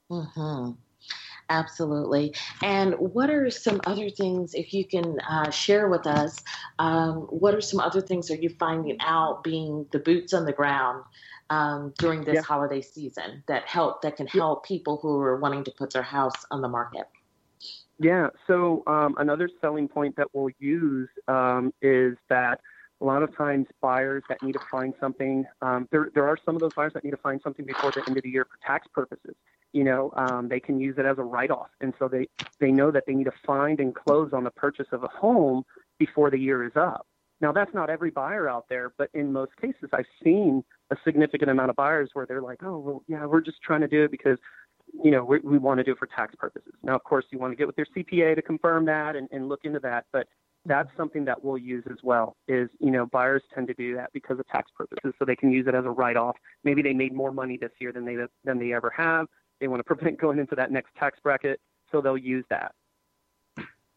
Mm-hmm. 0.09 0.71
Absolutely. 1.49 2.35
And 2.61 2.93
what 2.95 3.29
are 3.29 3.49
some 3.49 3.79
other 3.85 4.09
things, 4.09 4.53
if 4.53 4.73
you 4.73 4.85
can 4.85 5.19
uh, 5.21 5.49
share 5.49 5.87
with 5.87 6.05
us, 6.05 6.37
um, 6.77 7.21
what 7.29 7.55
are 7.55 7.61
some 7.61 7.79
other 7.79 8.01
things 8.01 8.29
are 8.29 8.35
you 8.35 8.49
finding 8.49 8.97
out 8.99 9.43
being 9.43 9.85
the 9.91 9.99
boots 9.99 10.33
on 10.33 10.45
the 10.45 10.51
ground 10.51 11.03
um, 11.49 11.93
during 11.99 12.23
this 12.25 12.35
yeah. 12.35 12.41
holiday 12.41 12.81
season 12.81 13.43
that 13.47 13.65
help 13.65 14.01
that 14.01 14.17
can 14.17 14.27
help 14.27 14.65
people 14.65 14.99
who 15.01 15.19
are 15.21 15.37
wanting 15.37 15.63
to 15.63 15.71
put 15.71 15.93
their 15.93 16.01
house 16.01 16.45
on 16.51 16.61
the 16.61 16.67
market? 16.67 17.07
Yeah. 17.97 18.27
So 18.45 18.83
um, 18.85 19.15
another 19.17 19.49
selling 19.61 19.87
point 19.87 20.17
that 20.17 20.27
we'll 20.33 20.51
use 20.59 21.09
um, 21.29 21.73
is 21.81 22.17
that 22.29 22.59
a 22.99 23.05
lot 23.05 23.23
of 23.23 23.35
times 23.37 23.67
buyers 23.81 24.23
that 24.27 24.41
need 24.43 24.53
to 24.53 24.61
find 24.69 24.93
something 24.99 25.45
um, 25.61 25.87
there, 25.91 26.09
there 26.13 26.27
are 26.27 26.37
some 26.45 26.55
of 26.55 26.61
those 26.61 26.73
buyers 26.73 26.93
that 26.93 27.03
need 27.03 27.11
to 27.11 27.17
find 27.17 27.39
something 27.43 27.65
before 27.65 27.91
the 27.91 28.03
end 28.07 28.17
of 28.17 28.23
the 28.23 28.29
year 28.29 28.45
for 28.45 28.57
tax 28.65 28.87
purposes 28.93 29.35
you 29.73 29.83
know, 29.83 30.11
um, 30.15 30.47
they 30.47 30.59
can 30.59 30.79
use 30.79 30.95
it 30.97 31.05
as 31.05 31.17
a 31.17 31.23
write-off, 31.23 31.69
and 31.81 31.93
so 31.99 32.07
they 32.07 32.27
they 32.59 32.71
know 32.71 32.91
that 32.91 33.03
they 33.05 33.13
need 33.13 33.25
to 33.25 33.33
find 33.45 33.79
and 33.79 33.93
close 33.93 34.31
on 34.33 34.43
the 34.43 34.51
purchase 34.51 34.87
of 34.91 35.03
a 35.03 35.07
home 35.07 35.63
before 35.99 36.29
the 36.31 36.37
year 36.37 36.63
is 36.63 36.71
up. 36.75 37.05
Now 37.41 37.51
that's 37.51 37.73
not 37.73 37.89
every 37.89 38.09
buyer 38.09 38.49
out 38.49 38.65
there, 38.69 38.93
but 38.97 39.09
in 39.13 39.31
most 39.31 39.51
cases, 39.61 39.89
I've 39.93 40.05
seen 40.23 40.63
a 40.89 40.95
significant 41.03 41.51
amount 41.51 41.69
of 41.69 41.75
buyers 41.75 42.09
where 42.13 42.25
they're 42.25 42.41
like, 42.41 42.63
oh, 42.63 42.77
well, 42.79 43.03
yeah, 43.07 43.25
we're 43.25 43.41
just 43.41 43.61
trying 43.61 43.81
to 43.81 43.87
do 43.87 44.03
it 44.03 44.11
because, 44.11 44.37
you 45.03 45.11
know, 45.11 45.23
we, 45.23 45.39
we 45.39 45.57
want 45.57 45.77
to 45.79 45.83
do 45.83 45.91
it 45.91 45.99
for 45.99 46.07
tax 46.07 46.33
purposes. 46.35 46.73
Now, 46.81 46.95
of 46.95 47.03
course, 47.03 47.25
you 47.29 47.37
want 47.37 47.51
to 47.51 47.55
get 47.55 47.67
with 47.67 47.77
your 47.77 47.87
CPA 47.95 48.35
to 48.35 48.41
confirm 48.41 48.85
that 48.85 49.15
and, 49.15 49.27
and 49.31 49.49
look 49.49 49.65
into 49.65 49.79
that, 49.81 50.05
but 50.11 50.27
that's 50.65 50.89
something 50.97 51.25
that 51.25 51.43
we'll 51.43 51.57
use 51.57 51.83
as 51.89 51.97
well 52.03 52.35
is 52.47 52.69
you 52.79 52.91
know 52.91 53.05
buyers 53.05 53.41
tend 53.53 53.67
to 53.67 53.73
do 53.75 53.95
that 53.95 54.11
because 54.13 54.37
of 54.37 54.47
tax 54.47 54.69
purposes 54.75 55.13
so 55.17 55.23
they 55.23 55.35
can 55.35 55.51
use 55.51 55.65
it 55.65 55.73
as 55.73 55.85
a 55.85 55.89
write 55.89 56.17
off 56.17 56.35
maybe 56.63 56.81
they 56.81 56.93
made 56.93 57.13
more 57.13 57.31
money 57.31 57.57
this 57.57 57.71
year 57.79 57.93
than 57.93 58.03
they 58.03 58.17
than 58.43 58.59
they 58.59 58.73
ever 58.73 58.89
have 58.89 59.27
they 59.59 59.67
want 59.67 59.79
to 59.79 59.83
prevent 59.83 60.19
going 60.21 60.39
into 60.39 60.55
that 60.55 60.71
next 60.71 60.95
tax 60.95 61.19
bracket, 61.21 61.59
so 61.91 62.01
they'll 62.01 62.17
use 62.17 62.45
that. 62.49 62.73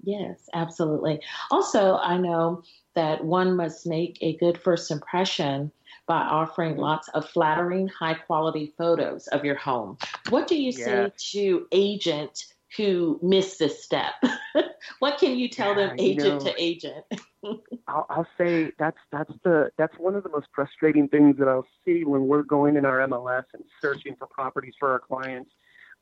Yes, 0.02 0.48
absolutely. 0.54 1.20
Also, 1.50 1.96
I 1.96 2.16
know 2.16 2.62
that 2.94 3.22
one 3.22 3.54
must 3.54 3.86
make 3.86 4.16
a 4.22 4.36
good 4.38 4.58
first 4.58 4.90
impression 4.90 5.70
by 6.06 6.22
offering 6.22 6.76
lots 6.76 7.08
of 7.08 7.28
flattering, 7.28 7.88
high 7.88 8.14
quality 8.14 8.72
photos 8.78 9.26
of 9.28 9.44
your 9.44 9.56
home. 9.56 9.98
What 10.30 10.48
do 10.48 10.60
you 10.60 10.72
say 10.72 11.12
to 11.32 11.66
agent 11.72 12.46
who 12.76 13.18
miss 13.22 13.58
this 13.58 13.82
step? 13.82 14.14
what 15.00 15.18
can 15.18 15.38
you 15.38 15.48
tell 15.48 15.74
yeah, 15.76 15.88
them, 15.88 15.96
agent 15.98 16.18
you 16.18 16.30
know, 16.30 16.38
to 16.38 16.62
agent? 16.62 17.04
I'll, 17.88 18.06
I'll 18.08 18.28
say 18.38 18.70
that's 18.78 18.98
that's 19.10 19.32
the 19.44 19.70
that's 19.78 19.96
one 19.98 20.14
of 20.14 20.22
the 20.22 20.28
most 20.28 20.48
frustrating 20.54 21.08
things 21.08 21.36
that 21.38 21.48
I'll 21.48 21.66
see 21.84 22.04
when 22.04 22.26
we're 22.28 22.42
going 22.42 22.76
in 22.76 22.84
our 22.84 22.98
MLS 23.08 23.44
and 23.54 23.64
searching 23.80 24.14
for 24.18 24.26
properties 24.26 24.74
for 24.78 24.90
our 24.92 25.00
clients. 25.00 25.50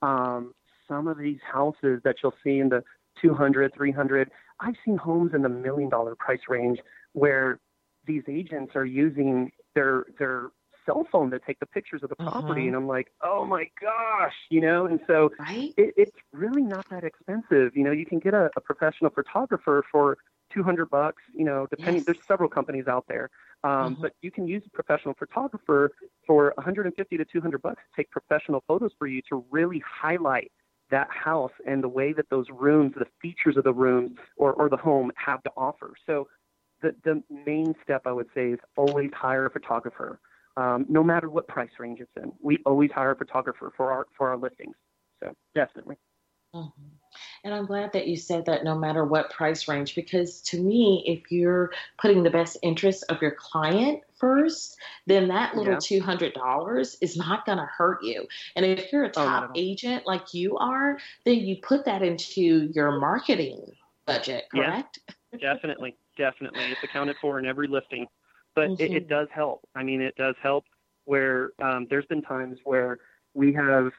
Um, 0.03 0.55
some 0.87 1.07
of 1.07 1.19
these 1.19 1.39
houses 1.51 2.01
that 2.05 2.17
you'll 2.23 2.35
see 2.43 2.59
in 2.59 2.69
the 2.69 2.83
200, 3.21 3.75
300, 3.75 4.31
I've 4.61 4.75
seen 4.85 4.97
homes 4.97 5.33
in 5.35 5.43
the 5.43 5.49
million 5.49 5.89
dollar 5.89 6.15
price 6.17 6.41
range 6.49 6.79
where 7.13 7.61
these 8.07 8.23
agents 8.29 8.73
are 8.75 8.85
using 8.85 9.51
their 9.75 10.07
their 10.19 10.51
cell 10.89 11.07
phone 11.13 11.31
to 11.31 11.39
take 11.39 11.61
the 11.61 11.67
pictures 11.67 12.03
of 12.03 12.09
the 12.09 12.17
property 12.17 12.63
uh-huh. 12.63 12.69
and 12.69 12.77
I'm 12.77 12.87
like, 12.87 13.13
oh 13.23 13.45
my 13.45 13.69
gosh, 13.81 14.35
you 14.51 14.61
know, 14.61 14.87
and 14.87 15.01
so 15.07 15.31
right? 15.39 15.75
it, 15.77 15.95
it's 15.97 16.17
really 16.33 16.63
not 16.63 16.89
that 16.91 17.05
expensive. 17.05 17.77
You 17.77 17.85
know, 17.85 17.93
you 17.93 18.07
can 18.07 18.19
get 18.19 18.35
a, 18.35 18.51
a 18.57 18.61
professional 18.61 19.11
photographer 19.11 19.85
for 19.91 20.19
200 20.53 20.89
bucks, 20.89 21.23
you 21.35 21.45
know, 21.45 21.67
depending, 21.71 21.97
yes. 21.97 22.07
there's 22.07 22.25
several 22.27 22.49
companies 22.49 22.87
out 22.89 23.05
there. 23.09 23.31
Um, 23.65 23.71
mm-hmm. 23.95 24.03
But 24.03 24.13
you 24.23 24.31
can 24.31 24.47
use 24.47 24.63
a 24.67 24.71
professional 24.71 25.15
photographer 25.19 25.91
for 26.27 26.53
150 26.57 27.17
to 27.17 27.25
200 27.25 27.63
bucks 27.63 27.83
to 27.83 27.97
take 27.97 28.11
professional 28.11 28.65
photos 28.67 28.93
for 28.99 29.07
you 29.07 29.21
to 29.29 29.45
really 29.51 29.83
highlight 29.87 30.51
that 30.91 31.09
house 31.11 31.53
and 31.67 31.83
the 31.83 31.89
way 31.89 32.15
that 32.15 32.31
those 32.31 32.47
rooms, 32.51 32.95
the 32.99 33.07
features 33.21 33.59
of 33.59 33.65
the 33.65 33.73
rooms 33.73 34.17
or, 34.37 34.55
or 34.55 34.71
the 34.71 34.77
home 34.77 35.13
have 35.17 35.43
to 35.43 35.51
offer. 35.57 35.93
So 36.07 36.29
the, 36.81 36.95
the 37.05 37.23
main 37.47 37.75
step 37.83 38.03
I 38.07 38.13
would 38.13 38.29
say 38.35 38.53
is 38.53 38.59
always 38.77 39.11
hire 39.13 39.47
a 39.47 39.51
photographer, 39.51 40.19
um, 40.59 40.87
no 40.89 41.05
matter 41.05 41.31
what 41.31 41.47
price 41.47 41.71
range 41.79 42.01
it's 42.01 42.11
in. 42.17 42.33
We 42.41 42.59
always 42.67 42.91
hire 42.91 43.13
a 43.13 43.17
photographer 43.17 43.73
for 43.77 43.93
our 43.93 44.07
for 44.17 44.29
our 44.29 44.37
listings. 44.37 44.75
So 45.23 45.33
definitely. 45.55 45.97
Mm-hmm. 46.55 46.83
And 47.45 47.55
I'm 47.55 47.67
glad 47.67 47.93
that 47.93 48.09
you 48.09 48.17
said 48.17 48.47
that 48.47 48.65
no 48.65 48.77
matter 48.77 49.05
what 49.05 49.31
price 49.31 49.69
range, 49.69 49.95
because 49.95 50.41
to 50.43 50.61
me, 50.61 51.05
if 51.07 51.31
you're 51.31 51.71
putting 52.01 52.23
the 52.23 52.31
best 52.31 52.57
interest 52.63 53.05
of 53.09 53.21
your 53.23 53.33
client 53.33 54.03
first, 54.19 54.77
then 55.07 55.29
that 55.29 55.55
little 55.55 55.75
yeah. 55.75 56.01
$200 56.01 56.97
is 57.01 57.17
not 57.17 57.45
going 57.45 57.59
to 57.59 57.67
hurt 57.67 58.03
you. 58.03 58.27
And 58.57 58.65
if 58.65 58.93
you're 58.93 59.05
a 59.05 59.09
oh, 59.09 59.25
top 59.25 59.51
oh, 59.51 59.53
agent 59.57 60.07
like 60.07 60.33
you 60.33 60.57
are, 60.57 60.99
then 61.25 61.37
you 61.37 61.57
put 61.63 61.85
that 61.85 62.03
into 62.03 62.71
your 62.75 62.99
marketing 62.99 63.73
budget, 64.07 64.45
correct? 64.51 65.01
Yeah, 65.33 65.39
definitely. 65.55 65.97
Definitely. 66.17 66.65
It's 66.73 66.83
accounted 66.83 67.17
for 67.21 67.39
in 67.39 67.47
every 67.47 67.69
listing. 67.69 68.07
But 68.59 68.71
Mhm. 68.71 68.81
it, 68.81 68.93
it 68.93 69.09
does 69.09 69.29
help. 69.31 69.61
I 69.77 69.85
mean, 69.85 70.01
it 70.01 70.17
does 70.17 70.35
help 70.43 70.65
where 71.05 71.53
um, 71.63 71.87
there's 71.89 72.07
been 72.07 72.23
times 72.23 72.59
where 72.65 72.99
we 73.33 73.53
have 73.53 73.93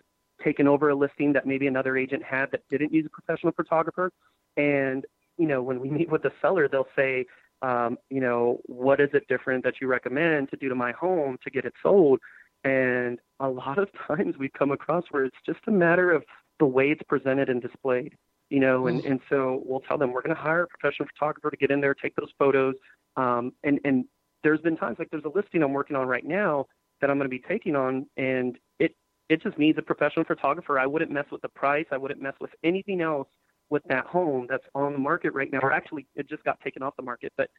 taken 0.43 0.67
over 0.67 0.89
a 0.89 0.95
listing 0.95 1.31
that 1.31 1.47
maybe 1.47 1.65
another 1.67 1.95
agent 1.95 2.23
had 2.23 2.51
that 2.51 2.67
didn't 2.69 2.91
use 2.91 3.05
a 3.05 3.09
professional 3.09 3.53
photographer, 3.53 4.11
and 4.57 5.05
you 5.37 5.47
know, 5.47 5.63
when 5.63 5.79
we 5.79 5.89
meet 5.99 6.09
with 6.11 6.23
the 6.23 6.33
seller, 6.41 6.67
they'll 6.67 6.89
say, 6.93 7.25
um, 7.61 7.97
you 8.09 8.19
know, 8.19 8.59
what 8.65 8.99
is 8.99 9.09
it 9.13 9.29
different 9.29 9.63
that 9.63 9.75
you 9.79 9.87
recommend 9.87 10.49
to 10.49 10.57
do 10.57 10.67
to 10.67 10.75
my 10.75 10.91
home 10.91 11.37
to 11.45 11.49
get 11.49 11.63
it 11.63 11.73
sold? 11.81 12.19
And 12.65 13.17
a 13.39 13.47
lot 13.47 13.77
of 13.77 13.87
times 14.07 14.37
we 14.37 14.49
come 14.49 14.71
across 14.71 15.05
where 15.11 15.23
it's 15.23 15.37
just 15.45 15.59
a 15.67 15.71
matter 15.71 16.11
of 16.11 16.25
the 16.59 16.65
way 16.65 16.89
it's 16.89 17.03
presented 17.03 17.47
and 17.49 17.61
displayed, 17.61 18.13
you 18.49 18.59
know, 18.59 18.87
and, 18.87 18.99
and 19.05 19.21
so 19.29 19.63
we'll 19.65 19.79
tell 19.79 19.97
them 19.97 20.11
we're 20.11 20.21
going 20.21 20.35
to 20.35 20.41
hire 20.41 20.63
a 20.63 20.67
professional 20.67 21.07
photographer 21.13 21.49
to 21.49 21.55
get 21.55 21.71
in 21.71 21.79
there, 21.79 21.93
take 21.93 22.15
those 22.17 22.33
photos. 22.37 22.75
Um, 23.15 23.53
and, 23.63 23.79
and 23.85 24.05
there's 24.43 24.61
been 24.61 24.77
times 24.77 24.97
like 24.99 25.09
there's 25.11 25.25
a 25.25 25.37
listing 25.37 25.63
I'm 25.63 25.73
working 25.73 25.95
on 25.95 26.07
right 26.07 26.25
now 26.25 26.65
that 27.01 27.09
I'm 27.09 27.17
going 27.17 27.29
to 27.29 27.35
be 27.35 27.43
taking 27.47 27.75
on 27.75 28.05
and 28.17 28.57
it, 28.79 28.95
it 29.29 29.41
just 29.41 29.57
needs 29.57 29.77
a 29.77 29.81
professional 29.81 30.25
photographer. 30.25 30.79
I 30.79 30.85
wouldn't 30.85 31.11
mess 31.11 31.25
with 31.31 31.41
the 31.41 31.49
price. 31.49 31.85
I 31.91 31.97
wouldn't 31.97 32.21
mess 32.21 32.35
with 32.39 32.51
anything 32.63 33.01
else 33.01 33.27
with 33.69 33.83
that 33.89 34.05
home 34.05 34.47
that's 34.49 34.63
on 34.73 34.93
the 34.93 34.99
market 34.99 35.33
right 35.33 35.51
now, 35.51 35.59
or 35.61 35.71
actually 35.71 36.07
it 36.15 36.27
just 36.27 36.43
got 36.43 36.59
taken 36.61 36.81
off 36.81 36.95
the 36.97 37.03
market, 37.03 37.31
but 37.37 37.49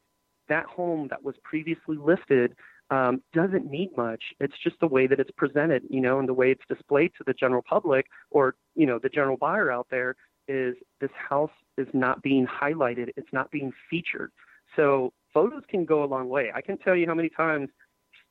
that 0.49 0.67
home 0.67 1.07
that 1.11 1.23
was 1.23 1.37
previously 1.45 1.97
listed 1.97 2.55
um, 2.91 3.23
doesn't 3.33 3.71
need 3.71 3.91
much. 3.97 4.23
It's 4.41 4.55
just 4.63 4.77
the 4.81 4.89
way 4.89 5.07
that 5.07 5.21
it's 5.21 5.31
presented, 5.37 5.85
you 5.89 6.01
know, 6.01 6.19
and 6.19 6.29
the 6.29 6.35
way 6.35 6.51
it's 6.51 6.65
displayed 6.69 7.13
to 7.19 7.25
the 7.25 7.33
general 7.33 7.63
public 7.63 8.07
or, 8.31 8.57
you 8.75 8.85
know, 8.85 8.99
the 9.01 9.09
general 9.09 9.37
buyer 9.37 9.71
out 9.71 9.87
there 9.91 10.17
is 10.49 10.75
this 11.01 11.11
house 11.15 11.53
is 11.79 11.87
not 11.93 12.21
being 12.23 12.47
highlighted. 12.47 13.11
It's 13.17 13.33
not 13.33 13.51
being 13.53 13.73
featured. 13.89 14.33
So 14.77 15.13
photos 15.33 15.63
can 15.69 15.85
go 15.85 16.05
a 16.05 16.07
long 16.07 16.29
way. 16.29 16.51
I 16.55 16.61
can 16.61 16.79
tell 16.79 16.97
you 16.97 17.07
how 17.07 17.15
many 17.15 17.29
times 17.29 17.69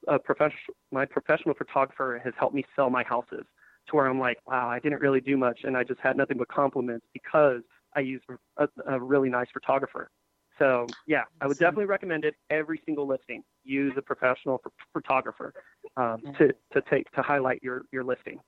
a 0.07 0.17
professional, 0.17 0.75
my 0.91 1.05
professional 1.05 1.55
photographer 1.55 2.21
has 2.23 2.33
helped 2.39 2.55
me 2.55 2.63
sell 2.75 2.89
my 2.89 3.03
houses 3.03 3.45
to 3.89 3.95
where 3.95 4.07
I'm 4.07 4.19
like, 4.19 4.37
wow, 4.47 4.69
I 4.69 4.79
didn't 4.79 5.01
really 5.01 5.21
do 5.21 5.37
much, 5.37 5.61
and 5.63 5.75
I 5.75 5.83
just 5.83 5.99
had 5.99 6.15
nothing 6.15 6.37
but 6.37 6.47
compliments 6.47 7.05
because 7.13 7.61
I 7.95 8.01
used 8.01 8.23
a, 8.57 8.67
a 8.87 8.99
really 8.99 9.29
nice 9.29 9.47
photographer. 9.51 10.09
So 10.57 10.87
yeah, 11.07 11.23
I 11.41 11.47
would 11.47 11.57
definitely 11.57 11.85
recommend 11.85 12.25
it. 12.25 12.35
Every 12.49 12.81
single 12.85 13.07
listing, 13.07 13.43
use 13.63 13.93
a 13.97 14.01
professional 14.01 14.61
photographer 14.93 15.53
um, 15.95 16.21
to 16.37 16.49
to 16.73 16.81
take 16.89 17.09
to 17.11 17.21
highlight 17.21 17.63
your 17.63 17.83
your 17.91 18.03
listing. 18.03 18.39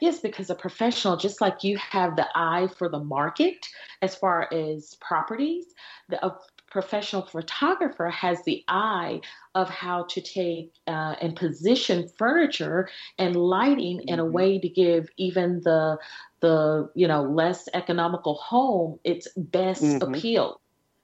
Yes, 0.00 0.20
because 0.20 0.50
a 0.50 0.54
professional, 0.54 1.16
just 1.16 1.40
like 1.40 1.64
you 1.64 1.76
have 1.78 2.14
the 2.14 2.26
eye 2.34 2.68
for 2.76 2.88
the 2.88 2.98
market 2.98 3.66
as 4.02 4.14
far 4.14 4.52
as 4.52 4.94
properties, 5.00 5.66
the, 6.08 6.24
a 6.24 6.36
professional 6.70 7.22
photographer 7.22 8.08
has 8.08 8.42
the 8.44 8.64
eye 8.68 9.20
of 9.54 9.68
how 9.68 10.04
to 10.04 10.20
take 10.20 10.72
uh, 10.86 11.14
and 11.20 11.34
position 11.36 12.08
furniture 12.16 12.88
and 13.18 13.36
lighting 13.36 13.98
mm-hmm. 13.98 14.08
in 14.08 14.18
a 14.20 14.22
mm-hmm. 14.22 14.32
way 14.32 14.58
to 14.58 14.68
give 14.68 15.08
even 15.16 15.60
the 15.64 15.98
the 16.40 16.90
you 16.94 17.06
know 17.06 17.22
less 17.22 17.68
economical 17.74 18.34
home 18.36 18.98
its 19.04 19.28
best 19.36 19.82
mm-hmm. 19.82 20.14
appeal. 20.14 20.60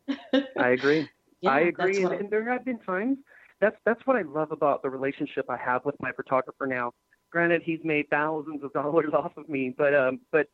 I 0.56 0.68
agree. 0.70 1.08
Yeah, 1.40 1.50
I 1.50 1.60
agree, 1.60 2.02
and, 2.02 2.12
and 2.12 2.30
there 2.30 2.48
have 2.50 2.64
been 2.64 2.78
times. 2.78 3.18
That's 3.60 3.76
that's 3.84 4.00
what 4.06 4.16
I 4.16 4.22
love 4.22 4.52
about 4.52 4.82
the 4.82 4.90
relationship 4.90 5.46
I 5.50 5.56
have 5.56 5.84
with 5.84 5.96
my 6.00 6.12
photographer 6.12 6.66
now. 6.66 6.92
Granted, 7.30 7.62
he's 7.64 7.80
made 7.82 8.08
thousands 8.08 8.62
of 8.62 8.72
dollars 8.72 9.12
off 9.12 9.36
of 9.36 9.48
me, 9.48 9.74
but 9.76 9.94
um, 9.94 10.20
but 10.30 10.46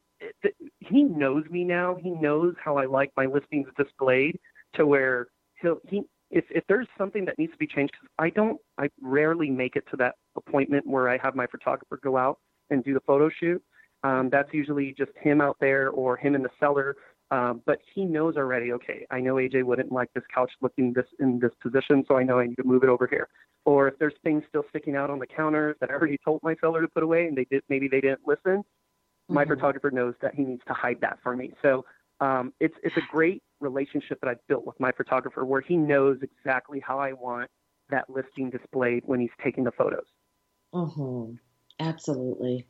it, 0.43 0.55
he 0.81 1.03
knows 1.03 1.45
me 1.51 1.65
now. 1.65 1.97
He 2.01 2.11
knows 2.11 2.55
how 2.65 2.79
I 2.79 2.87
like 2.87 3.13
my 3.17 3.27
listings 3.27 3.69
displayed 3.77 4.41
to 4.75 4.87
where 4.87 5.29
he'll 5.61 5.79
he 5.89 6.03
if 6.31 6.45
if 6.51 6.65
there's 6.69 6.89
something 6.97 7.25
that 7.27 7.39
needs 7.39 7.53
to 7.53 7.59
be 7.59 7.67
changed 7.67 7.93
because 7.93 8.09
I 8.19 8.31
don't 8.31 8.59
I 8.79 8.89
rarely 9.01 9.51
make 9.51 9.77
it 9.77 9.85
to 9.91 9.97
that 9.99 10.15
appointment 10.37 10.87
where 10.87 11.09
I 11.09 11.19
have 11.19 11.35
my 11.35 11.47
photographer 11.47 11.99
go 12.03 12.17
out 12.17 12.39
and 12.71 12.83
do 12.83 12.95
the 12.95 13.01
photo 13.01 13.31
shoot. 13.41 13.63
Um, 14.05 14.31
that's 14.31 14.53
usually 14.53 14.95
just 14.97 15.13
him 15.21 15.41
out 15.41 15.57
there 15.61 15.91
or 15.91 16.17
him 16.17 16.35
in 16.35 16.43
the 16.43 16.51
seller. 16.59 16.97
Um, 17.31 17.63
but 17.65 17.79
he 17.95 18.05
knows 18.05 18.37
already. 18.37 18.73
Okay, 18.73 19.07
I 19.11 19.21
know 19.21 19.37
AJ 19.37 19.65
wouldn't 19.65 19.91
like 19.91 20.13
this 20.15 20.25
couch 20.35 20.51
looking 20.61 20.93
this 20.93 21.07
in 21.19 21.39
this 21.39 21.53
position, 21.63 22.05
so 22.07 22.17
I 22.17 22.25
know 22.25 22.39
I 22.39 22.47
need 22.47 22.57
to 22.57 22.65
move 22.65 22.83
it 22.83 22.91
over 22.91 23.07
here. 23.07 23.29
Or 23.65 23.89
if 23.89 23.99
there's 23.99 24.15
things 24.23 24.43
still 24.49 24.65
sticking 24.69 24.97
out 24.97 25.09
on 25.09 25.19
the 25.19 25.27
counter 25.27 25.77
that 25.81 25.89
I 25.89 25.95
already 25.95 26.19
told 26.23 26.41
my 26.43 26.57
seller 26.61 26.83
to 26.83 26.89
put 26.89 27.03
away 27.03 27.27
and 27.27 27.37
they 27.37 27.47
did 27.51 27.63
maybe 27.69 27.89
they 27.89 28.01
didn't 28.01 28.21
listen, 28.27 28.59
mm-hmm. 28.59 29.35
my 29.35 29.45
photographer 29.45 29.91
knows 29.91 30.15
that 30.21 30.35
he 30.35 30.43
needs 30.43 30.63
to 30.67 30.75
hide 30.75 30.99
that 31.01 31.19
for 31.23 31.35
me. 31.35 31.53
So 31.63 31.85
um, 32.21 32.53
it's 32.61 32.75
it's 32.83 32.97
a 32.97 33.03
great 33.11 33.43
relationship 33.63 34.21
that 34.21 34.29
I've 34.29 34.47
built 34.49 34.67
with 34.67 34.79
my 34.81 34.93
photographer 34.93 35.45
where 35.45 35.61
he 35.61 35.77
knows 35.77 36.19
exactly 36.23 36.81
how 36.81 36.99
I 36.99 37.13
want 37.13 37.51
that 37.91 38.11
listing 38.11 38.51
displayed 38.51 39.03
when 39.07 39.21
he's 39.21 39.31
taking 39.43 39.65
the 39.65 39.73
photos. 39.73 40.07
Mm-hmm. 40.75 41.35
Absolutely. 41.81 42.67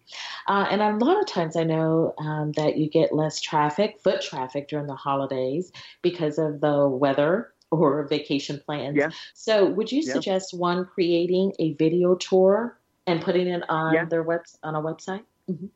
Uh, 0.47 0.67
and 0.71 0.81
a 0.81 1.05
lot 1.05 1.21
of 1.21 1.27
times 1.27 1.57
I 1.57 1.65
know 1.65 2.15
um, 2.19 2.53
that 2.53 2.77
you 2.77 2.89
get 2.89 3.15
less 3.15 3.41
traffic, 3.41 4.01
foot 4.03 4.21
traffic 4.21 4.69
during 4.69 4.87
the 4.87 4.95
holidays 4.95 5.73
because 6.03 6.39
of 6.39 6.61
the 6.61 6.89
weather 6.89 7.53
or 7.71 8.07
vacation 8.07 8.61
plans. 8.65 8.97
Yeah. 8.97 9.11
So 9.35 9.67
would 9.67 9.91
you 9.91 10.03
yeah. 10.03 10.13
suggest 10.13 10.55
one 10.55 10.85
creating 10.85 11.53
a 11.59 11.75
video 11.75 12.15
tour 12.15 12.79
and 13.07 13.21
putting 13.21 13.49
it 13.49 13.63
on 13.69 13.95
yeah. 13.95 14.05
their 14.05 14.23
web 14.23 14.43
on 14.63 14.75
a 14.75 14.81
website? 14.81 15.25
Mm-hmm. 15.51 15.67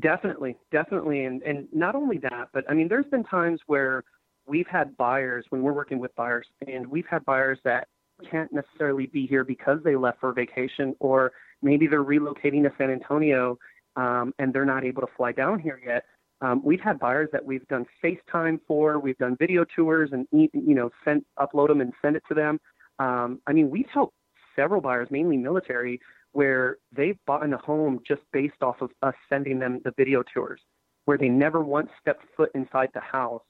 Definitely, 0.00 0.56
definitely, 0.70 1.24
and 1.24 1.42
and 1.42 1.68
not 1.72 1.94
only 1.94 2.18
that, 2.18 2.48
but 2.52 2.64
I 2.68 2.74
mean, 2.74 2.88
there's 2.88 3.06
been 3.06 3.22
times 3.22 3.60
where 3.66 4.04
we've 4.46 4.66
had 4.66 4.96
buyers 4.96 5.44
when 5.50 5.62
we're 5.62 5.72
working 5.72 5.98
with 5.98 6.14
buyers, 6.16 6.46
and 6.66 6.86
we've 6.86 7.06
had 7.06 7.24
buyers 7.24 7.58
that 7.64 7.88
can't 8.30 8.52
necessarily 8.52 9.06
be 9.06 9.26
here 9.26 9.44
because 9.44 9.78
they 9.84 9.96
left 9.96 10.20
for 10.20 10.32
vacation, 10.32 10.94
or 11.00 11.32
maybe 11.62 11.86
they're 11.86 12.04
relocating 12.04 12.62
to 12.62 12.72
San 12.78 12.90
Antonio 12.90 13.58
um, 13.96 14.32
and 14.38 14.52
they're 14.52 14.64
not 14.64 14.84
able 14.84 15.02
to 15.02 15.08
fly 15.16 15.32
down 15.32 15.58
here 15.58 15.80
yet. 15.84 16.04
Um, 16.40 16.60
we've 16.64 16.80
had 16.80 16.98
buyers 16.98 17.28
that 17.32 17.44
we've 17.44 17.66
done 17.68 17.86
FaceTime 18.02 18.60
for, 18.66 18.98
we've 18.98 19.18
done 19.18 19.36
video 19.38 19.64
tours, 19.76 20.10
and 20.12 20.26
you 20.32 20.48
know, 20.52 20.90
send 21.04 21.24
upload 21.38 21.68
them 21.68 21.80
and 21.80 21.92
send 22.02 22.16
it 22.16 22.22
to 22.28 22.34
them. 22.34 22.58
Um, 22.98 23.40
I 23.46 23.52
mean, 23.52 23.70
we've 23.70 23.88
helped 23.92 24.14
several 24.56 24.80
buyers, 24.80 25.08
mainly 25.10 25.36
military, 25.36 26.00
where 26.32 26.78
they've 26.90 27.18
bought 27.26 27.50
a 27.50 27.56
home 27.58 28.00
just 28.06 28.22
based 28.32 28.62
off 28.62 28.80
of 28.80 28.90
us 29.02 29.14
sending 29.28 29.58
them 29.60 29.80
the 29.84 29.92
video 29.96 30.22
tours, 30.34 30.60
where 31.04 31.16
they 31.18 31.28
never 31.28 31.62
once 31.62 31.90
stepped 32.00 32.24
foot 32.36 32.50
inside 32.54 32.88
the 32.92 33.00
house. 33.00 33.42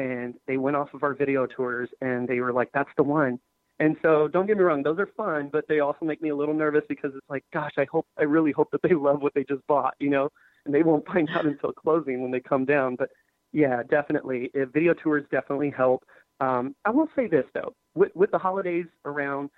And 0.00 0.34
they 0.46 0.56
went 0.56 0.76
off 0.76 0.94
of 0.94 1.02
our 1.02 1.12
video 1.12 1.46
tours 1.46 1.90
and 2.00 2.26
they 2.26 2.40
were 2.40 2.54
like, 2.54 2.70
that's 2.72 2.88
the 2.96 3.02
one. 3.02 3.38
And 3.78 3.96
so 4.00 4.28
don't 4.28 4.46
get 4.46 4.56
me 4.56 4.62
wrong, 4.62 4.82
those 4.82 4.98
are 4.98 5.10
fun, 5.14 5.50
but 5.52 5.66
they 5.68 5.80
also 5.80 6.06
make 6.06 6.22
me 6.22 6.30
a 6.30 6.36
little 6.36 6.54
nervous 6.54 6.84
because 6.88 7.12
it's 7.14 7.28
like, 7.28 7.44
gosh, 7.52 7.72
I 7.76 7.84
hope, 7.84 8.06
I 8.18 8.22
really 8.22 8.50
hope 8.50 8.70
that 8.72 8.80
they 8.82 8.94
love 8.94 9.20
what 9.20 9.34
they 9.34 9.44
just 9.44 9.66
bought, 9.66 9.94
you 9.98 10.08
know, 10.08 10.30
and 10.64 10.74
they 10.74 10.82
won't 10.82 11.06
find 11.12 11.28
out 11.34 11.44
until 11.44 11.72
closing 11.72 12.22
when 12.22 12.30
they 12.30 12.40
come 12.40 12.64
down. 12.64 12.96
But 12.96 13.10
yeah, 13.52 13.82
definitely. 13.90 14.50
Video 14.72 14.94
tours 14.94 15.24
definitely 15.30 15.72
help. 15.76 16.02
Um, 16.40 16.74
I 16.86 16.90
will 16.90 17.08
say 17.14 17.26
this 17.26 17.44
though, 17.52 17.74
with, 17.94 18.12
with 18.14 18.30
the 18.30 18.38
holidays 18.38 18.86
around, 19.04 19.50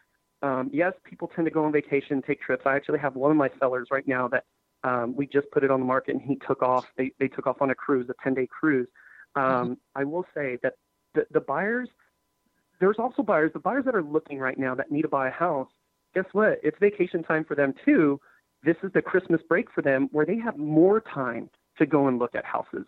um, 0.42 0.70
yes, 0.72 0.92
people 1.04 1.30
tend 1.36 1.44
to 1.44 1.52
go 1.52 1.64
on 1.64 1.70
vacation, 1.70 2.20
take 2.20 2.40
trips. 2.40 2.64
I 2.66 2.74
actually 2.74 2.98
have 2.98 3.14
one 3.14 3.30
of 3.30 3.36
my 3.36 3.50
sellers 3.60 3.88
right 3.92 4.06
now 4.08 4.26
that 4.28 4.42
um, 4.82 5.14
we 5.14 5.26
just 5.28 5.48
put 5.52 5.62
it 5.62 5.70
on 5.70 5.78
the 5.78 5.86
market, 5.86 6.16
and 6.16 6.22
he 6.22 6.36
took 6.44 6.62
off. 6.62 6.86
They 6.96 7.12
they 7.20 7.28
took 7.28 7.46
off 7.46 7.62
on 7.62 7.70
a 7.70 7.76
cruise, 7.76 8.08
a 8.10 8.14
10 8.24 8.34
day 8.34 8.48
cruise. 8.48 8.88
Um, 9.34 9.42
mm-hmm. 9.44 9.72
I 9.94 10.04
will 10.04 10.24
say 10.34 10.58
that 10.62 10.74
the, 11.14 11.26
the 11.30 11.40
buyers, 11.40 11.88
there's 12.80 12.96
also 12.98 13.22
buyers, 13.22 13.50
the 13.52 13.60
buyers 13.60 13.84
that 13.84 13.94
are 13.94 14.02
looking 14.02 14.38
right 14.38 14.58
now 14.58 14.74
that 14.74 14.90
need 14.90 15.02
to 15.02 15.08
buy 15.08 15.28
a 15.28 15.32
house. 15.32 15.68
Guess 16.14 16.26
what? 16.32 16.58
It's 16.62 16.76
vacation 16.80 17.22
time 17.22 17.44
for 17.44 17.54
them 17.54 17.74
too. 17.84 18.20
This 18.62 18.76
is 18.82 18.92
the 18.92 19.02
Christmas 19.02 19.40
break 19.48 19.70
for 19.74 19.82
them, 19.82 20.08
where 20.12 20.26
they 20.26 20.38
have 20.38 20.56
more 20.56 21.00
time 21.00 21.50
to 21.78 21.86
go 21.86 22.06
and 22.08 22.18
look 22.18 22.34
at 22.34 22.44
houses. 22.44 22.86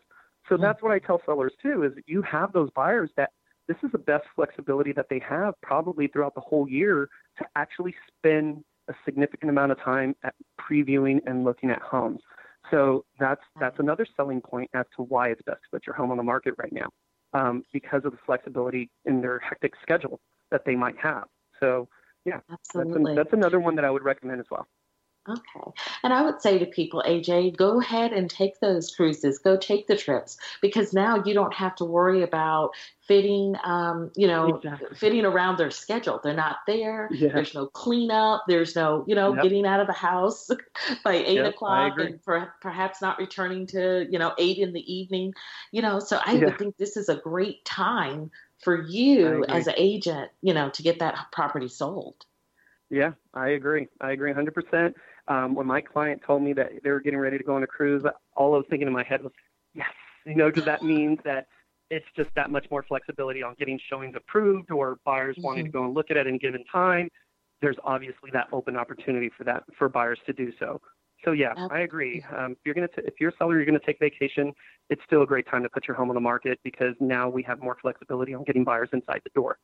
So 0.49 0.55
mm-hmm. 0.55 0.63
that's 0.63 0.83
what 0.83 0.93
I 0.93 0.99
tell 0.99 1.21
sellers 1.25 1.53
too: 1.63 1.85
is 1.85 1.93
you 2.07 2.23
have 2.23 2.53
those 2.53 2.71
buyers 2.75 3.11
that 3.17 3.31
this 3.67 3.77
is 3.83 3.91
the 3.93 3.99
best 3.99 4.25
flexibility 4.37 4.93
that 4.93 5.07
they 5.09 5.21
have 5.27 5.55
probably 5.63 6.07
throughout 6.07 6.35
the 6.35 6.41
whole 6.41 6.69
year 6.69 7.09
to 7.39 7.45
actually 7.57 7.95
spend 8.19 8.63
a 8.89 8.95
significant 9.05 9.51
amount 9.51 9.73
of 9.73 9.81
time 9.81 10.15
at 10.23 10.35
previewing 10.61 11.21
and 11.27 11.45
looking 11.45 11.71
at 11.71 11.81
homes. 11.81 12.21
So 12.71 13.05
that's 13.19 13.43
that's 13.61 13.79
another 13.79 14.07
selling 14.17 14.41
point 14.41 14.71
as 14.75 14.87
to 14.97 15.03
why 15.03 15.29
it's 15.29 15.43
best 15.43 15.61
to 15.65 15.69
put 15.73 15.87
your 15.87 15.95
home 15.95 16.11
on 16.11 16.17
the 16.17 16.23
market 16.23 16.55
right 16.59 16.73
now, 16.73 16.89
um, 17.33 17.63
because 17.73 18.03
of 18.05 18.13
the 18.13 18.19
flexibility 18.25 18.91
in 19.05 19.21
their 19.21 19.39
hectic 19.39 19.75
schedule 19.83 20.21
that 20.51 20.63
they 20.65 20.75
might 20.75 20.97
have. 20.99 21.25
So 21.61 21.89
yeah. 22.25 22.41
That's, 22.75 22.89
that's 23.17 23.33
another 23.33 23.61
one 23.61 23.77
that 23.77 23.85
I 23.85 23.91
would 23.91 24.03
recommend 24.03 24.41
as 24.41 24.47
well. 24.51 24.67
Okay. 25.29 25.71
And 26.03 26.13
I 26.13 26.23
would 26.23 26.43
say 26.43 26.59
to 26.59 26.67
people, 26.67 27.03
AJ, 27.07 27.57
go 27.57 27.81
ahead 27.81 28.13
and 28.13 28.29
take 28.29 28.61
those 28.61 28.95
cruises, 28.95 29.39
go 29.39 29.57
take 29.57 29.87
the 29.87 29.97
trips, 29.97 30.37
because 30.61 30.93
now 30.93 31.23
you 31.25 31.33
don't 31.33 31.55
have 31.55 31.75
to 31.77 31.85
worry 31.87 32.23
about 32.23 32.73
fitting, 33.07 33.55
um, 33.65 34.11
you 34.17 34.27
know, 34.27 34.57
exactly. 34.57 34.89
fitting 34.97 35.25
around 35.25 35.57
their 35.57 35.71
schedule. 35.71 36.21
They're 36.23 36.35
not 36.35 36.59
there. 36.67 37.09
Yeah. 37.11 37.31
There's 37.33 37.55
no 37.55 37.67
cleanup. 37.67 38.45
There's 38.49 38.77
no, 38.77 39.05
you 39.07 39.15
know, 39.15 39.35
yep. 39.35 39.43
getting 39.43 39.67
out 39.67 39.81
of 39.81 39.87
the 39.87 39.95
house 39.95 40.51
by 41.05 41.15
eight 41.15 41.37
yep, 41.37 41.55
o'clock 41.55 41.99
and 41.99 42.23
per- 42.23 42.53
perhaps 42.61 43.01
not 43.01 43.19
returning 43.19 43.67
to, 43.69 44.07
you 44.11 44.19
know, 44.19 44.35
eight 44.39 44.59
in 44.59 44.75
the 44.75 44.93
evening, 44.93 45.33
you 45.73 45.81
know. 45.81 46.01
So 46.01 46.21
I 46.23 46.33
yeah. 46.33 46.45
would 46.45 46.59
think 46.59 46.77
this 46.77 46.99
is 46.99 47.09
a 47.09 47.17
great 47.17 47.65
time 47.65 48.31
for 48.63 48.83
you 48.83 49.45
as 49.47 49.67
an 49.69 49.75
agent, 49.77 50.31
you 50.43 50.53
know, 50.53 50.69
to 50.71 50.83
get 50.83 50.99
that 50.99 51.17
property 51.33 51.69
sold. 51.69 52.27
Yeah, 52.91 53.13
I 53.33 53.51
agree. 53.51 53.89
I 54.01 54.13
agree 54.13 54.33
100%. 54.33 54.95
Um, 55.27 55.55
when 55.55 55.67
my 55.67 55.81
client 55.81 56.21
told 56.27 56.43
me 56.43 56.53
that 56.55 56.71
they 56.83 56.91
were 56.91 57.01
getting 57.01 57.19
ready 57.19 57.39
to 57.39 57.45
go 57.45 57.57
on 57.57 57.63
a 57.63 57.67
cruise, 57.67 58.03
all 58.37 58.55
I 58.55 58.59
was 58.59 58.67
thinking 58.69 58.87
in 58.87 58.93
my 58.93 59.05
head 59.05 59.23
was, 59.23 59.33
yes, 59.73 59.89
you 60.27 60.35
know, 60.35 60.49
because 60.49 60.65
that 60.65 60.83
means 60.83 61.19
that 61.25 61.47
it's 61.91 62.07
just 62.17 62.31
that 62.35 62.51
much 62.51 62.67
more 62.71 62.83
flexibility 62.83 63.43
on 63.43 63.55
getting 63.59 63.79
showings 63.89 64.15
approved 64.17 64.71
or 64.71 64.99
buyers 65.05 65.37
mm-hmm. 65.37 65.47
wanting 65.47 65.65
to 65.67 65.71
go 65.71 65.85
and 65.85 65.95
look 65.95 66.11
at 66.11 66.17
it 66.17 66.21
at 66.21 66.27
any 66.27 66.39
given 66.39 66.65
time. 66.71 67.09
There's 67.63 67.77
obviously 67.85 68.31
that 68.33 68.49
open 68.53 68.77
opportunity 68.77 69.31
for 69.37 69.45
that 69.45 69.65
for 69.79 69.89
buyers 69.89 70.19
to 70.27 70.33
do 70.33 70.53
so. 70.59 70.81
So 71.25 71.33
yeah, 71.33 71.51
Absolutely. 71.51 71.77
I 71.77 71.81
agree. 71.81 72.25
Um, 72.37 72.53
if 72.53 72.59
you're 72.65 72.75
gonna 72.75 72.89
t- 72.89 73.03
if 73.05 73.15
you're 73.19 73.31
a 73.31 73.37
seller, 73.39 73.57
you're 73.57 73.65
gonna 73.65 73.79
take 73.79 73.99
vacation. 73.99 74.53
It's 74.91 75.01
still 75.07 75.23
a 75.23 75.27
great 75.27 75.47
time 75.49 75.63
to 75.63 75.71
put 75.71 75.89
your 75.89 75.97
home 75.97 76.11
on 76.11 76.15
the 76.15 76.21
market 76.21 76.59
because 76.65 76.95
now 77.01 77.29
we 77.29 77.43
have 77.45 77.63
more 77.63 77.77
flexibility 77.81 78.35
on 78.35 78.45
getting 78.45 78.65
buyers 78.65 78.91
inside 78.93 79.21
the 79.25 79.31
door. 79.35 79.59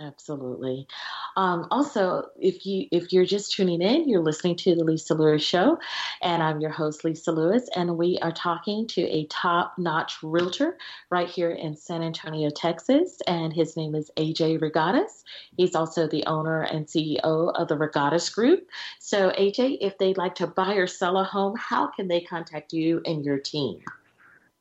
Absolutely. 0.00 0.88
Um, 1.36 1.66
also, 1.70 2.24
if 2.40 2.64
you 2.64 2.86
if 2.90 3.12
you're 3.12 3.26
just 3.26 3.52
tuning 3.52 3.82
in, 3.82 4.08
you're 4.08 4.22
listening 4.22 4.56
to 4.56 4.74
the 4.74 4.82
Lisa 4.82 5.14
Lewis 5.14 5.42
Show, 5.42 5.78
and 6.22 6.42
I'm 6.42 6.58
your 6.58 6.70
host 6.70 7.04
Lisa 7.04 7.30
Lewis, 7.32 7.68
and 7.76 7.98
we 7.98 8.18
are 8.22 8.32
talking 8.32 8.86
to 8.88 9.02
a 9.02 9.26
top-notch 9.26 10.22
realtor 10.22 10.78
right 11.10 11.28
here 11.28 11.50
in 11.50 11.76
San 11.76 12.02
Antonio, 12.02 12.48
Texas, 12.48 13.18
and 13.26 13.52
his 13.52 13.76
name 13.76 13.94
is 13.94 14.10
AJ 14.16 14.60
Regatas. 14.60 15.22
He's 15.58 15.74
also 15.74 16.08
the 16.08 16.24
owner 16.24 16.62
and 16.62 16.86
CEO 16.86 17.52
of 17.54 17.68
the 17.68 17.76
Regatas 17.76 18.34
Group. 18.34 18.68
So, 19.00 19.32
AJ, 19.32 19.78
if 19.82 19.98
they'd 19.98 20.16
like 20.16 20.34
to 20.36 20.46
buy 20.46 20.76
or 20.76 20.86
sell 20.86 21.18
a 21.18 21.24
home, 21.24 21.56
how 21.58 21.88
can 21.88 22.08
they 22.08 22.22
contact 22.22 22.72
you 22.72 23.02
and 23.04 23.22
your 23.22 23.38
team? 23.38 23.80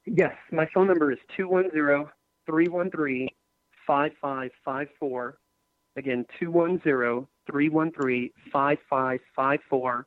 Yes, 0.05 0.35
my 0.51 0.67
phone 0.73 0.87
number 0.87 1.13
is 1.13 1.19
210 1.37 2.11
313 2.45 3.29
5554. 3.89 5.37
Again, 5.97 6.25
210 6.39 7.27
313 7.51 8.29
5554. 8.53 10.05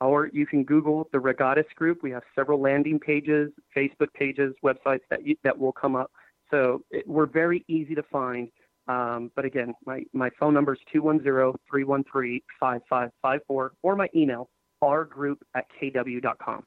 Or 0.00 0.30
you 0.32 0.46
can 0.46 0.64
Google 0.64 1.08
the 1.12 1.18
Regatas 1.18 1.68
Group. 1.76 2.02
We 2.02 2.10
have 2.10 2.22
several 2.34 2.60
landing 2.60 2.98
pages, 2.98 3.52
Facebook 3.76 4.12
pages, 4.14 4.52
websites 4.64 5.02
that 5.10 5.24
you, 5.24 5.36
that 5.44 5.56
will 5.56 5.72
come 5.72 5.94
up. 5.94 6.10
So 6.50 6.82
it, 6.90 7.06
we're 7.06 7.26
very 7.26 7.64
easy 7.68 7.94
to 7.94 8.02
find. 8.10 8.48
Um, 8.88 9.30
but 9.36 9.44
again, 9.44 9.74
my, 9.86 10.02
my 10.12 10.30
phone 10.40 10.54
number 10.54 10.72
is 10.72 10.80
210 10.92 11.52
313 11.70 12.40
5554 12.58 13.72
or 13.82 13.96
my 13.96 14.08
email, 14.16 14.48
rgroup 14.82 15.36
at 15.54 15.66
kw.com. 15.80 16.64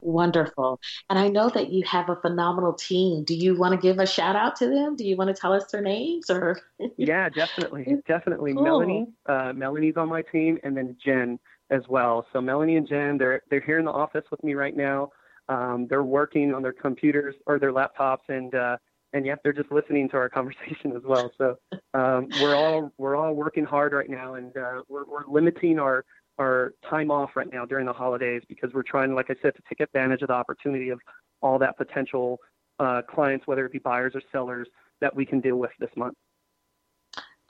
Wonderful. 0.00 0.80
And 1.10 1.18
I 1.18 1.28
know 1.28 1.48
that 1.48 1.70
you 1.70 1.84
have 1.84 2.08
a 2.08 2.16
phenomenal 2.16 2.72
team. 2.72 3.24
Do 3.24 3.34
you 3.34 3.56
want 3.56 3.74
to 3.74 3.80
give 3.80 3.98
a 3.98 4.06
shout 4.06 4.36
out 4.36 4.56
to 4.56 4.66
them? 4.66 4.96
Do 4.96 5.04
you 5.04 5.16
want 5.16 5.34
to 5.34 5.40
tell 5.40 5.52
us 5.52 5.70
their 5.70 5.80
names 5.80 6.30
or? 6.30 6.60
yeah, 6.96 7.28
definitely. 7.28 7.96
Definitely. 8.06 8.54
Cool. 8.54 8.62
Melanie, 8.62 9.06
uh, 9.26 9.52
Melanie's 9.54 9.96
on 9.96 10.08
my 10.08 10.22
team 10.22 10.58
and 10.62 10.76
then 10.76 10.96
Jen 11.04 11.38
as 11.70 11.82
well. 11.88 12.26
So 12.32 12.40
Melanie 12.40 12.76
and 12.76 12.88
Jen, 12.88 13.18
they're, 13.18 13.42
they're 13.50 13.60
here 13.60 13.78
in 13.78 13.84
the 13.84 13.92
office 13.92 14.24
with 14.30 14.42
me 14.44 14.54
right 14.54 14.76
now. 14.76 15.10
Um, 15.48 15.86
they're 15.88 16.02
working 16.02 16.54
on 16.54 16.62
their 16.62 16.72
computers 16.72 17.34
or 17.46 17.58
their 17.58 17.72
laptops 17.72 18.28
and, 18.28 18.54
uh, 18.54 18.76
and 19.14 19.24
yet 19.24 19.38
they're 19.42 19.52
just 19.52 19.70
listening 19.72 20.08
to 20.10 20.16
our 20.16 20.28
conversation 20.30 20.92
as 20.94 21.02
well. 21.04 21.30
So 21.38 21.56
um, 21.94 22.28
we're 22.40 22.54
all 22.54 22.92
we're 22.98 23.16
all 23.16 23.32
working 23.32 23.64
hard 23.64 23.92
right 23.92 24.10
now, 24.10 24.34
and 24.34 24.54
uh, 24.56 24.82
we're, 24.88 25.04
we're 25.04 25.26
limiting 25.26 25.78
our 25.78 26.04
our 26.38 26.72
time 26.88 27.10
off 27.10 27.30
right 27.36 27.52
now 27.52 27.64
during 27.64 27.86
the 27.86 27.92
holidays 27.92 28.42
because 28.48 28.70
we're 28.72 28.82
trying, 28.82 29.14
like 29.14 29.30
I 29.30 29.34
said, 29.42 29.54
to 29.54 29.62
take 29.68 29.80
advantage 29.80 30.22
of 30.22 30.28
the 30.28 30.34
opportunity 30.34 30.90
of 30.90 31.00
all 31.40 31.58
that 31.58 31.76
potential 31.76 32.38
uh, 32.80 33.02
clients, 33.02 33.46
whether 33.46 33.64
it 33.66 33.72
be 33.72 33.78
buyers 33.78 34.12
or 34.14 34.22
sellers, 34.32 34.68
that 35.00 35.14
we 35.14 35.24
can 35.24 35.40
deal 35.40 35.56
with 35.56 35.70
this 35.78 35.90
month. 35.96 36.16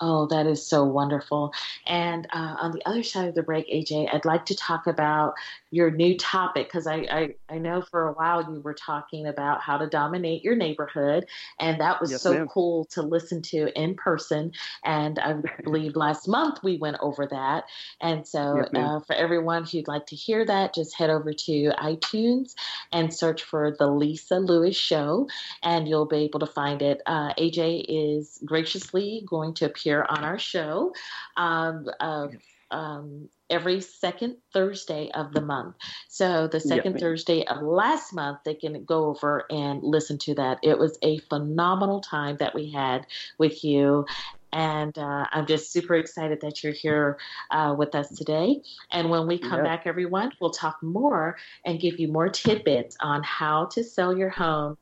Oh, 0.00 0.26
that 0.26 0.46
is 0.46 0.66
so 0.66 0.82
wonderful. 0.82 1.52
And 1.86 2.26
uh, 2.32 2.56
on 2.60 2.72
the 2.72 2.82
other 2.84 3.04
side 3.04 3.28
of 3.28 3.36
the 3.36 3.44
break, 3.44 3.68
AJ, 3.70 4.12
I'd 4.12 4.24
like 4.24 4.44
to 4.46 4.56
talk 4.56 4.88
about 4.88 5.34
your 5.70 5.90
new 5.90 6.16
topic 6.16 6.66
because 6.66 6.86
I, 6.86 6.94
I, 7.10 7.34
I, 7.48 7.58
know 7.58 7.82
for 7.82 8.08
a 8.08 8.12
while 8.12 8.42
you 8.42 8.60
were 8.60 8.74
talking 8.74 9.26
about 9.26 9.60
how 9.60 9.76
to 9.76 9.88
dominate 9.88 10.42
your 10.42 10.56
neighborhood. 10.56 11.26
And 11.60 11.80
that 11.80 12.00
was 12.00 12.12
yes, 12.12 12.22
so 12.22 12.32
ma'am. 12.32 12.48
cool 12.48 12.86
to 12.86 13.02
listen 13.02 13.40
to 13.42 13.68
in 13.80 13.94
person. 13.94 14.52
And 14.84 15.18
I 15.20 15.34
believe 15.62 15.94
last 15.94 16.26
month 16.26 16.58
we 16.64 16.76
went 16.76 16.96
over 17.00 17.26
that. 17.26 17.64
And 18.00 18.26
so 18.26 18.56
yes, 18.56 18.68
uh, 18.74 19.00
for 19.00 19.14
everyone 19.14 19.64
who'd 19.64 19.88
like 19.88 20.06
to 20.06 20.16
hear 20.16 20.44
that, 20.44 20.74
just 20.74 20.96
head 20.96 21.10
over 21.10 21.32
to 21.32 21.72
iTunes 21.78 22.54
and 22.92 23.14
search 23.14 23.42
for 23.44 23.76
The 23.76 23.86
Lisa 23.86 24.38
Lewis 24.38 24.76
Show, 24.76 25.28
and 25.62 25.88
you'll 25.88 26.06
be 26.06 26.18
able 26.18 26.40
to 26.40 26.46
find 26.46 26.82
it. 26.82 27.00
Uh, 27.06 27.32
AJ 27.34 27.84
is 27.88 28.40
graciously 28.44 29.24
going 29.28 29.54
to 29.54 29.66
appear 29.66 29.83
here 29.84 30.04
on 30.08 30.24
our 30.24 30.38
show 30.38 30.92
um, 31.36 31.86
uh, 32.00 32.28
um, 32.70 33.28
every 33.50 33.80
second 33.80 34.36
Thursday 34.52 35.10
of 35.12 35.32
the 35.32 35.40
month. 35.40 35.76
So 36.08 36.48
the 36.48 36.60
second 36.60 36.98
Thursday 36.98 37.46
of 37.46 37.62
last 37.62 38.12
month, 38.12 38.38
they 38.44 38.54
can 38.54 38.84
go 38.84 39.06
over 39.06 39.44
and 39.50 39.82
listen 39.82 40.18
to 40.18 40.34
that. 40.36 40.58
It 40.62 40.78
was 40.78 40.98
a 41.02 41.18
phenomenal 41.18 42.00
time 42.00 42.36
that 42.38 42.54
we 42.54 42.72
had 42.72 43.06
with 43.38 43.62
you. 43.62 44.06
And 44.52 44.96
uh, 44.96 45.26
I'm 45.32 45.46
just 45.46 45.72
super 45.72 45.94
excited 45.96 46.40
that 46.42 46.62
you're 46.62 46.72
here 46.72 47.18
uh, 47.50 47.74
with 47.76 47.94
us 47.94 48.08
today. 48.08 48.62
And 48.90 49.10
when 49.10 49.26
we 49.26 49.38
come 49.38 49.58
yep. 49.58 49.64
back, 49.64 49.82
everyone, 49.86 50.32
we'll 50.40 50.50
talk 50.50 50.82
more 50.82 51.36
and 51.64 51.80
give 51.80 51.98
you 51.98 52.08
more 52.08 52.28
tidbits 52.28 52.96
on 53.00 53.22
how 53.24 53.66
to 53.66 53.84
sell 53.84 54.16
your 54.16 54.30
home 54.30 54.78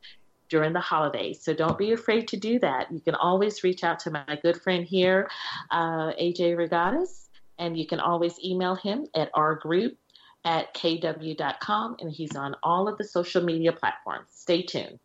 during 0.49 0.73
the 0.73 0.79
holidays. 0.79 1.41
So 1.43 1.53
don't 1.53 1.77
be 1.77 1.91
afraid 1.91 2.27
to 2.29 2.37
do 2.37 2.59
that. 2.59 2.91
You 2.91 2.99
can 2.99 3.15
always 3.15 3.63
reach 3.63 3.83
out 3.83 3.99
to 3.99 4.11
my 4.11 4.39
good 4.41 4.61
friend 4.61 4.85
here, 4.85 5.29
uh, 5.71 6.13
AJ 6.13 6.55
Regatas, 6.55 7.29
and 7.57 7.77
you 7.77 7.87
can 7.87 7.99
always 7.99 8.39
email 8.43 8.75
him 8.75 9.07
at 9.15 9.29
our 9.33 9.55
group 9.55 9.97
at 10.45 10.73
kw.com, 10.73 11.95
and 11.99 12.11
he's 12.11 12.35
on 12.35 12.55
all 12.63 12.87
of 12.87 12.97
the 12.97 13.03
social 13.03 13.43
media 13.43 13.71
platforms. 13.71 14.27
Stay 14.31 14.61
tuned. 14.63 14.99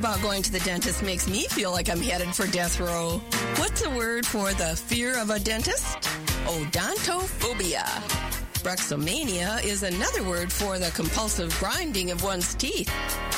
About 0.00 0.22
going 0.22 0.40
to 0.40 0.50
the 0.50 0.60
dentist 0.60 1.02
makes 1.02 1.28
me 1.28 1.46
feel 1.48 1.72
like 1.72 1.90
I'm 1.90 2.00
headed 2.00 2.34
for 2.34 2.46
death 2.46 2.80
row. 2.80 3.20
What's 3.56 3.84
a 3.84 3.90
word 3.90 4.24
for 4.24 4.50
the 4.54 4.74
fear 4.74 5.20
of 5.20 5.28
a 5.28 5.38
dentist? 5.38 5.98
Odontophobia. 6.46 7.84
Bruxomania 8.64 9.62
is 9.62 9.82
another 9.82 10.22
word 10.22 10.50
for 10.50 10.78
the 10.78 10.90
compulsive 10.92 11.54
grinding 11.60 12.10
of 12.12 12.24
one's 12.24 12.54
teeth. 12.54 12.90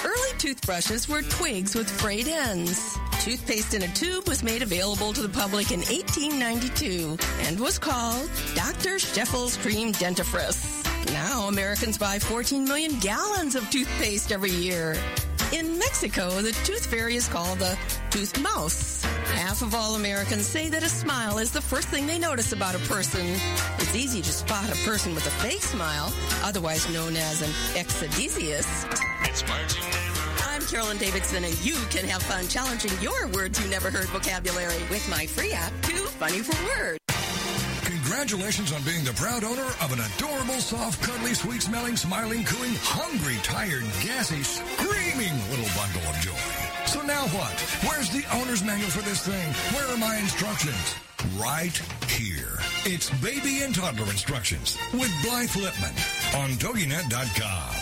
Early 0.04 0.38
toothbrushes 0.38 1.08
were 1.08 1.22
twigs 1.22 1.74
with 1.74 1.90
frayed 1.90 2.28
ends. 2.28 2.96
Toothpaste 3.22 3.74
in 3.74 3.82
a 3.82 3.88
tube 3.88 4.28
was 4.28 4.44
made 4.44 4.62
available 4.62 5.12
to 5.14 5.20
the 5.20 5.28
public 5.28 5.72
in 5.72 5.80
1892 5.80 7.18
and 7.40 7.58
was 7.58 7.76
called 7.76 8.30
Dr. 8.54 9.00
Sheffield's 9.00 9.56
Cream 9.56 9.92
Dentifrice. 9.94 10.78
Now 11.12 11.48
Americans 11.48 11.98
buy 11.98 12.20
14 12.20 12.64
million 12.64 13.00
gallons 13.00 13.56
of 13.56 13.68
toothpaste 13.68 14.30
every 14.30 14.52
year. 14.52 14.96
In 15.52 15.78
Mexico, 15.78 16.40
the 16.40 16.52
tooth 16.64 16.86
fairy 16.86 17.14
is 17.14 17.28
called 17.28 17.58
the 17.58 17.78
tooth 18.08 18.40
mouse. 18.40 19.02
Half 19.34 19.60
of 19.60 19.74
all 19.74 19.96
Americans 19.96 20.46
say 20.46 20.70
that 20.70 20.82
a 20.82 20.88
smile 20.88 21.36
is 21.36 21.50
the 21.50 21.60
first 21.60 21.88
thing 21.88 22.06
they 22.06 22.18
notice 22.18 22.52
about 22.52 22.74
a 22.74 22.78
person. 22.88 23.20
It's 23.76 23.94
easy 23.94 24.22
to 24.22 24.32
spot 24.32 24.70
a 24.70 24.76
person 24.86 25.14
with 25.14 25.26
a 25.26 25.30
fake 25.30 25.62
smile, 25.62 26.10
otherwise 26.42 26.90
known 26.90 27.16
as 27.16 27.42
an 27.42 27.50
exedesiast. 27.74 28.98
It's 29.24 29.44
I'm 30.48 30.62
Carolyn 30.62 30.96
Davidson, 30.96 31.44
and 31.44 31.64
you 31.64 31.76
can 31.90 32.08
have 32.08 32.22
fun 32.22 32.48
challenging 32.48 32.92
your 33.02 33.28
words 33.28 33.62
you 33.62 33.70
never 33.70 33.90
heard 33.90 34.06
vocabulary 34.06 34.80
with 34.88 35.06
my 35.10 35.26
free 35.26 35.52
app, 35.52 35.72
Too 35.82 36.06
Funny 36.16 36.38
for 36.38 36.56
Words. 36.64 36.98
Congratulations 37.84 38.72
on 38.72 38.82
being 38.84 39.04
the 39.04 39.12
proud 39.12 39.44
owner 39.44 39.68
of 39.82 39.92
an 39.92 40.00
adorable, 40.00 40.60
soft, 40.60 41.02
cuddly, 41.02 41.34
sweet 41.34 41.60
smelling, 41.60 41.96
smiling, 41.96 42.42
cooing, 42.44 42.74
hungry, 42.80 43.36
tired, 43.42 43.82
gassy, 44.02 44.42
screaming 44.42 45.01
little 45.18 45.68
bundle 45.76 46.02
of 46.08 46.16
joy. 46.20 46.32
So 46.86 47.02
now 47.02 47.26
what? 47.28 47.60
Where's 47.86 48.08
the 48.10 48.24
owner's 48.34 48.64
manual 48.64 48.90
for 48.90 49.02
this 49.02 49.26
thing? 49.26 49.52
Where 49.74 49.86
are 49.88 49.98
my 49.98 50.16
instructions? 50.16 50.96
Right 51.36 51.76
here. 52.08 52.58
It's 52.84 53.10
baby 53.20 53.62
and 53.62 53.74
toddler 53.74 54.10
instructions 54.10 54.78
with 54.92 55.12
Blythe 55.22 55.50
Lipman 55.50 56.40
on 56.42 56.50
TogiNet.com. 56.50 57.81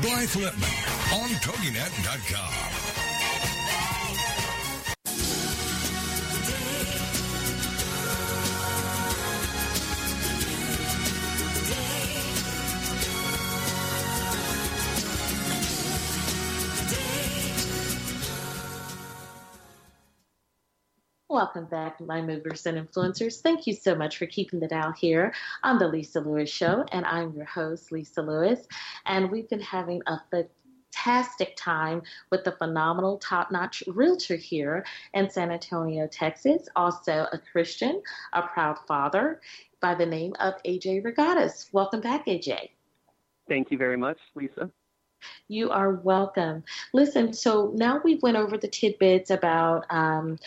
Blythe 0.01 0.35
Lipman 0.35 0.69
on 1.13 1.29
TogiNet.com. 1.41 3.10
Welcome 21.41 21.65
back, 21.65 21.99
my 21.99 22.21
movers 22.21 22.67
and 22.67 22.77
influencers. 22.77 23.41
Thank 23.41 23.65
you 23.65 23.73
so 23.73 23.95
much 23.95 24.17
for 24.19 24.27
keeping 24.27 24.59
the 24.59 24.67
dial 24.67 24.91
here 24.91 25.33
on 25.63 25.79
the 25.79 25.87
Lisa 25.87 26.19
Lewis 26.21 26.51
Show, 26.51 26.85
and 26.91 27.03
I'm 27.03 27.33
your 27.33 27.45
host, 27.45 27.91
Lisa 27.91 28.21
Lewis. 28.21 28.67
And 29.07 29.31
we've 29.31 29.49
been 29.49 29.59
having 29.59 30.03
a 30.05 30.19
fantastic 30.29 31.55
time 31.55 32.03
with 32.29 32.43
the 32.43 32.51
phenomenal, 32.51 33.17
top-notch 33.17 33.81
realtor 33.87 34.35
here 34.35 34.85
in 35.15 35.31
San 35.31 35.49
Antonio, 35.49 36.05
Texas. 36.05 36.69
Also 36.75 37.25
a 37.33 37.39
Christian, 37.51 38.03
a 38.33 38.43
proud 38.43 38.77
father 38.87 39.41
by 39.81 39.95
the 39.95 40.05
name 40.05 40.33
of 40.39 40.53
AJ 40.63 41.03
Regattas. 41.03 41.69
Welcome 41.71 42.01
back, 42.01 42.27
AJ. 42.27 42.69
Thank 43.49 43.71
you 43.71 43.79
very 43.79 43.97
much, 43.97 44.19
Lisa. 44.35 44.69
You 45.47 45.69
are 45.71 45.95
welcome. 45.95 46.63
Listen, 46.93 47.33
so 47.33 47.71
now 47.75 47.99
we 48.03 48.15
went 48.21 48.37
over 48.37 48.57
the 48.57 48.67
tidbits 48.67 49.29
about 49.29 49.85
um, 49.89 50.39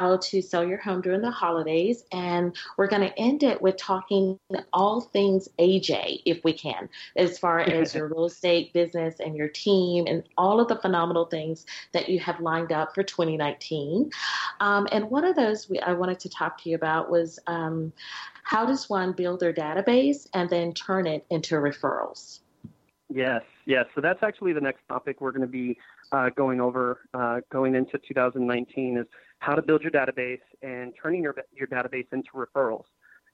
how 0.00 0.16
to 0.16 0.40
sell 0.42 0.66
your 0.66 0.78
home 0.78 1.00
during 1.00 1.20
the 1.20 1.30
holidays, 1.30 2.04
and 2.12 2.56
we're 2.76 2.86
going 2.86 3.02
to 3.02 3.18
end 3.18 3.42
it 3.42 3.60
with 3.60 3.76
talking 3.76 4.38
all 4.72 5.00
things 5.00 5.48
AJ, 5.58 6.22
if 6.24 6.42
we 6.44 6.52
can, 6.52 6.88
as 7.16 7.38
far 7.38 7.60
as 7.60 7.94
your 7.94 8.08
real 8.08 8.24
estate 8.24 8.72
business 8.72 9.20
and 9.20 9.36
your 9.36 9.48
team 9.48 10.06
and 10.06 10.22
all 10.36 10.60
of 10.60 10.68
the 10.68 10.76
phenomenal 10.76 11.26
things 11.26 11.66
that 11.92 12.08
you 12.08 12.18
have 12.20 12.40
lined 12.40 12.72
up 12.72 12.94
for 12.94 13.02
2019. 13.02 14.10
Um, 14.60 14.88
and 14.92 15.10
one 15.10 15.24
of 15.24 15.36
those 15.36 15.68
we, 15.68 15.78
I 15.80 15.92
wanted 15.92 16.20
to 16.20 16.28
talk 16.28 16.62
to 16.62 16.70
you 16.70 16.76
about 16.76 17.10
was 17.10 17.38
um, 17.46 17.92
how 18.42 18.64
does 18.64 18.88
one 18.88 19.12
build 19.12 19.40
their 19.40 19.52
database 19.52 20.28
and 20.32 20.48
then 20.48 20.72
turn 20.72 21.06
it 21.06 21.26
into 21.30 21.56
referrals? 21.56 22.40
Yes, 23.08 23.42
yes. 23.66 23.86
So 23.94 24.00
that's 24.00 24.22
actually 24.22 24.52
the 24.52 24.60
next 24.60 24.82
topic 24.88 25.20
we're 25.20 25.30
going 25.30 25.42
to 25.42 25.46
be 25.46 25.78
uh, 26.10 26.30
going 26.30 26.60
over 26.60 27.00
uh, 27.14 27.40
going 27.52 27.74
into 27.74 27.98
2019 27.98 28.98
is 28.98 29.06
how 29.38 29.54
to 29.54 29.62
build 29.62 29.82
your 29.82 29.92
database 29.92 30.40
and 30.62 30.92
turning 31.00 31.22
your 31.22 31.34
your 31.52 31.68
database 31.68 32.06
into 32.12 32.30
referrals. 32.34 32.84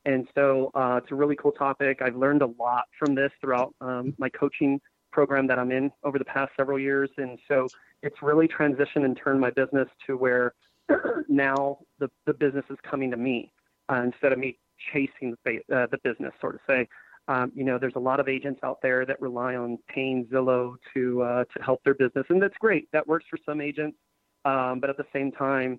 And 0.05 0.27
so 0.35 0.71
uh, 0.75 1.01
it's 1.03 1.13
a 1.13 1.15
really 1.15 1.37
cool 1.37 1.53
topic. 1.53 2.03
I've 2.03 2.17
learned 2.17 2.43
a 2.43 2.51
lot 2.59 2.85
from 2.99 3.15
this 3.15 3.31
throughout 3.41 3.75
um, 3.81 4.15
my 4.19 4.29
coaching 4.29 4.81
program 5.13 5.47
that 5.47 5.59
I'm 5.59 5.71
in 5.71 5.93
over 6.03 6.19
the 6.19 6.25
past 6.25 6.51
several 6.57 6.79
years. 6.79 7.11
And 7.19 7.39
so 7.47 7.69
it's 8.03 8.21
really 8.23 8.49
transitioned 8.49 9.05
and 9.05 9.17
turned 9.17 9.41
my 9.41 9.51
business 9.51 9.89
to 10.07 10.17
where 10.17 10.55
now 11.29 11.79
the, 11.99 12.11
the 12.27 12.35
business 12.35 12.65
is 12.69 12.79
coming 12.83 13.11
to 13.11 13.17
me 13.17 13.53
uh, 13.91 14.03
instead 14.03 14.33
of 14.33 14.39
me 14.39 14.59
chasing 14.93 15.37
the, 15.45 15.59
uh, 15.73 15.87
the 15.91 15.99
business, 16.03 16.33
sort 16.41 16.57
of 16.57 16.61
say. 16.67 16.89
Um, 17.29 17.53
you 17.55 17.65
know, 17.65 17.79
there's 17.79 17.95
a 17.97 18.01
lot 18.01 18.19
of 18.21 18.29
agents 18.29 18.61
out 18.65 18.79
there 18.83 19.07
that 19.07 19.21
rely 19.21 19.55
on 19.55 19.79
paying 19.89 20.27
Zillow 20.27 20.75
to 20.95 21.23
uh, 21.23 21.45
to 21.57 21.63
help 21.63 21.83
their 21.85 21.95
business, 21.95 22.27
and 22.29 22.43
that's 22.43 22.57
great. 22.59 22.89
That 22.93 23.07
works 23.07 23.27
for 23.31 23.39
some 23.47 23.61
agents, 23.61 23.97
um, 24.45 24.81
but 24.81 24.91
at 24.91 24.97
the 24.97 25.07
same 25.13 25.31
time, 25.31 25.79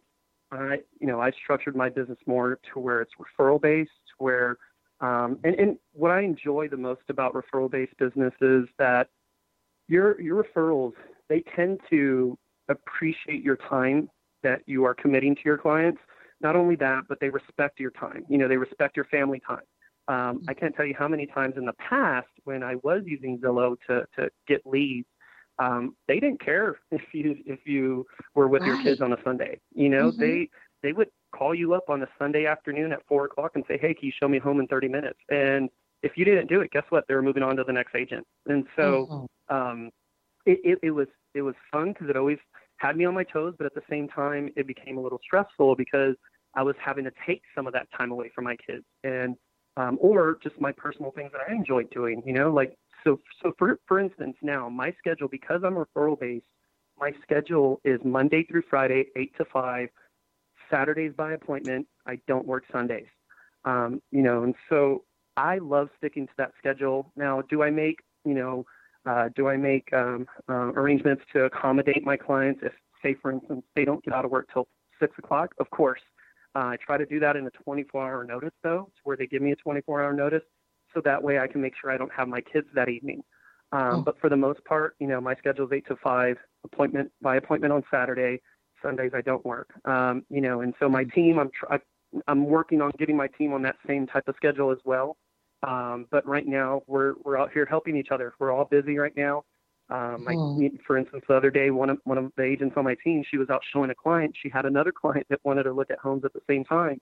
I 0.51 0.77
you 0.99 1.07
know 1.07 1.19
I 1.19 1.31
structured 1.31 1.75
my 1.75 1.89
business 1.89 2.17
more 2.25 2.59
to 2.73 2.79
where 2.79 3.01
it's 3.01 3.11
referral 3.19 3.61
based, 3.61 3.91
where 4.19 4.57
um, 5.01 5.37
and, 5.43 5.55
and 5.55 5.77
what 5.91 6.11
I 6.11 6.21
enjoy 6.21 6.69
the 6.69 6.77
most 6.77 7.01
about 7.09 7.33
referral 7.33 7.69
based 7.69 7.97
business 7.97 8.33
is 8.39 8.65
that 8.79 9.09
your 9.89 10.19
your 10.21 10.43
referrals 10.43 10.93
they 11.27 11.43
tend 11.55 11.81
to 11.89 12.37
appreciate 12.69 13.43
your 13.43 13.57
time 13.57 14.09
that 14.43 14.61
you 14.65 14.85
are 14.85 14.93
committing 14.93 15.35
to 15.35 15.41
your 15.43 15.57
clients. 15.57 15.99
Not 16.41 16.55
only 16.55 16.75
that, 16.77 17.03
but 17.07 17.19
they 17.19 17.29
respect 17.29 17.79
your 17.79 17.91
time. 17.91 18.25
You 18.29 18.37
know, 18.37 18.47
they 18.47 18.57
respect 18.57 18.95
your 18.95 19.05
family 19.05 19.41
time. 19.45 19.63
Um, 20.07 20.41
I 20.47 20.53
can't 20.53 20.75
tell 20.75 20.85
you 20.85 20.95
how 20.97 21.07
many 21.07 21.25
times 21.25 21.55
in 21.57 21.65
the 21.65 21.73
past 21.73 22.27
when 22.43 22.61
I 22.63 22.75
was 22.83 23.03
using 23.05 23.39
Zillow 23.39 23.75
to, 23.87 24.05
to 24.17 24.29
get 24.47 24.61
leads, 24.65 25.07
um, 25.59 25.95
they 26.07 26.19
didn't 26.19 26.43
care 26.43 26.77
if 26.91 27.01
you 27.13 27.37
if 27.45 27.59
you 27.65 28.05
were 28.35 28.47
with 28.47 28.61
right. 28.61 28.69
your 28.69 28.83
kids 28.83 29.01
on 29.01 29.13
a 29.13 29.17
Sunday. 29.23 29.59
You 29.73 29.89
know, 29.89 30.11
mm-hmm. 30.11 30.21
they 30.21 30.49
they 30.81 30.93
would 30.93 31.09
call 31.33 31.55
you 31.55 31.73
up 31.73 31.89
on 31.89 32.01
a 32.03 32.07
Sunday 32.19 32.45
afternoon 32.45 32.91
at 32.91 32.99
four 33.07 33.25
o'clock 33.25 33.51
and 33.55 33.63
say, 33.67 33.77
"Hey, 33.77 33.93
can 33.93 34.07
you 34.07 34.11
show 34.19 34.27
me 34.27 34.39
home 34.39 34.59
in 34.59 34.67
30 34.67 34.87
minutes?" 34.89 35.19
And 35.29 35.69
if 36.01 36.17
you 36.17 36.25
didn't 36.25 36.47
do 36.47 36.61
it, 36.61 36.71
guess 36.71 36.83
what? 36.89 37.05
They 37.07 37.15
were 37.15 37.21
moving 37.21 37.43
on 37.43 37.55
to 37.55 37.63
the 37.63 37.71
next 37.71 37.95
agent. 37.95 38.27
And 38.45 38.65
so 38.75 39.27
mm-hmm. 39.49 39.55
um, 39.55 39.89
it, 40.45 40.59
it, 40.63 40.79
it 40.83 40.91
was 40.91 41.07
it 41.33 41.41
was 41.41 41.55
fun 41.71 41.93
because 41.93 42.09
it 42.09 42.17
always 42.17 42.39
had 42.77 42.97
me 42.97 43.05
on 43.05 43.13
my 43.13 43.23
toes, 43.23 43.53
but 43.57 43.65
at 43.65 43.73
the 43.73 43.81
same 43.89 44.07
time, 44.09 44.49
it 44.55 44.67
became 44.67 44.97
a 44.97 45.01
little 45.01 45.19
stressful 45.23 45.75
because 45.75 46.15
I 46.55 46.63
was 46.63 46.75
having 46.83 47.05
to 47.05 47.11
take 47.25 47.41
some 47.55 47.65
of 47.65 47.73
that 47.73 47.87
time 47.97 48.11
away 48.11 48.31
from 48.35 48.43
my 48.43 48.57
kids. 48.57 48.83
And 49.03 49.35
um, 49.77 49.97
or 50.01 50.37
just 50.43 50.59
my 50.59 50.71
personal 50.71 51.11
things 51.11 51.31
that 51.31 51.41
I 51.49 51.53
enjoy 51.53 51.83
doing. 51.85 52.21
You 52.25 52.33
know, 52.33 52.51
like 52.51 52.77
so. 53.03 53.19
So 53.41 53.53
for 53.57 53.79
for 53.87 53.99
instance, 53.99 54.35
now 54.41 54.69
my 54.69 54.93
schedule 54.99 55.27
because 55.27 55.61
I'm 55.63 55.75
referral 55.75 56.19
based, 56.19 56.45
my 56.99 57.11
schedule 57.21 57.81
is 57.83 57.99
Monday 58.03 58.43
through 58.43 58.63
Friday, 58.69 59.05
eight 59.15 59.35
to 59.37 59.45
five. 59.45 59.89
Saturdays 60.71 61.13
by 61.15 61.33
appointment. 61.33 61.87
I 62.07 62.17
don't 62.27 62.47
work 62.47 62.63
Sundays. 62.71 63.05
Um, 63.65 64.01
you 64.11 64.21
know, 64.21 64.43
and 64.43 64.55
so 64.69 65.03
I 65.37 65.59
love 65.59 65.89
sticking 65.97 66.25
to 66.27 66.33
that 66.37 66.51
schedule. 66.57 67.11
Now, 67.15 67.41
do 67.49 67.63
I 67.63 67.69
make 67.69 67.99
you 68.25 68.33
know? 68.33 68.65
Uh, 69.05 69.29
do 69.35 69.49
I 69.49 69.57
make 69.57 69.91
um, 69.93 70.25
uh, 70.47 70.71
arrangements 70.73 71.23
to 71.33 71.43
accommodate 71.43 72.05
my 72.05 72.15
clients 72.15 72.61
if, 72.63 72.71
say, 73.03 73.13
for 73.21 73.31
instance, 73.31 73.63
they 73.75 73.83
don't 73.83 74.01
get 74.03 74.13
out 74.13 74.23
of 74.23 74.31
work 74.31 74.47
till 74.53 74.67
six 74.97 75.13
o'clock? 75.17 75.53
Of 75.59 75.69
course. 75.71 75.99
Uh, 76.55 76.59
I 76.59 76.77
try 76.85 76.97
to 76.97 77.05
do 77.05 77.19
that 77.19 77.35
in 77.35 77.47
a 77.47 77.51
24-hour 77.67 78.25
notice, 78.25 78.53
though, 78.61 78.89
where 79.03 79.17
they 79.17 79.27
give 79.27 79.41
me 79.41 79.51
a 79.51 79.55
24-hour 79.55 80.13
notice, 80.13 80.43
so 80.93 81.01
that 81.03 81.21
way 81.21 81.39
I 81.39 81.47
can 81.47 81.61
make 81.61 81.73
sure 81.79 81.91
I 81.91 81.97
don't 81.97 82.11
have 82.13 82.27
my 82.27 82.41
kids 82.41 82.67
that 82.75 82.89
evening. 82.89 83.23
Um, 83.71 83.81
oh. 83.81 84.01
But 84.01 84.19
for 84.19 84.29
the 84.29 84.37
most 84.37 84.63
part, 84.65 84.95
you 84.99 85.07
know, 85.07 85.19
my 85.19 85.35
schedule 85.35 85.65
is 85.65 85.71
eight 85.73 85.87
to 85.87 85.95
five, 85.95 86.37
appointment 86.63 87.11
by 87.21 87.37
appointment 87.37 87.73
on 87.73 87.83
Saturday. 87.89 88.39
Sundays 88.83 89.11
I 89.15 89.21
don't 89.21 89.43
work. 89.45 89.69
Um, 89.85 90.23
you 90.29 90.41
know, 90.41 90.61
and 90.61 90.73
so 90.79 90.87
my 90.87 91.05
team, 91.05 91.39
I'm 91.39 91.49
tr- 91.49 91.77
I'm 92.27 92.45
working 92.45 92.81
on 92.81 92.91
getting 92.99 93.17
my 93.17 93.27
team 93.27 93.53
on 93.53 93.63
that 93.63 93.77
same 93.87 94.05
type 94.05 94.27
of 94.27 94.35
schedule 94.35 94.71
as 94.71 94.77
well. 94.85 95.17
Um, 95.63 96.05
but 96.11 96.27
right 96.27 96.45
now 96.45 96.83
we're 96.87 97.13
we're 97.23 97.37
out 97.37 97.51
here 97.51 97.65
helping 97.65 97.95
each 97.95 98.09
other. 98.11 98.33
We're 98.37 98.51
all 98.51 98.65
busy 98.65 98.97
right 98.97 99.15
now. 99.15 99.45
Um, 99.89 100.25
oh. 100.29 100.59
I, 100.61 100.69
for 100.85 100.97
instance, 100.97 101.23
the 101.27 101.35
other 101.35 101.51
day, 101.51 101.69
one 101.69 101.89
of 101.89 101.99
one 102.03 102.17
of 102.17 102.31
the 102.37 102.43
agents 102.43 102.75
on 102.77 102.83
my 102.83 102.95
team, 103.03 103.23
she 103.29 103.37
was 103.37 103.49
out 103.49 103.61
showing 103.71 103.89
a 103.89 103.95
client. 103.95 104.35
She 104.41 104.49
had 104.49 104.65
another 104.65 104.91
client 104.91 105.27
that 105.29 105.39
wanted 105.43 105.63
to 105.63 105.73
look 105.73 105.91
at 105.91 105.99
homes 105.99 106.23
at 106.25 106.33
the 106.33 106.41
same 106.47 106.63
time. 106.63 106.99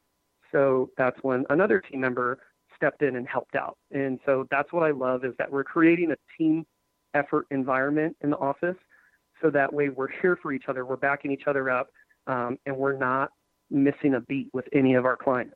So 0.52 0.90
that's 0.98 1.18
when 1.22 1.46
another 1.50 1.80
team 1.80 2.02
member 2.02 2.40
stepped 2.76 3.04
in 3.04 3.16
and 3.16 3.28
helped 3.28 3.56
out. 3.56 3.78
And 3.92 4.20
so 4.26 4.48
that's 4.50 4.74
what 4.74 4.84
I 4.84 4.92
love 4.92 5.24
is 5.24 5.34
that 5.38 5.52
we're 5.52 5.64
creating 5.64 6.12
a 6.12 6.16
team 6.38 6.66
effort 7.14 7.46
environment 7.52 8.16
in 8.22 8.32
the 8.32 8.38
office. 8.38 8.78
So 9.42 9.50
that 9.52 9.72
way 9.72 9.90
we're 9.90 10.12
here 10.22 10.38
for 10.42 10.52
each 10.52 10.66
other, 10.68 10.86
we're 10.86 10.98
backing 10.98 11.32
each 11.32 11.44
other 11.48 11.70
up, 11.70 11.90
um, 12.28 12.58
and 12.66 12.76
we're 12.76 12.98
not 12.98 13.32
missing 13.70 14.16
a 14.16 14.22
beat 14.22 14.50
with 14.54 14.66
any 14.74 14.96
of 14.96 15.06
our 15.06 15.16
clients. 15.16 15.56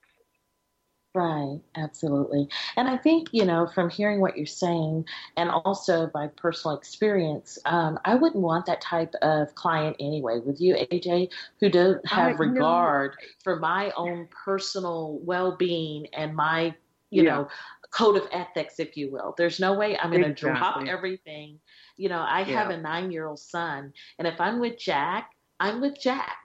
Right, 1.16 1.62
absolutely. 1.78 2.50
And 2.76 2.90
I 2.90 2.98
think, 2.98 3.30
you 3.32 3.46
know, 3.46 3.68
from 3.74 3.90
hearing 3.90 4.20
what 4.20 4.36
you're 4.36 4.46
saying 4.46 5.06
and 5.38 5.50
also 5.50 6.08
by 6.08 6.28
personal 6.28 6.76
experience, 6.76 7.58
um, 7.64 7.98
I 8.04 8.16
wouldn't 8.16 8.44
want 8.44 8.66
that 8.66 8.82
type 8.82 9.14
of 9.22 9.56
client 9.56 9.96
anyway. 10.02 10.40
With 10.40 10.60
you, 10.60 10.76
AJ, 10.76 11.30
who 11.62 11.70
don't 11.70 12.06
have 12.06 12.36
I 12.36 12.38
regard 12.38 13.12
know. 13.12 13.28
for 13.46 13.56
my 13.56 13.94
own 13.96 14.28
personal 14.28 15.20
well 15.24 15.56
being 15.56 16.08
and 16.08 16.36
my, 16.36 16.76
you 17.12 17.24
yeah. 17.24 17.36
know, 17.36 17.48
code 17.92 18.18
of 18.18 18.28
ethics, 18.34 18.78
if 18.82 18.98
you 18.98 19.10
will. 19.10 19.34
There's 19.38 19.58
no 19.58 19.74
way 19.74 19.98
I'm 19.98 20.12
going 20.12 20.24
to 20.24 20.32
exactly. 20.32 20.84
drop 20.84 20.94
everything. 20.94 21.62
You 21.96 22.10
know, 22.10 22.20
I 22.20 22.42
yeah. 22.42 22.62
have 22.62 22.72
a 22.72 22.78
nine 22.78 23.10
year 23.10 23.26
old 23.26 23.40
son, 23.40 23.94
and 24.20 24.28
if 24.28 24.42
I'm 24.42 24.60
with 24.60 24.78
Jack, 24.78 25.32
I'm 25.62 25.80
with 25.80 25.98
Jack 25.98 26.36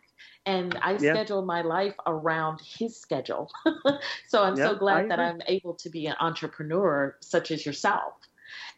and 0.46 0.78
I 0.82 0.96
Yeah. 0.98 1.12
schedule 1.12 1.42
my 1.42 1.62
life 1.62 1.94
around 2.06 2.60
his 2.60 2.98
schedule. 2.98 3.50
so 4.28 4.42
I'm 4.42 4.56
so 4.56 4.74
glad 4.74 5.04
I 5.04 5.08
that. 5.08 5.18
I'm 5.20 5.42
able 5.46 5.74
to 5.74 5.90
be 5.90 6.06
an 6.06 6.16
entrepreneur 6.20 7.16
such 7.20 7.50
as 7.50 7.64
yourself. 7.66 8.14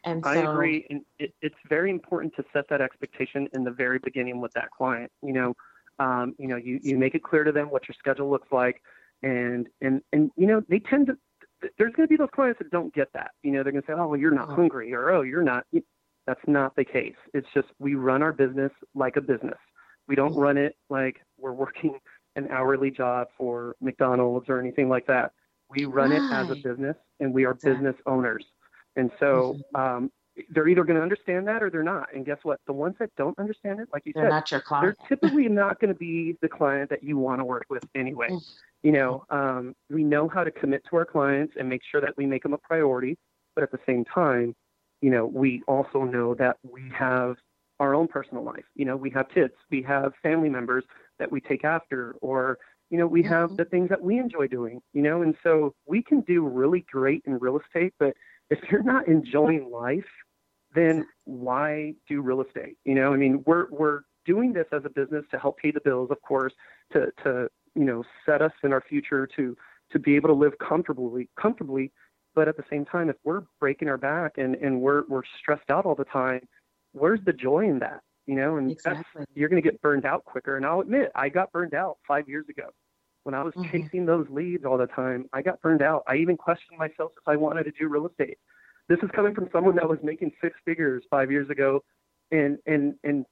And 0.03 0.23
so, 0.23 0.29
I 0.29 0.35
agree, 0.43 0.85
and 0.89 1.01
it, 1.17 1.33
it's 1.41 1.55
very 1.67 1.89
important 1.89 2.35
to 2.35 2.43
set 2.53 2.65
that 2.69 2.81
expectation 2.81 3.47
in 3.53 3.63
the 3.63 3.71
very 3.71 3.99
beginning 3.99 4.39
with 4.41 4.53
that 4.53 4.69
client. 4.71 5.11
You 5.23 5.33
know, 5.33 5.53
um, 5.99 6.35
you 6.37 6.47
know, 6.47 6.57
you, 6.57 6.79
you 6.83 6.97
make 6.97 7.15
it 7.15 7.23
clear 7.23 7.43
to 7.43 7.51
them 7.51 7.69
what 7.69 7.87
your 7.87 7.95
schedule 7.97 8.29
looks 8.29 8.51
like, 8.51 8.81
and 9.23 9.67
and 9.81 10.01
and 10.11 10.29
you 10.35 10.45
know, 10.45 10.61
they 10.69 10.79
tend 10.79 11.07
to. 11.07 11.17
There's 11.77 11.93
going 11.95 12.07
to 12.07 12.11
be 12.11 12.17
those 12.17 12.29
clients 12.35 12.59
that 12.59 12.69
don't 12.71 12.93
get 12.93 13.07
that. 13.13 13.31
You 13.41 13.51
know, 13.51 13.63
they're 13.63 13.71
going 13.71 13.81
to 13.83 13.87
say, 13.87 13.93
"Oh, 13.97 14.07
well, 14.07 14.19
you're 14.19 14.31
not 14.31 14.49
Mhm. 14.49 14.55
hungry," 14.55 14.93
or 14.93 15.09
"Oh, 15.11 15.21
you're 15.21 15.43
not." 15.43 15.65
That's 16.27 16.41
not 16.47 16.75
the 16.75 16.85
case. 16.85 17.15
It's 17.33 17.47
just 17.53 17.67
we 17.79 17.95
run 17.95 18.21
our 18.21 18.33
business 18.33 18.71
like 18.93 19.15
a 19.17 19.21
business. 19.21 19.57
We 20.07 20.15
don't 20.15 20.33
Mhm. 20.33 20.37
run 20.37 20.57
it 20.57 20.75
like 20.89 21.21
we're 21.43 21.51
working 21.53 21.99
an 22.35 22.47
hourly 22.49 22.89
job 22.89 23.27
for 23.37 23.75
McDonald's 23.81 24.49
or 24.49 24.59
anything 24.59 24.89
like 24.89 25.05
that. 25.07 25.33
We 25.69 25.85
run 25.85 26.11
it 26.11 26.21
as 26.31 26.49
a 26.49 26.55
business, 26.55 26.95
and 27.19 27.33
we 27.33 27.45
are 27.45 27.51
Exactly. 27.51 27.73
business 27.73 27.95
owners. 28.05 28.45
And 28.95 29.11
so 29.19 29.59
um, 29.75 30.11
they're 30.49 30.67
either 30.67 30.83
going 30.83 30.97
to 30.97 31.01
understand 31.01 31.47
that 31.47 31.63
or 31.63 31.69
they're 31.69 31.83
not. 31.83 32.13
And 32.13 32.25
guess 32.25 32.37
what? 32.43 32.59
The 32.67 32.73
ones 32.73 32.95
that 32.99 33.09
don't 33.17 33.37
understand 33.39 33.79
it, 33.79 33.87
like 33.91 34.03
you 34.05 34.13
they're 34.13 34.25
said, 34.25 34.29
not 34.29 34.51
your 34.51 34.61
client. 34.61 34.97
they're 34.97 35.17
typically 35.17 35.47
not 35.47 35.79
going 35.79 35.91
to 35.91 35.97
be 35.97 36.37
the 36.41 36.49
client 36.49 36.89
that 36.91 37.03
you 37.03 37.17
want 37.17 37.39
to 37.41 37.45
work 37.45 37.65
with 37.69 37.83
anyway. 37.95 38.29
Mm. 38.29 38.41
You 38.83 38.91
know, 38.91 39.25
um, 39.29 39.75
we 39.89 40.03
know 40.03 40.27
how 40.27 40.43
to 40.43 40.51
commit 40.51 40.83
to 40.89 40.95
our 40.97 41.05
clients 41.05 41.53
and 41.59 41.67
make 41.67 41.81
sure 41.89 42.01
that 42.01 42.15
we 42.17 42.25
make 42.25 42.43
them 42.43 42.53
a 42.53 42.57
priority. 42.57 43.17
But 43.55 43.63
at 43.63 43.71
the 43.71 43.79
same 43.85 44.05
time, 44.05 44.55
you 45.01 45.09
know, 45.09 45.25
we 45.25 45.63
also 45.67 46.03
know 46.03 46.35
that 46.35 46.57
we 46.63 46.83
have 46.97 47.35
our 47.79 47.95
own 47.95 48.07
personal 48.07 48.43
life. 48.43 48.65
You 48.75 48.85
know, 48.85 48.95
we 48.95 49.09
have 49.11 49.27
kids, 49.33 49.53
we 49.71 49.81
have 49.83 50.13
family 50.21 50.49
members 50.49 50.83
that 51.23 51.31
we 51.31 51.39
take 51.39 51.63
after, 51.63 52.15
or, 52.21 52.59
you 52.89 52.97
know, 52.97 53.07
we 53.07 53.23
have 53.23 53.49
Mhm. 53.51 53.57
the 53.57 53.65
things 53.65 53.89
that 53.89 54.01
we 54.01 54.19
enjoy 54.19 54.47
doing, 54.47 54.81
you 54.91 55.01
know, 55.01 55.21
and 55.21 55.33
so 55.41 55.73
we 55.85 56.03
can 56.03 56.19
do 56.21 56.45
really 56.45 56.81
great 56.91 57.23
in 57.25 57.39
real 57.39 57.57
estate, 57.57 57.93
but 57.97 58.13
if 58.49 58.59
you're 58.69 58.83
not 58.83 59.07
enjoying 59.07 59.69
life, 59.71 60.11
then 60.75 61.05
why 61.23 61.93
do 62.09 62.21
real 62.21 62.41
estate? 62.41 62.77
You 62.83 62.95
know, 62.95 63.13
I 63.13 63.17
mean, 63.17 63.41
we're 63.45 63.67
we're 63.69 64.01
doing 64.25 64.53
this 64.53 64.67
as 64.71 64.83
a 64.85 64.89
business 64.89 65.23
to 65.31 65.39
help 65.39 65.57
pay 65.59 65.71
the 65.71 65.81
bills, 65.81 66.09
of 66.11 66.21
course, 66.21 66.53
to 66.91 66.99
to 67.23 67.49
you 67.75 67.85
know 67.85 68.03
set 68.25 68.41
us 68.41 68.51
in 68.63 68.73
our 68.73 68.81
future 68.81 69.27
to 69.37 69.55
to 69.91 69.99
be 69.99 70.15
able 70.17 70.29
to 70.29 70.35
live 70.35 70.53
comfortably 70.59 71.29
comfortably. 71.39 71.91
But 72.35 72.47
at 72.47 72.57
the 72.57 72.65
same 72.69 72.85
time, 72.85 73.09
if 73.09 73.15
we're 73.23 73.43
breaking 73.61 73.87
our 73.87 73.97
back 73.97 74.33
and 74.37 74.55
and 74.55 74.81
we're 74.81 75.03
we're 75.07 75.23
stressed 75.39 75.69
out 75.69 75.85
all 75.85 75.95
the 75.95 76.05
time, 76.05 76.41
where's 76.91 77.23
the 77.25 77.33
joy 77.33 77.63
in 77.73 77.79
that? 77.79 78.01
You 78.25 78.35
know, 78.35 78.57
and 78.57 78.71
Exactly. 78.71 79.25
you're 79.35 79.49
going 79.49 79.61
to 79.61 79.69
get 79.69 79.81
burned 79.81 80.05
out 80.05 80.23
quicker. 80.23 80.55
And 80.55 80.65
I'll 80.65 80.79
admit, 80.79 81.11
I 81.13 81.29
got 81.29 81.51
burned 81.51 81.73
out 81.73 81.97
five 82.07 82.29
years 82.29 82.47
ago 82.49 82.69
when 83.23 83.35
I 83.35 83.43
was 83.43 83.53
Mhm. 83.55 83.71
chasing 83.71 84.05
those 84.05 84.29
leads 84.29 84.63
all 84.65 84.77
the 84.77 84.87
time. 84.87 85.29
I 85.33 85.41
got 85.41 85.61
burned 85.61 85.81
out. 85.81 86.03
I 86.07 86.15
even 86.17 86.37
questioned 86.37 86.77
myself 86.77 87.11
if 87.17 87.27
I 87.27 87.35
wanted 87.35 87.63
to 87.65 87.71
do 87.71 87.87
real 87.87 88.07
estate. 88.07 88.37
This 88.87 88.99
is 89.03 89.09
coming 89.11 89.33
from 89.33 89.49
someone 89.51 89.75
that 89.75 89.87
was 89.87 89.99
making 90.03 90.33
six 90.41 90.57
figures 90.65 91.03
five 91.09 91.31
years 91.31 91.49
ago, 91.49 91.83
and 92.31 92.59
and 92.65 92.95
and 93.03 93.25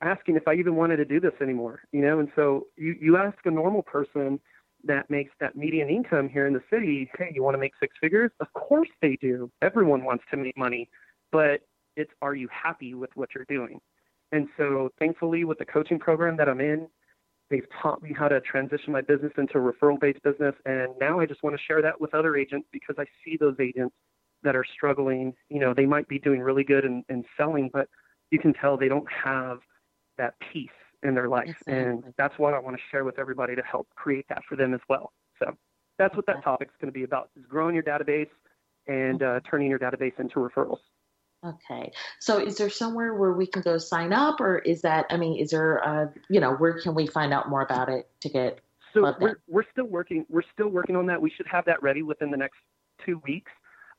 asking 0.00 0.36
if 0.36 0.46
I 0.46 0.54
even 0.54 0.76
wanted 0.76 0.96
to 0.96 1.04
do 1.04 1.20
this 1.20 1.34
anymore. 1.40 1.82
You 1.92 2.02
know, 2.02 2.20
and 2.20 2.30
so 2.36 2.68
you 2.76 2.96
you 3.00 3.16
ask 3.16 3.38
a 3.44 3.50
normal 3.50 3.82
person 3.82 4.40
that 4.84 5.08
makes 5.10 5.32
that 5.40 5.56
median 5.56 5.88
income 5.88 6.28
here 6.28 6.46
in 6.46 6.52
the 6.52 6.62
city, 6.70 7.08
hey, 7.16 7.30
you 7.32 7.42
want 7.42 7.54
to 7.54 7.58
make 7.58 7.72
six 7.78 7.96
figures? 8.00 8.30
Of 8.40 8.52
course 8.52 8.88
they 9.00 9.16
do. 9.20 9.50
Everyone 9.62 10.04
wants 10.04 10.24
to 10.30 10.36
make 10.36 10.56
money, 10.56 10.88
but 11.30 11.60
it's 11.96 12.10
are 12.20 12.34
you 12.34 12.48
happy 12.50 12.94
with 12.94 13.10
what 13.14 13.30
you're 13.34 13.46
doing? 13.48 13.80
And 14.32 14.48
so 14.56 14.90
thankfully 14.98 15.44
with 15.44 15.58
the 15.58 15.64
coaching 15.64 15.98
program 15.98 16.36
that 16.38 16.48
I'm 16.48 16.60
in, 16.60 16.88
they've 17.50 17.66
taught 17.82 18.02
me 18.02 18.12
how 18.18 18.28
to 18.28 18.40
transition 18.40 18.92
my 18.92 19.02
business 19.02 19.32
into 19.36 19.58
a 19.58 19.60
referral 19.72 20.00
based 20.00 20.22
business 20.22 20.54
and 20.64 20.92
now 20.98 21.20
I 21.20 21.26
just 21.26 21.42
want 21.42 21.54
to 21.54 21.62
share 21.62 21.82
that 21.82 22.00
with 22.00 22.14
other 22.14 22.36
agents 22.36 22.66
because 22.72 22.96
I 22.98 23.04
see 23.24 23.36
those 23.38 23.56
agents 23.60 23.94
that 24.42 24.56
are 24.56 24.64
struggling, 24.74 25.34
you 25.50 25.60
know, 25.60 25.74
they 25.74 25.86
might 25.86 26.08
be 26.08 26.18
doing 26.18 26.40
really 26.40 26.64
good 26.64 26.84
in, 26.84 27.04
in 27.08 27.24
selling, 27.36 27.70
but 27.72 27.88
you 28.30 28.38
can 28.38 28.52
tell 28.54 28.76
they 28.76 28.88
don't 28.88 29.06
have 29.12 29.58
that 30.18 30.34
peace 30.52 30.70
in 31.02 31.14
their 31.14 31.28
life. 31.28 31.54
And 31.66 32.04
that's 32.16 32.38
what 32.38 32.54
I 32.54 32.58
want 32.58 32.76
to 32.76 32.82
share 32.90 33.04
with 33.04 33.18
everybody 33.18 33.54
to 33.54 33.62
help 33.62 33.88
create 33.94 34.26
that 34.28 34.42
for 34.48 34.56
them 34.56 34.74
as 34.74 34.80
well. 34.88 35.12
So 35.38 35.56
that's 35.98 36.16
what 36.16 36.26
that 36.26 36.38
Okay. 36.38 36.42
topic's 36.42 36.74
going 36.80 36.92
to 36.92 36.98
be 36.98 37.04
about 37.04 37.30
is 37.36 37.44
growing 37.48 37.74
your 37.74 37.84
database 37.84 38.30
and 38.86 39.22
uh, 39.22 39.40
turning 39.48 39.68
your 39.70 39.78
database 39.78 40.18
into 40.18 40.36
referrals. 40.36 40.78
Okay. 41.44 41.90
So 42.20 42.38
is 42.38 42.56
there 42.56 42.70
somewhere 42.70 43.14
where 43.14 43.32
we 43.32 43.46
can 43.46 43.62
go 43.62 43.78
sign 43.78 44.12
up 44.12 44.40
or 44.40 44.58
is 44.58 44.82
that 44.82 45.06
I 45.10 45.16
mean, 45.16 45.38
is 45.38 45.50
there 45.50 45.86
uh 45.86 46.06
you 46.28 46.40
know, 46.40 46.54
where 46.54 46.80
can 46.80 46.94
we 46.94 47.06
find 47.06 47.32
out 47.32 47.48
more 47.48 47.62
about 47.62 47.88
it 47.88 48.08
to 48.20 48.28
get 48.28 48.60
So 48.94 49.14
we're 49.20 49.38
we're 49.48 49.64
still 49.72 49.86
working 49.86 50.24
we're 50.28 50.42
still 50.52 50.68
working 50.68 50.96
on 50.96 51.06
that. 51.06 51.20
We 51.20 51.30
should 51.30 51.46
have 51.48 51.64
that 51.64 51.82
ready 51.82 52.02
within 52.02 52.30
the 52.30 52.36
next 52.36 52.58
two 53.04 53.20
weeks 53.24 53.50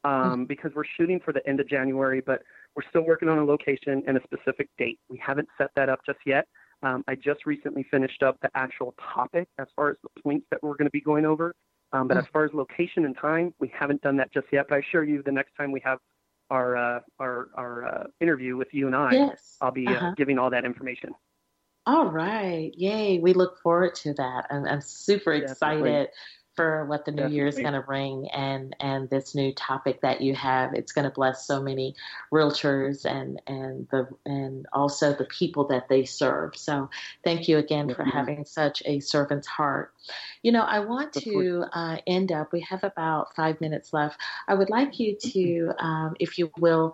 um, 0.03 0.45
because 0.45 0.71
we're 0.75 0.83
shooting 0.97 1.19
for 1.19 1.33
the 1.33 1.45
end 1.47 1.59
of 1.59 1.67
January, 1.67 2.21
but 2.21 2.43
we're 2.75 2.87
still 2.89 3.05
working 3.05 3.29
on 3.29 3.37
a 3.37 3.43
location 3.43 4.03
and 4.07 4.17
a 4.17 4.21
specific 4.23 4.69
date. 4.77 4.99
We 5.09 5.21
haven't 5.25 5.47
set 5.57 5.69
that 5.75 5.89
up 5.89 5.99
just 6.05 6.19
yet. 6.25 6.47
Um, 6.81 7.03
I 7.07 7.15
just 7.15 7.45
recently 7.45 7.85
finished 7.89 8.23
up 8.23 8.37
the 8.41 8.49
actual 8.55 8.93
topic 9.13 9.47
as 9.57 9.67
far 9.75 9.91
as 9.91 9.97
the 10.03 10.21
points 10.21 10.45
that 10.51 10.61
we're 10.61 10.75
going 10.75 10.87
to 10.87 10.91
be 10.91 11.01
going 11.01 11.25
over. 11.25 11.55
Um, 11.93 12.07
but 12.07 12.17
as 12.17 12.25
far 12.33 12.43
as 12.43 12.51
location 12.53 13.05
and 13.05 13.15
time, 13.15 13.53
we 13.59 13.71
haven't 13.77 14.01
done 14.01 14.17
that 14.17 14.33
just 14.33 14.47
yet. 14.51 14.65
But 14.67 14.75
I 14.75 14.77
assure 14.79 15.03
you, 15.03 15.21
the 15.23 15.31
next 15.31 15.51
time 15.55 15.71
we 15.71 15.79
have 15.85 15.99
our 16.53 16.77
uh, 16.77 16.99
our 17.19 17.49
our 17.55 17.85
uh, 17.85 18.03
interview 18.21 18.55
with 18.55 18.73
you 18.73 18.87
and 18.87 18.95
I, 18.95 19.13
Yes. 19.15 19.57
I'll 19.59 19.71
be 19.71 19.87
Uh-huh. 19.87 20.07
uh, 20.07 20.13
giving 20.15 20.37
all 20.39 20.51
that 20.51 20.65
information. 20.65 21.13
All 21.85 22.05
right. 22.05 22.71
Yay. 22.77 23.19
We 23.19 23.33
look 23.33 23.59
forward 23.61 23.95
to 23.95 24.13
that. 24.13 24.45
I'm, 24.49 24.65
I'm 24.65 24.81
super 24.81 25.33
Definitely. 25.33 25.91
excited 25.91 26.09
for 26.55 26.85
what 26.85 27.05
the 27.05 27.11
new 27.11 27.27
year 27.27 27.47
is 27.47 27.57
going 27.57 27.73
to 27.73 27.81
bring 27.81 28.29
and, 28.29 28.75
and 28.79 29.09
this 29.09 29.33
new 29.33 29.53
topic 29.53 30.01
that 30.01 30.21
you 30.21 30.35
have. 30.35 30.73
It's 30.73 30.91
going 30.91 31.05
to 31.05 31.11
bless 31.13 31.47
so 31.47 31.61
many 31.61 31.95
realtors 32.31 33.05
and, 33.05 33.41
and 33.47 33.87
the, 33.91 34.07
and 34.25 34.65
also 34.71 35.13
the 35.13 35.25
people 35.25 35.67
that 35.67 35.89
they 35.89 36.05
serve. 36.05 36.55
So 36.55 36.89
thank 37.23 37.47
you 37.47 37.57
again 37.57 37.89
for 37.93 38.03
Mhm. 38.03 38.11
having 38.11 38.45
such 38.45 38.83
a 38.85 38.99
servant's 38.99 39.47
heart. 39.47 39.93
You 40.43 40.51
know, 40.51 40.63
I 40.63 40.79
want 40.79 41.13
to 41.13 41.65
uh, 41.73 41.97
end 42.05 42.31
up, 42.31 42.51
we 42.53 42.61
have 42.61 42.83
about 42.83 43.35
five 43.35 43.59
minutes 43.61 43.93
left. 43.93 44.19
I 44.47 44.53
would 44.53 44.69
like 44.69 44.99
you 44.99 45.15
to, 45.17 45.71
um, 45.79 46.15
if 46.19 46.37
you 46.37 46.51
will, 46.57 46.93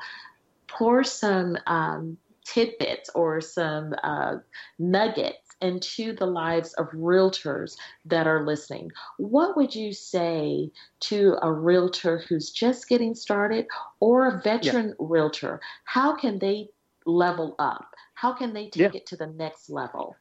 pour 0.67 1.03
some 1.03 1.57
um, 1.67 2.17
tidbits 2.45 3.09
or 3.15 3.41
some 3.41 3.93
uh, 4.03 4.37
nuggets 4.77 5.48
into 5.61 6.13
the 6.13 6.25
lives 6.25 6.73
of 6.73 6.87
realtors 6.89 7.75
that 8.05 8.27
are 8.27 8.45
listening. 8.45 8.91
What 9.17 9.57
would 9.57 9.73
you 9.73 9.93
say 9.93 10.71
to 11.01 11.37
a 11.41 11.51
realtor 11.51 12.19
who's 12.27 12.51
just 12.51 12.87
getting 12.87 13.15
started 13.15 13.67
or 13.99 14.27
a 14.27 14.41
veteran 14.41 14.95
realtor? 14.99 15.59
How 15.83 16.15
can 16.15 16.39
they 16.39 16.69
level 17.05 17.55
up? 17.59 17.95
How 18.13 18.33
can 18.33 18.53
they 18.53 18.69
take 18.69 18.93
Yeah. 18.93 18.99
it 18.99 19.05
to 19.07 19.15
the 19.15 19.27
next 19.27 19.69
level? 19.69 20.15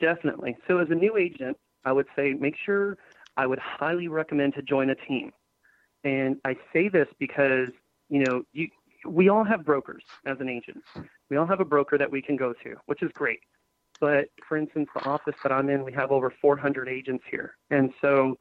Definitely. 0.00 0.56
So 0.66 0.78
as 0.78 0.90
a 0.90 0.94
new 0.94 1.16
agent, 1.16 1.56
I 1.84 1.92
would 1.92 2.06
say 2.16 2.34
make 2.34 2.56
sure 2.56 2.98
I 3.36 3.46
would 3.46 3.58
highly 3.58 4.08
recommend 4.08 4.54
to 4.54 4.62
join 4.62 4.90
a 4.90 4.94
team. 4.94 5.32
And 6.04 6.40
I 6.44 6.56
say 6.72 6.88
this 6.88 7.08
because, 7.18 7.68
you 8.08 8.24
know, 8.24 8.42
you 8.52 8.68
we 9.06 9.28
all 9.30 9.44
have 9.44 9.64
brokers 9.64 10.04
as 10.26 10.38
an 10.40 10.48
agent. 10.48 10.82
We 11.30 11.36
all 11.36 11.46
have 11.46 11.60
a 11.60 11.64
broker 11.64 11.96
that 11.96 12.10
we 12.10 12.20
can 12.20 12.36
go 12.36 12.52
to, 12.52 12.76
which 12.86 13.02
is 13.02 13.10
great. 13.12 13.40
But 14.00 14.28
for 14.48 14.56
instance, 14.56 14.88
the 14.94 15.04
office 15.04 15.34
that 15.42 15.52
I'm 15.52 15.68
in, 15.68 15.84
we 15.84 15.92
have 15.92 16.10
over 16.10 16.32
400 16.40 16.88
agents 16.88 17.24
here. 17.30 17.56
And 17.70 17.92
so 18.00 18.36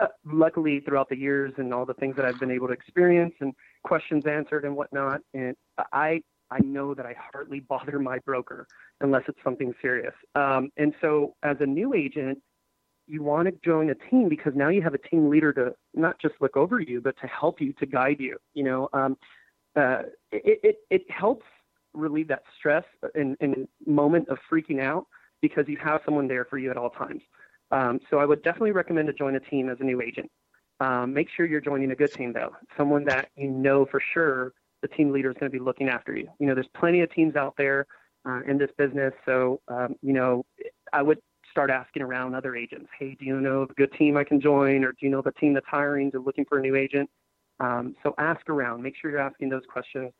uh, 0.00 0.06
luckily 0.24 0.80
throughout 0.80 1.08
the 1.08 1.16
years 1.16 1.52
and 1.58 1.72
all 1.72 1.86
the 1.86 1.94
things 1.94 2.16
that 2.16 2.24
I've 2.24 2.38
been 2.38 2.50
able 2.50 2.68
to 2.68 2.72
experience 2.72 3.34
and 3.40 3.52
questions 3.84 4.24
answered 4.26 4.64
and 4.64 4.76
whatnot, 4.76 5.20
and 5.34 5.56
I 5.92 6.22
I 6.50 6.60
know 6.60 6.94
that 6.94 7.04
I 7.04 7.14
hardly 7.32 7.60
bother 7.68 7.98
my 7.98 8.18
broker 8.20 8.66
unless 9.00 9.22
it's 9.28 9.38
something 9.44 9.72
serious. 9.82 10.14
Um, 10.34 10.70
and 10.76 10.94
so 11.00 11.34
as 11.42 11.56
a 11.60 11.66
new 11.66 11.94
agent, 11.94 12.38
you 13.06 13.22
want 13.22 13.48
to 13.48 13.54
join 13.64 13.90
a 13.90 13.94
team 14.10 14.28
because 14.28 14.52
now 14.54 14.68
you 14.68 14.82
have 14.82 14.94
a 14.94 14.98
team 14.98 15.30
leader 15.30 15.52
to 15.54 15.72
not 15.94 16.20
just 16.20 16.34
look 16.40 16.56
over 16.56 16.80
you, 16.80 17.00
but 17.00 17.16
to 17.20 17.26
help 17.26 17.60
you, 17.60 17.72
to 17.74 17.86
guide 17.86 18.16
you. 18.18 18.36
You 18.54 18.64
know, 18.64 18.88
um, 18.92 19.16
uh, 19.76 20.02
it, 20.30 20.60
it, 20.62 20.76
it 20.90 21.10
helps 21.10 21.46
relieve 21.94 22.28
that 22.28 22.42
stress 22.58 22.84
in, 23.14 23.36
and 23.40 23.68
moment 23.86 24.28
of 24.28 24.38
freaking 24.50 24.80
out 24.80 25.06
because 25.40 25.66
you 25.68 25.76
have 25.82 26.00
someone 26.04 26.28
there 26.28 26.44
for 26.44 26.58
you 26.58 26.70
at 26.70 26.76
all 26.76 26.90
times. 26.90 27.22
Um, 27.70 28.00
so 28.10 28.18
I 28.18 28.24
would 28.24 28.42
definitely 28.42 28.72
recommend 28.72 29.08
to 29.08 29.12
join 29.12 29.34
a 29.36 29.40
team 29.40 29.68
as 29.68 29.78
a 29.80 29.84
new 29.84 30.00
agent. 30.00 30.30
Um, 30.80 31.12
make 31.12 31.28
sure 31.36 31.44
you're 31.44 31.60
joining 31.60 31.90
a 31.90 31.96
good 31.96 32.12
team 32.12 32.32
though, 32.32 32.54
someone 32.76 33.04
that 33.04 33.30
you 33.36 33.50
know 33.50 33.84
for 33.84 34.00
sure 34.14 34.52
the 34.80 34.88
team 34.88 35.10
leader 35.10 35.30
is 35.30 35.36
going 35.38 35.50
to 35.50 35.58
be 35.58 35.62
looking 35.62 35.88
after 35.88 36.16
you. 36.16 36.28
You 36.38 36.46
know, 36.46 36.54
there's 36.54 36.68
plenty 36.78 37.00
of 37.00 37.12
teams 37.12 37.34
out 37.34 37.54
there 37.58 37.86
uh, 38.24 38.40
in 38.46 38.58
this 38.58 38.70
business, 38.78 39.12
so 39.26 39.60
um, 39.68 39.96
you 40.02 40.12
know, 40.12 40.46
I 40.92 41.02
would 41.02 41.18
start 41.50 41.70
asking 41.70 42.02
around 42.02 42.34
other 42.34 42.54
agents. 42.54 42.88
Hey, 42.98 43.16
do 43.18 43.24
you 43.24 43.40
know 43.40 43.62
of 43.62 43.70
a 43.70 43.74
good 43.74 43.92
team 43.94 44.16
I 44.16 44.24
can 44.24 44.40
join, 44.40 44.84
or 44.84 44.92
do 44.92 44.98
you 45.00 45.10
know 45.10 45.22
a 45.24 45.32
team 45.32 45.54
that's 45.54 45.66
hiring 45.66 46.10
or 46.14 46.20
looking 46.20 46.44
for 46.44 46.58
a 46.58 46.62
new 46.62 46.76
agent? 46.76 47.10
Um, 47.60 47.96
so 48.02 48.14
ask 48.18 48.48
around. 48.48 48.82
Make 48.82 48.94
sure 49.00 49.10
you're 49.10 49.20
asking 49.20 49.48
those 49.48 49.64
questions. 49.70 50.12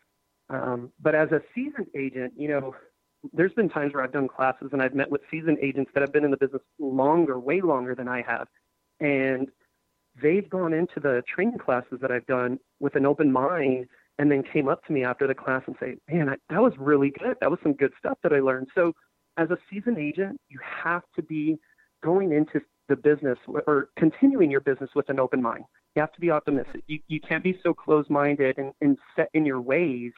Um, 0.51 0.93
but 1.01 1.15
as 1.15 1.31
a 1.31 1.41
seasoned 1.55 1.89
agent, 1.97 2.33
you 2.37 2.49
know, 2.49 2.75
there's 3.33 3.53
been 3.53 3.69
times 3.69 3.95
where 3.95 4.03
I've 4.03 4.13
done 4.13 4.29
classes 4.29 4.71
and 4.73 4.81
I've 4.81 4.95
met 4.95 5.11
with 5.11 5.21
seasoned 5.31 5.59
agents 5.61 5.91
that 5.95 6.01
have 6.01 6.13
been 6.13 6.25
in 6.25 6.31
the 6.31 6.37
business 6.37 6.63
longer, 6.79 7.39
way 7.39 7.61
longer 7.61 7.95
than 7.95 8.09
I 8.09 8.23
have, 8.23 8.47
and 9.01 9.49
they've 10.23 10.49
gone 10.49 10.73
into 10.73 11.01
the 11.01 11.23
training 11.33 11.59
classes 11.59 11.99
that 12.01 12.11
I've 12.11 12.27
done 12.27 12.59
with 12.81 12.97
an 12.97 13.07
open 13.07 13.33
mind 13.33 13.87
and 14.19 14.31
then 14.31 14.43
came 14.43 14.69
up 14.69 14.85
to 14.87 14.93
me 14.93 15.05
after 15.05 15.27
the 15.27 15.35
class 15.35 15.63
and 15.67 15.77
say, 15.79 15.97
man, 16.11 16.29
I, 16.29 16.37
that 16.51 16.61
was 16.61 16.73
really 16.79 17.11
good. 17.11 17.37
That 17.41 17.51
was 17.51 17.61
some 17.63 17.73
good 17.73 17.93
stuff 17.99 18.19
that 18.23 18.33
I 18.33 18.41
learned. 18.41 18.69
So 18.75 18.93
as 19.37 19.51
a 19.51 19.59
seasoned 19.71 19.99
agent, 19.99 20.41
you 20.49 20.59
have 20.83 21.03
to 21.15 21.23
be 21.23 21.59
going 22.03 22.33
into 22.33 22.61
the 22.89 22.97
business 22.97 23.39
or 23.47 23.91
continuing 23.97 24.51
your 24.51 24.61
business 24.61 24.91
with 24.95 25.09
an 25.09 25.21
open 25.21 25.41
mind. 25.41 25.65
You 25.95 26.01
have 26.01 26.13
to 26.13 26.21
be 26.21 26.31
optimistic. 26.31 26.83
You, 26.87 26.99
you 27.07 27.21
can't 27.21 27.45
be 27.45 27.59
so 27.63 27.73
closed 27.73 28.11
minded 28.11 28.59
and, 28.59 28.73
and 28.81 28.99
set 29.15 29.29
in 29.35 29.45
your 29.45 29.61
ways 29.61 30.13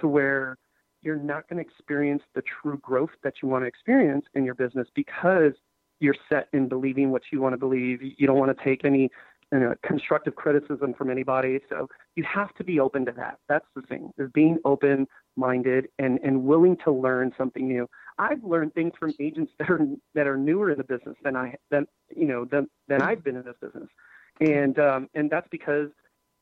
to 0.00 0.08
where 0.08 0.58
you're 1.02 1.16
not 1.16 1.48
going 1.48 1.62
to 1.62 1.68
experience 1.68 2.22
the 2.34 2.42
true 2.42 2.78
growth 2.78 3.10
that 3.22 3.34
you 3.42 3.48
want 3.48 3.62
to 3.62 3.66
experience 3.66 4.24
in 4.34 4.44
your 4.44 4.54
business 4.54 4.88
because 4.94 5.52
you're 6.00 6.16
set 6.28 6.48
in 6.52 6.68
believing 6.68 7.10
what 7.10 7.22
you 7.32 7.40
want 7.40 7.52
to 7.52 7.58
believe. 7.58 8.00
You 8.02 8.26
don't 8.26 8.38
want 8.38 8.56
to 8.56 8.64
take 8.64 8.84
any 8.84 9.10
you 9.52 9.60
know, 9.60 9.74
constructive 9.86 10.34
criticism 10.34 10.92
from 10.94 11.10
anybody. 11.10 11.60
So 11.68 11.88
you 12.16 12.24
have 12.24 12.52
to 12.54 12.64
be 12.64 12.80
open 12.80 13.06
to 13.06 13.12
that. 13.12 13.38
That's 13.48 13.66
the 13.74 13.82
thing 13.82 14.10
is 14.18 14.28
being 14.34 14.58
open 14.64 15.06
minded 15.36 15.88
and, 15.98 16.18
and 16.24 16.44
willing 16.44 16.76
to 16.84 16.90
learn 16.90 17.32
something 17.38 17.68
new. 17.68 17.88
I've 18.18 18.42
learned 18.42 18.74
things 18.74 18.92
from 18.98 19.12
agents 19.20 19.52
that 19.58 19.70
are 19.70 19.86
that 20.14 20.26
are 20.26 20.36
newer 20.36 20.70
in 20.72 20.78
the 20.78 20.84
business 20.84 21.16
than 21.22 21.36
I 21.36 21.54
than 21.70 21.86
you 22.14 22.26
know 22.26 22.44
than 22.44 22.68
than 22.88 23.02
I've 23.02 23.22
been 23.22 23.36
in 23.36 23.44
this 23.44 23.54
business, 23.60 23.88
and 24.40 24.78
um, 24.78 25.08
and 25.14 25.30
that's 25.30 25.48
because 25.50 25.90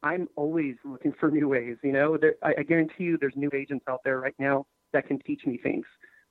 I'm 0.04 0.28
always 0.36 0.76
looking 0.84 1.14
for 1.18 1.30
new 1.30 1.48
ways. 1.48 1.78
You 1.82 1.92
know, 1.92 2.18
there, 2.18 2.34
I, 2.42 2.54
I 2.58 2.62
guarantee 2.62 3.04
you, 3.04 3.18
there's 3.18 3.32
new 3.36 3.50
agents 3.54 3.86
out 3.88 4.02
there 4.04 4.20
right 4.20 4.34
now 4.38 4.66
that 4.92 5.08
can 5.08 5.18
teach 5.18 5.46
me 5.46 5.56
things. 5.56 5.86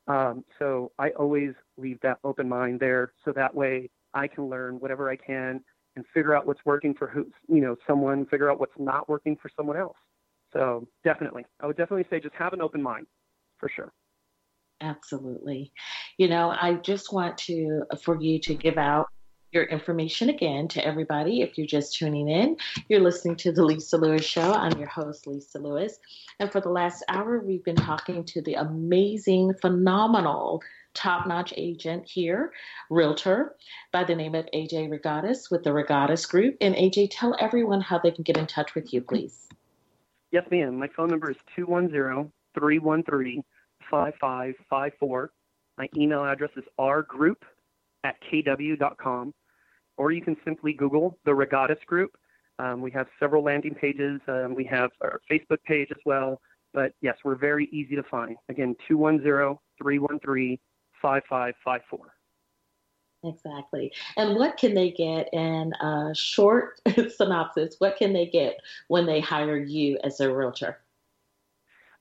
Um, 0.07 0.45
so 0.59 0.91
I 0.99 1.09
always 1.11 1.53
leave 1.77 1.99
that 2.01 2.19
open 2.23 2.47
mind 2.47 2.79
there, 2.79 3.13
so 3.25 3.31
that 3.31 3.53
way 3.53 3.89
I 4.13 4.27
can 4.27 4.47
learn 4.47 4.75
whatever 4.75 5.09
I 5.09 5.15
can 5.15 5.61
and 5.95 6.05
figure 6.13 6.35
out 6.35 6.45
what's 6.45 6.59
working 6.65 6.93
for 6.93 7.07
who, 7.07 7.25
you 7.47 7.61
know, 7.61 7.75
someone, 7.87 8.25
figure 8.27 8.51
out 8.51 8.59
what's 8.59 8.77
not 8.77 9.09
working 9.09 9.35
for 9.41 9.49
someone 9.55 9.77
else. 9.77 9.97
So 10.51 10.87
definitely, 11.03 11.45
I 11.59 11.65
would 11.65 11.77
definitely 11.77 12.05
say 12.11 12.19
just 12.19 12.35
have 12.35 12.53
an 12.53 12.61
open 12.61 12.81
mind, 12.81 13.07
for 13.57 13.69
sure. 13.69 13.91
Absolutely. 14.81 15.71
You 16.17 16.27
know, 16.27 16.49
I 16.49 16.75
just 16.75 17.11
want 17.11 17.37
to 17.39 17.83
for 18.03 18.21
you 18.21 18.37
to 18.39 18.53
give 18.53 18.77
out 18.77 19.07
your 19.53 19.63
information 19.65 20.29
again 20.29 20.67
to 20.69 20.85
everybody. 20.85 21.41
If 21.41 21.57
you're 21.57 21.67
just 21.67 21.95
tuning 21.95 22.27
in, 22.27 22.57
you're 22.89 22.99
listening 22.99 23.35
to 23.37 23.51
the 23.51 23.63
Lisa 23.63 23.97
Lewis 23.97 24.25
Show. 24.25 24.51
I'm 24.51 24.77
your 24.79 24.87
host, 24.87 25.27
Lisa 25.27 25.59
Lewis. 25.59 25.99
And 26.39 26.51
for 26.51 26.59
the 26.59 26.69
last 26.69 27.03
hour, 27.07 27.39
we've 27.39 27.63
been 27.63 27.75
talking 27.75 28.23
to 28.25 28.41
the 28.41 28.55
amazing, 28.55 29.53
phenomenal, 29.61 30.61
top 30.95 31.27
notch 31.27 31.53
agent 31.55 32.07
here, 32.07 32.51
realtor, 32.89 33.55
by 33.91 34.03
the 34.03 34.15
name 34.15 34.33
of 34.33 34.47
AJ 34.53 34.89
Regatas 34.89 35.51
with 35.51 35.63
the 35.63 35.69
Regatas 35.69 36.27
Group. 36.27 36.57
And 36.59 36.73
AJ, 36.75 37.09
tell 37.11 37.35
everyone 37.39 37.81
how 37.81 37.99
they 37.99 38.11
can 38.11 38.23
get 38.23 38.37
in 38.37 38.47
touch 38.47 38.73
with 38.73 38.91
you, 38.91 39.01
please. 39.01 39.47
Yes, 40.31 40.45
ma'am. 40.49 40.79
My 40.79 40.87
phone 40.95 41.09
number 41.09 41.29
is 41.29 41.37
210 41.55 42.31
313 42.55 43.43
5554. 43.91 45.31
My 45.77 45.89
email 45.95 46.23
address 46.23 46.51
is 46.55 46.63
rgroup 46.79 47.37
at 48.03 48.15
kw.com, 48.31 49.33
or 49.97 50.11
you 50.11 50.21
can 50.21 50.35
simply 50.43 50.73
Google 50.73 51.17
the 51.25 51.31
Regatas 51.31 51.83
Group. 51.85 52.17
Um, 52.59 52.81
we 52.81 52.91
have 52.91 53.07
several 53.19 53.43
landing 53.43 53.75
pages. 53.75 54.21
Um, 54.27 54.53
we 54.55 54.63
have 54.65 54.91
our 55.01 55.21
Facebook 55.29 55.63
page 55.65 55.89
as 55.91 56.01
well. 56.05 56.39
But 56.73 56.93
yes, 57.01 57.17
we're 57.23 57.35
very 57.35 57.69
easy 57.71 57.95
to 57.95 58.03
find. 58.03 58.35
Again, 58.49 58.75
210 58.87 59.57
313 59.81 60.57
5554. 61.01 62.13
Exactly. 63.25 63.91
And 64.17 64.35
what 64.35 64.57
can 64.57 64.73
they 64.73 64.91
get 64.91 65.29
in 65.33 65.73
a 65.81 66.13
short 66.13 66.81
synopsis? 67.15 67.75
What 67.79 67.97
can 67.97 68.11
they 68.11 68.25
get 68.25 68.59
when 68.87 69.05
they 69.05 69.21
hire 69.21 69.57
you 69.57 69.97
as 70.03 70.19
a 70.19 70.33
realtor? 70.33 70.79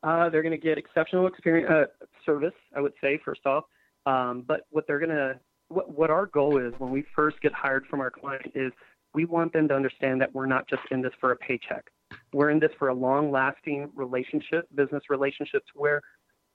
Uh, 0.02 0.28
they're 0.28 0.42
going 0.42 0.50
to 0.50 0.58
get 0.58 0.78
exceptional 0.78 1.28
experience, 1.28 1.70
uh, 1.70 1.84
service, 2.26 2.54
I 2.76 2.80
would 2.80 2.94
say, 3.00 3.20
first 3.24 3.46
off. 3.46 3.64
Um, 4.04 4.44
but 4.46 4.62
what 4.70 4.84
they're 4.86 4.98
going 4.98 5.10
to, 5.10 5.38
what, 5.72 5.96
what 5.96 6.10
our 6.10 6.26
goal 6.26 6.58
is 6.58 6.72
when 6.78 6.90
we 6.90 7.04
first 7.14 7.40
get 7.40 7.52
hired 7.52 7.86
from 7.86 8.00
our 8.00 8.10
client 8.10 8.52
is 8.54 8.72
we 9.14 9.24
want 9.24 9.52
them 9.52 9.68
to 9.68 9.74
understand 9.74 10.20
that 10.20 10.34
we're 10.34 10.46
not 10.46 10.68
just 10.68 10.82
in 10.90 11.02
this 11.02 11.12
for 11.20 11.32
a 11.32 11.36
paycheck. 11.36 11.90
We're 12.32 12.50
in 12.50 12.58
this 12.58 12.70
for 12.78 12.88
a 12.88 12.94
long 12.94 13.30
lasting 13.30 13.90
relationship, 13.94 14.68
business 14.74 15.04
relationships 15.08 15.66
where 15.74 16.00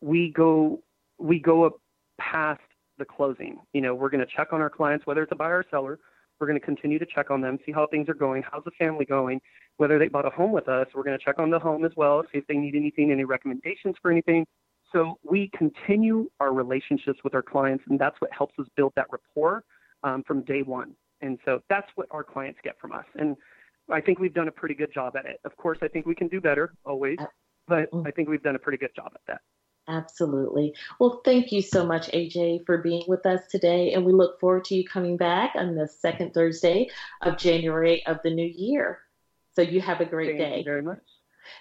we 0.02 0.32
go, 0.32 0.82
we 1.18 1.40
go 1.40 1.64
up 1.66 1.74
past 2.20 2.62
the 2.98 3.06
closing. 3.06 3.60
You 3.74 3.82
know, 3.82 3.94
we're 3.94 4.10
going 4.10 4.26
to 4.26 4.32
check 4.36 4.54
on 4.54 4.62
our 4.62 4.70
clients, 4.70 5.06
whether 5.06 5.24
it's 5.24 5.32
a 5.32 5.36
buyer 5.36 5.60
or 5.60 5.66
seller. 5.70 6.00
We're 6.40 6.48
going 6.48 6.60
to 6.60 6.66
continue 6.66 7.00
to 7.00 7.06
check 7.06 7.32
on 7.32 7.42
them, 7.42 7.58
see 7.66 7.72
how 7.72 7.88
things 7.88 8.08
are 8.10 8.14
going, 8.14 8.44
how's 8.50 8.64
the 8.64 8.72
family 8.72 9.06
going, 9.06 9.42
whether 9.78 9.98
they 9.98 10.08
bought 10.08 10.26
a 10.26 10.30
home 10.30 10.52
with 10.52 10.68
us. 10.68 10.88
We're 10.94 11.04
going 11.04 11.18
to 11.18 11.24
check 11.24 11.40
on 11.40 11.50
the 11.50 11.58
home 11.58 11.84
as 11.84 11.92
well, 11.96 12.24
see 12.32 12.38
if 12.38 12.48
they 12.48 12.58
need 12.58 12.76
anything, 12.76 13.12
any 13.12 13.24
recommendations 13.24 13.96
for 14.02 14.12
anything. 14.12 14.46
So 14.94 15.18
we 15.24 15.52
continue 15.58 16.30
our 16.40 16.54
relationships 16.54 17.20
with 17.24 17.36
our 17.36 17.42
clients, 17.42 17.84
and 17.90 18.00
that's 18.00 18.20
what 18.20 18.32
helps 18.32 18.58
us 18.60 18.66
build 18.76 18.94
that 18.96 19.08
rapport 19.12 19.64
um, 20.04 20.24
from 20.24 20.42
day 20.44 20.62
one. 20.62 20.94
And 21.22 21.38
so 21.46 21.62
that's 21.70 21.88
what 21.96 22.08
our 22.12 22.24
clients 22.24 22.60
get 22.64 22.80
from 22.80 22.92
us. 22.94 23.06
And 23.16 23.36
I 23.92 24.02
think 24.02 24.20
we've 24.20 24.34
done 24.34 24.48
a 24.48 24.52
pretty 24.52 24.76
good 24.76 24.94
job 24.94 25.16
at 25.16 25.26
it. 25.26 25.40
Of 25.46 25.56
course, 25.58 25.80
I 25.82 25.88
think 25.88 26.06
we 26.06 26.16
can 26.16 26.28
do 26.28 26.40
better 26.40 26.74
always, 26.86 27.18
but 27.68 27.90
I 28.06 28.12
think 28.12 28.30
we've 28.30 28.44
done 28.44 28.56
a 28.56 28.60
pretty 28.60 28.78
good 28.78 28.96
job 28.96 29.12
at 29.14 29.22
that. 29.28 29.42
Absolutely. 29.90 30.74
Well, 31.00 31.22
thank 31.24 31.52
you 31.52 31.62
so 31.62 31.86
much, 31.86 32.10
AJ, 32.10 32.66
for 32.66 32.80
being 32.80 33.04
with 33.08 33.26
us 33.26 33.42
today. 33.50 33.94
And 33.94 34.06
we 34.06 34.12
look 34.12 34.40
forward 34.40 34.66
to 34.66 34.76
you 34.76 34.86
coming 34.86 35.16
back 35.16 35.54
on 35.56 35.76
the 35.76 35.88
second 35.88 36.34
Thursday 36.34 36.90
of 37.22 37.38
January 37.38 38.06
of 38.06 38.18
the 38.24 38.30
new 38.30 38.46
year. 38.46 39.00
So 39.54 39.62
you 39.62 39.80
have 39.82 40.02
a 40.02 40.06
great 40.06 40.32
Thank 40.32 40.40
day. 40.40 40.50
Thank 40.50 40.58
you 40.66 40.72
very 40.72 40.82
much. 40.82 41.00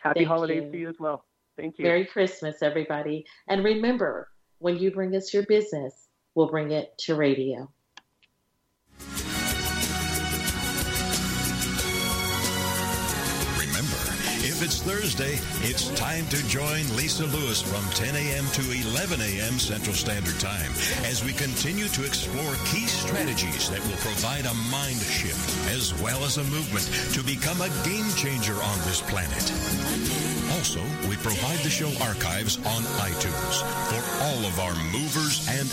Happy 0.03 0.21
Thank 0.21 0.29
holidays 0.29 0.65
you. 0.67 0.73
to 0.73 0.79
you 0.79 0.89
as 0.89 0.97
well. 0.99 1.25
Thank 1.57 1.79
you. 1.79 1.85
Merry 1.85 2.05
Christmas, 2.05 2.63
everybody. 2.63 3.27
And 3.49 3.65
remember, 3.65 4.29
when 4.59 4.77
you 4.77 4.91
bring 4.91 5.15
us 5.17 5.33
your 5.33 5.45
business, 5.45 6.09
we'll 6.35 6.49
bring 6.49 6.71
it 6.71 6.97
to 6.99 7.15
radio. 7.15 7.71
Remember, 13.59 14.03
if 14.45 14.63
it's 14.63 14.83
Thursday, 14.83 15.39
it's 15.63 15.89
time 15.99 16.27
to 16.29 16.47
join 16.49 16.85
Lisa 16.97 17.25
Lewis 17.25 17.63
from 17.63 17.85
10 17.93 18.15
a.m. 18.17 18.45
to 18.53 18.89
11 18.91 19.21
a.m. 19.21 19.59
Central 19.59 19.95
Standard 19.95 20.39
Time 20.39 20.73
as 21.05 21.25
we 21.25 21.33
continue 21.33 21.89
to 21.89 22.05
explore 22.05 22.55
key 22.67 22.87
strategies 22.87 23.71
that 23.71 23.81
will 23.81 23.97
provide 23.99 24.45
a 24.45 24.55
mind 24.71 25.01
shift 25.01 25.57
as 25.75 25.95
well 26.03 26.23
as 26.25 26.37
a 26.37 26.45
movement 26.45 26.87
to 27.15 27.23
become 27.23 27.61
a 27.63 27.69
game 27.85 28.11
changer 28.15 28.55
on 28.55 28.79
this 28.85 29.01
planet. 29.01 30.36
Also, 30.53 30.81
we 31.09 31.17
provide 31.17 31.59
the 31.61 31.71
show 31.71 31.91
archives 32.05 32.57
on 32.59 32.83
iTunes 33.03 33.63
for 33.91 34.03
all 34.25 34.45
of 34.47 34.59
our 34.61 34.75
movers 34.93 35.47
and 35.51 35.69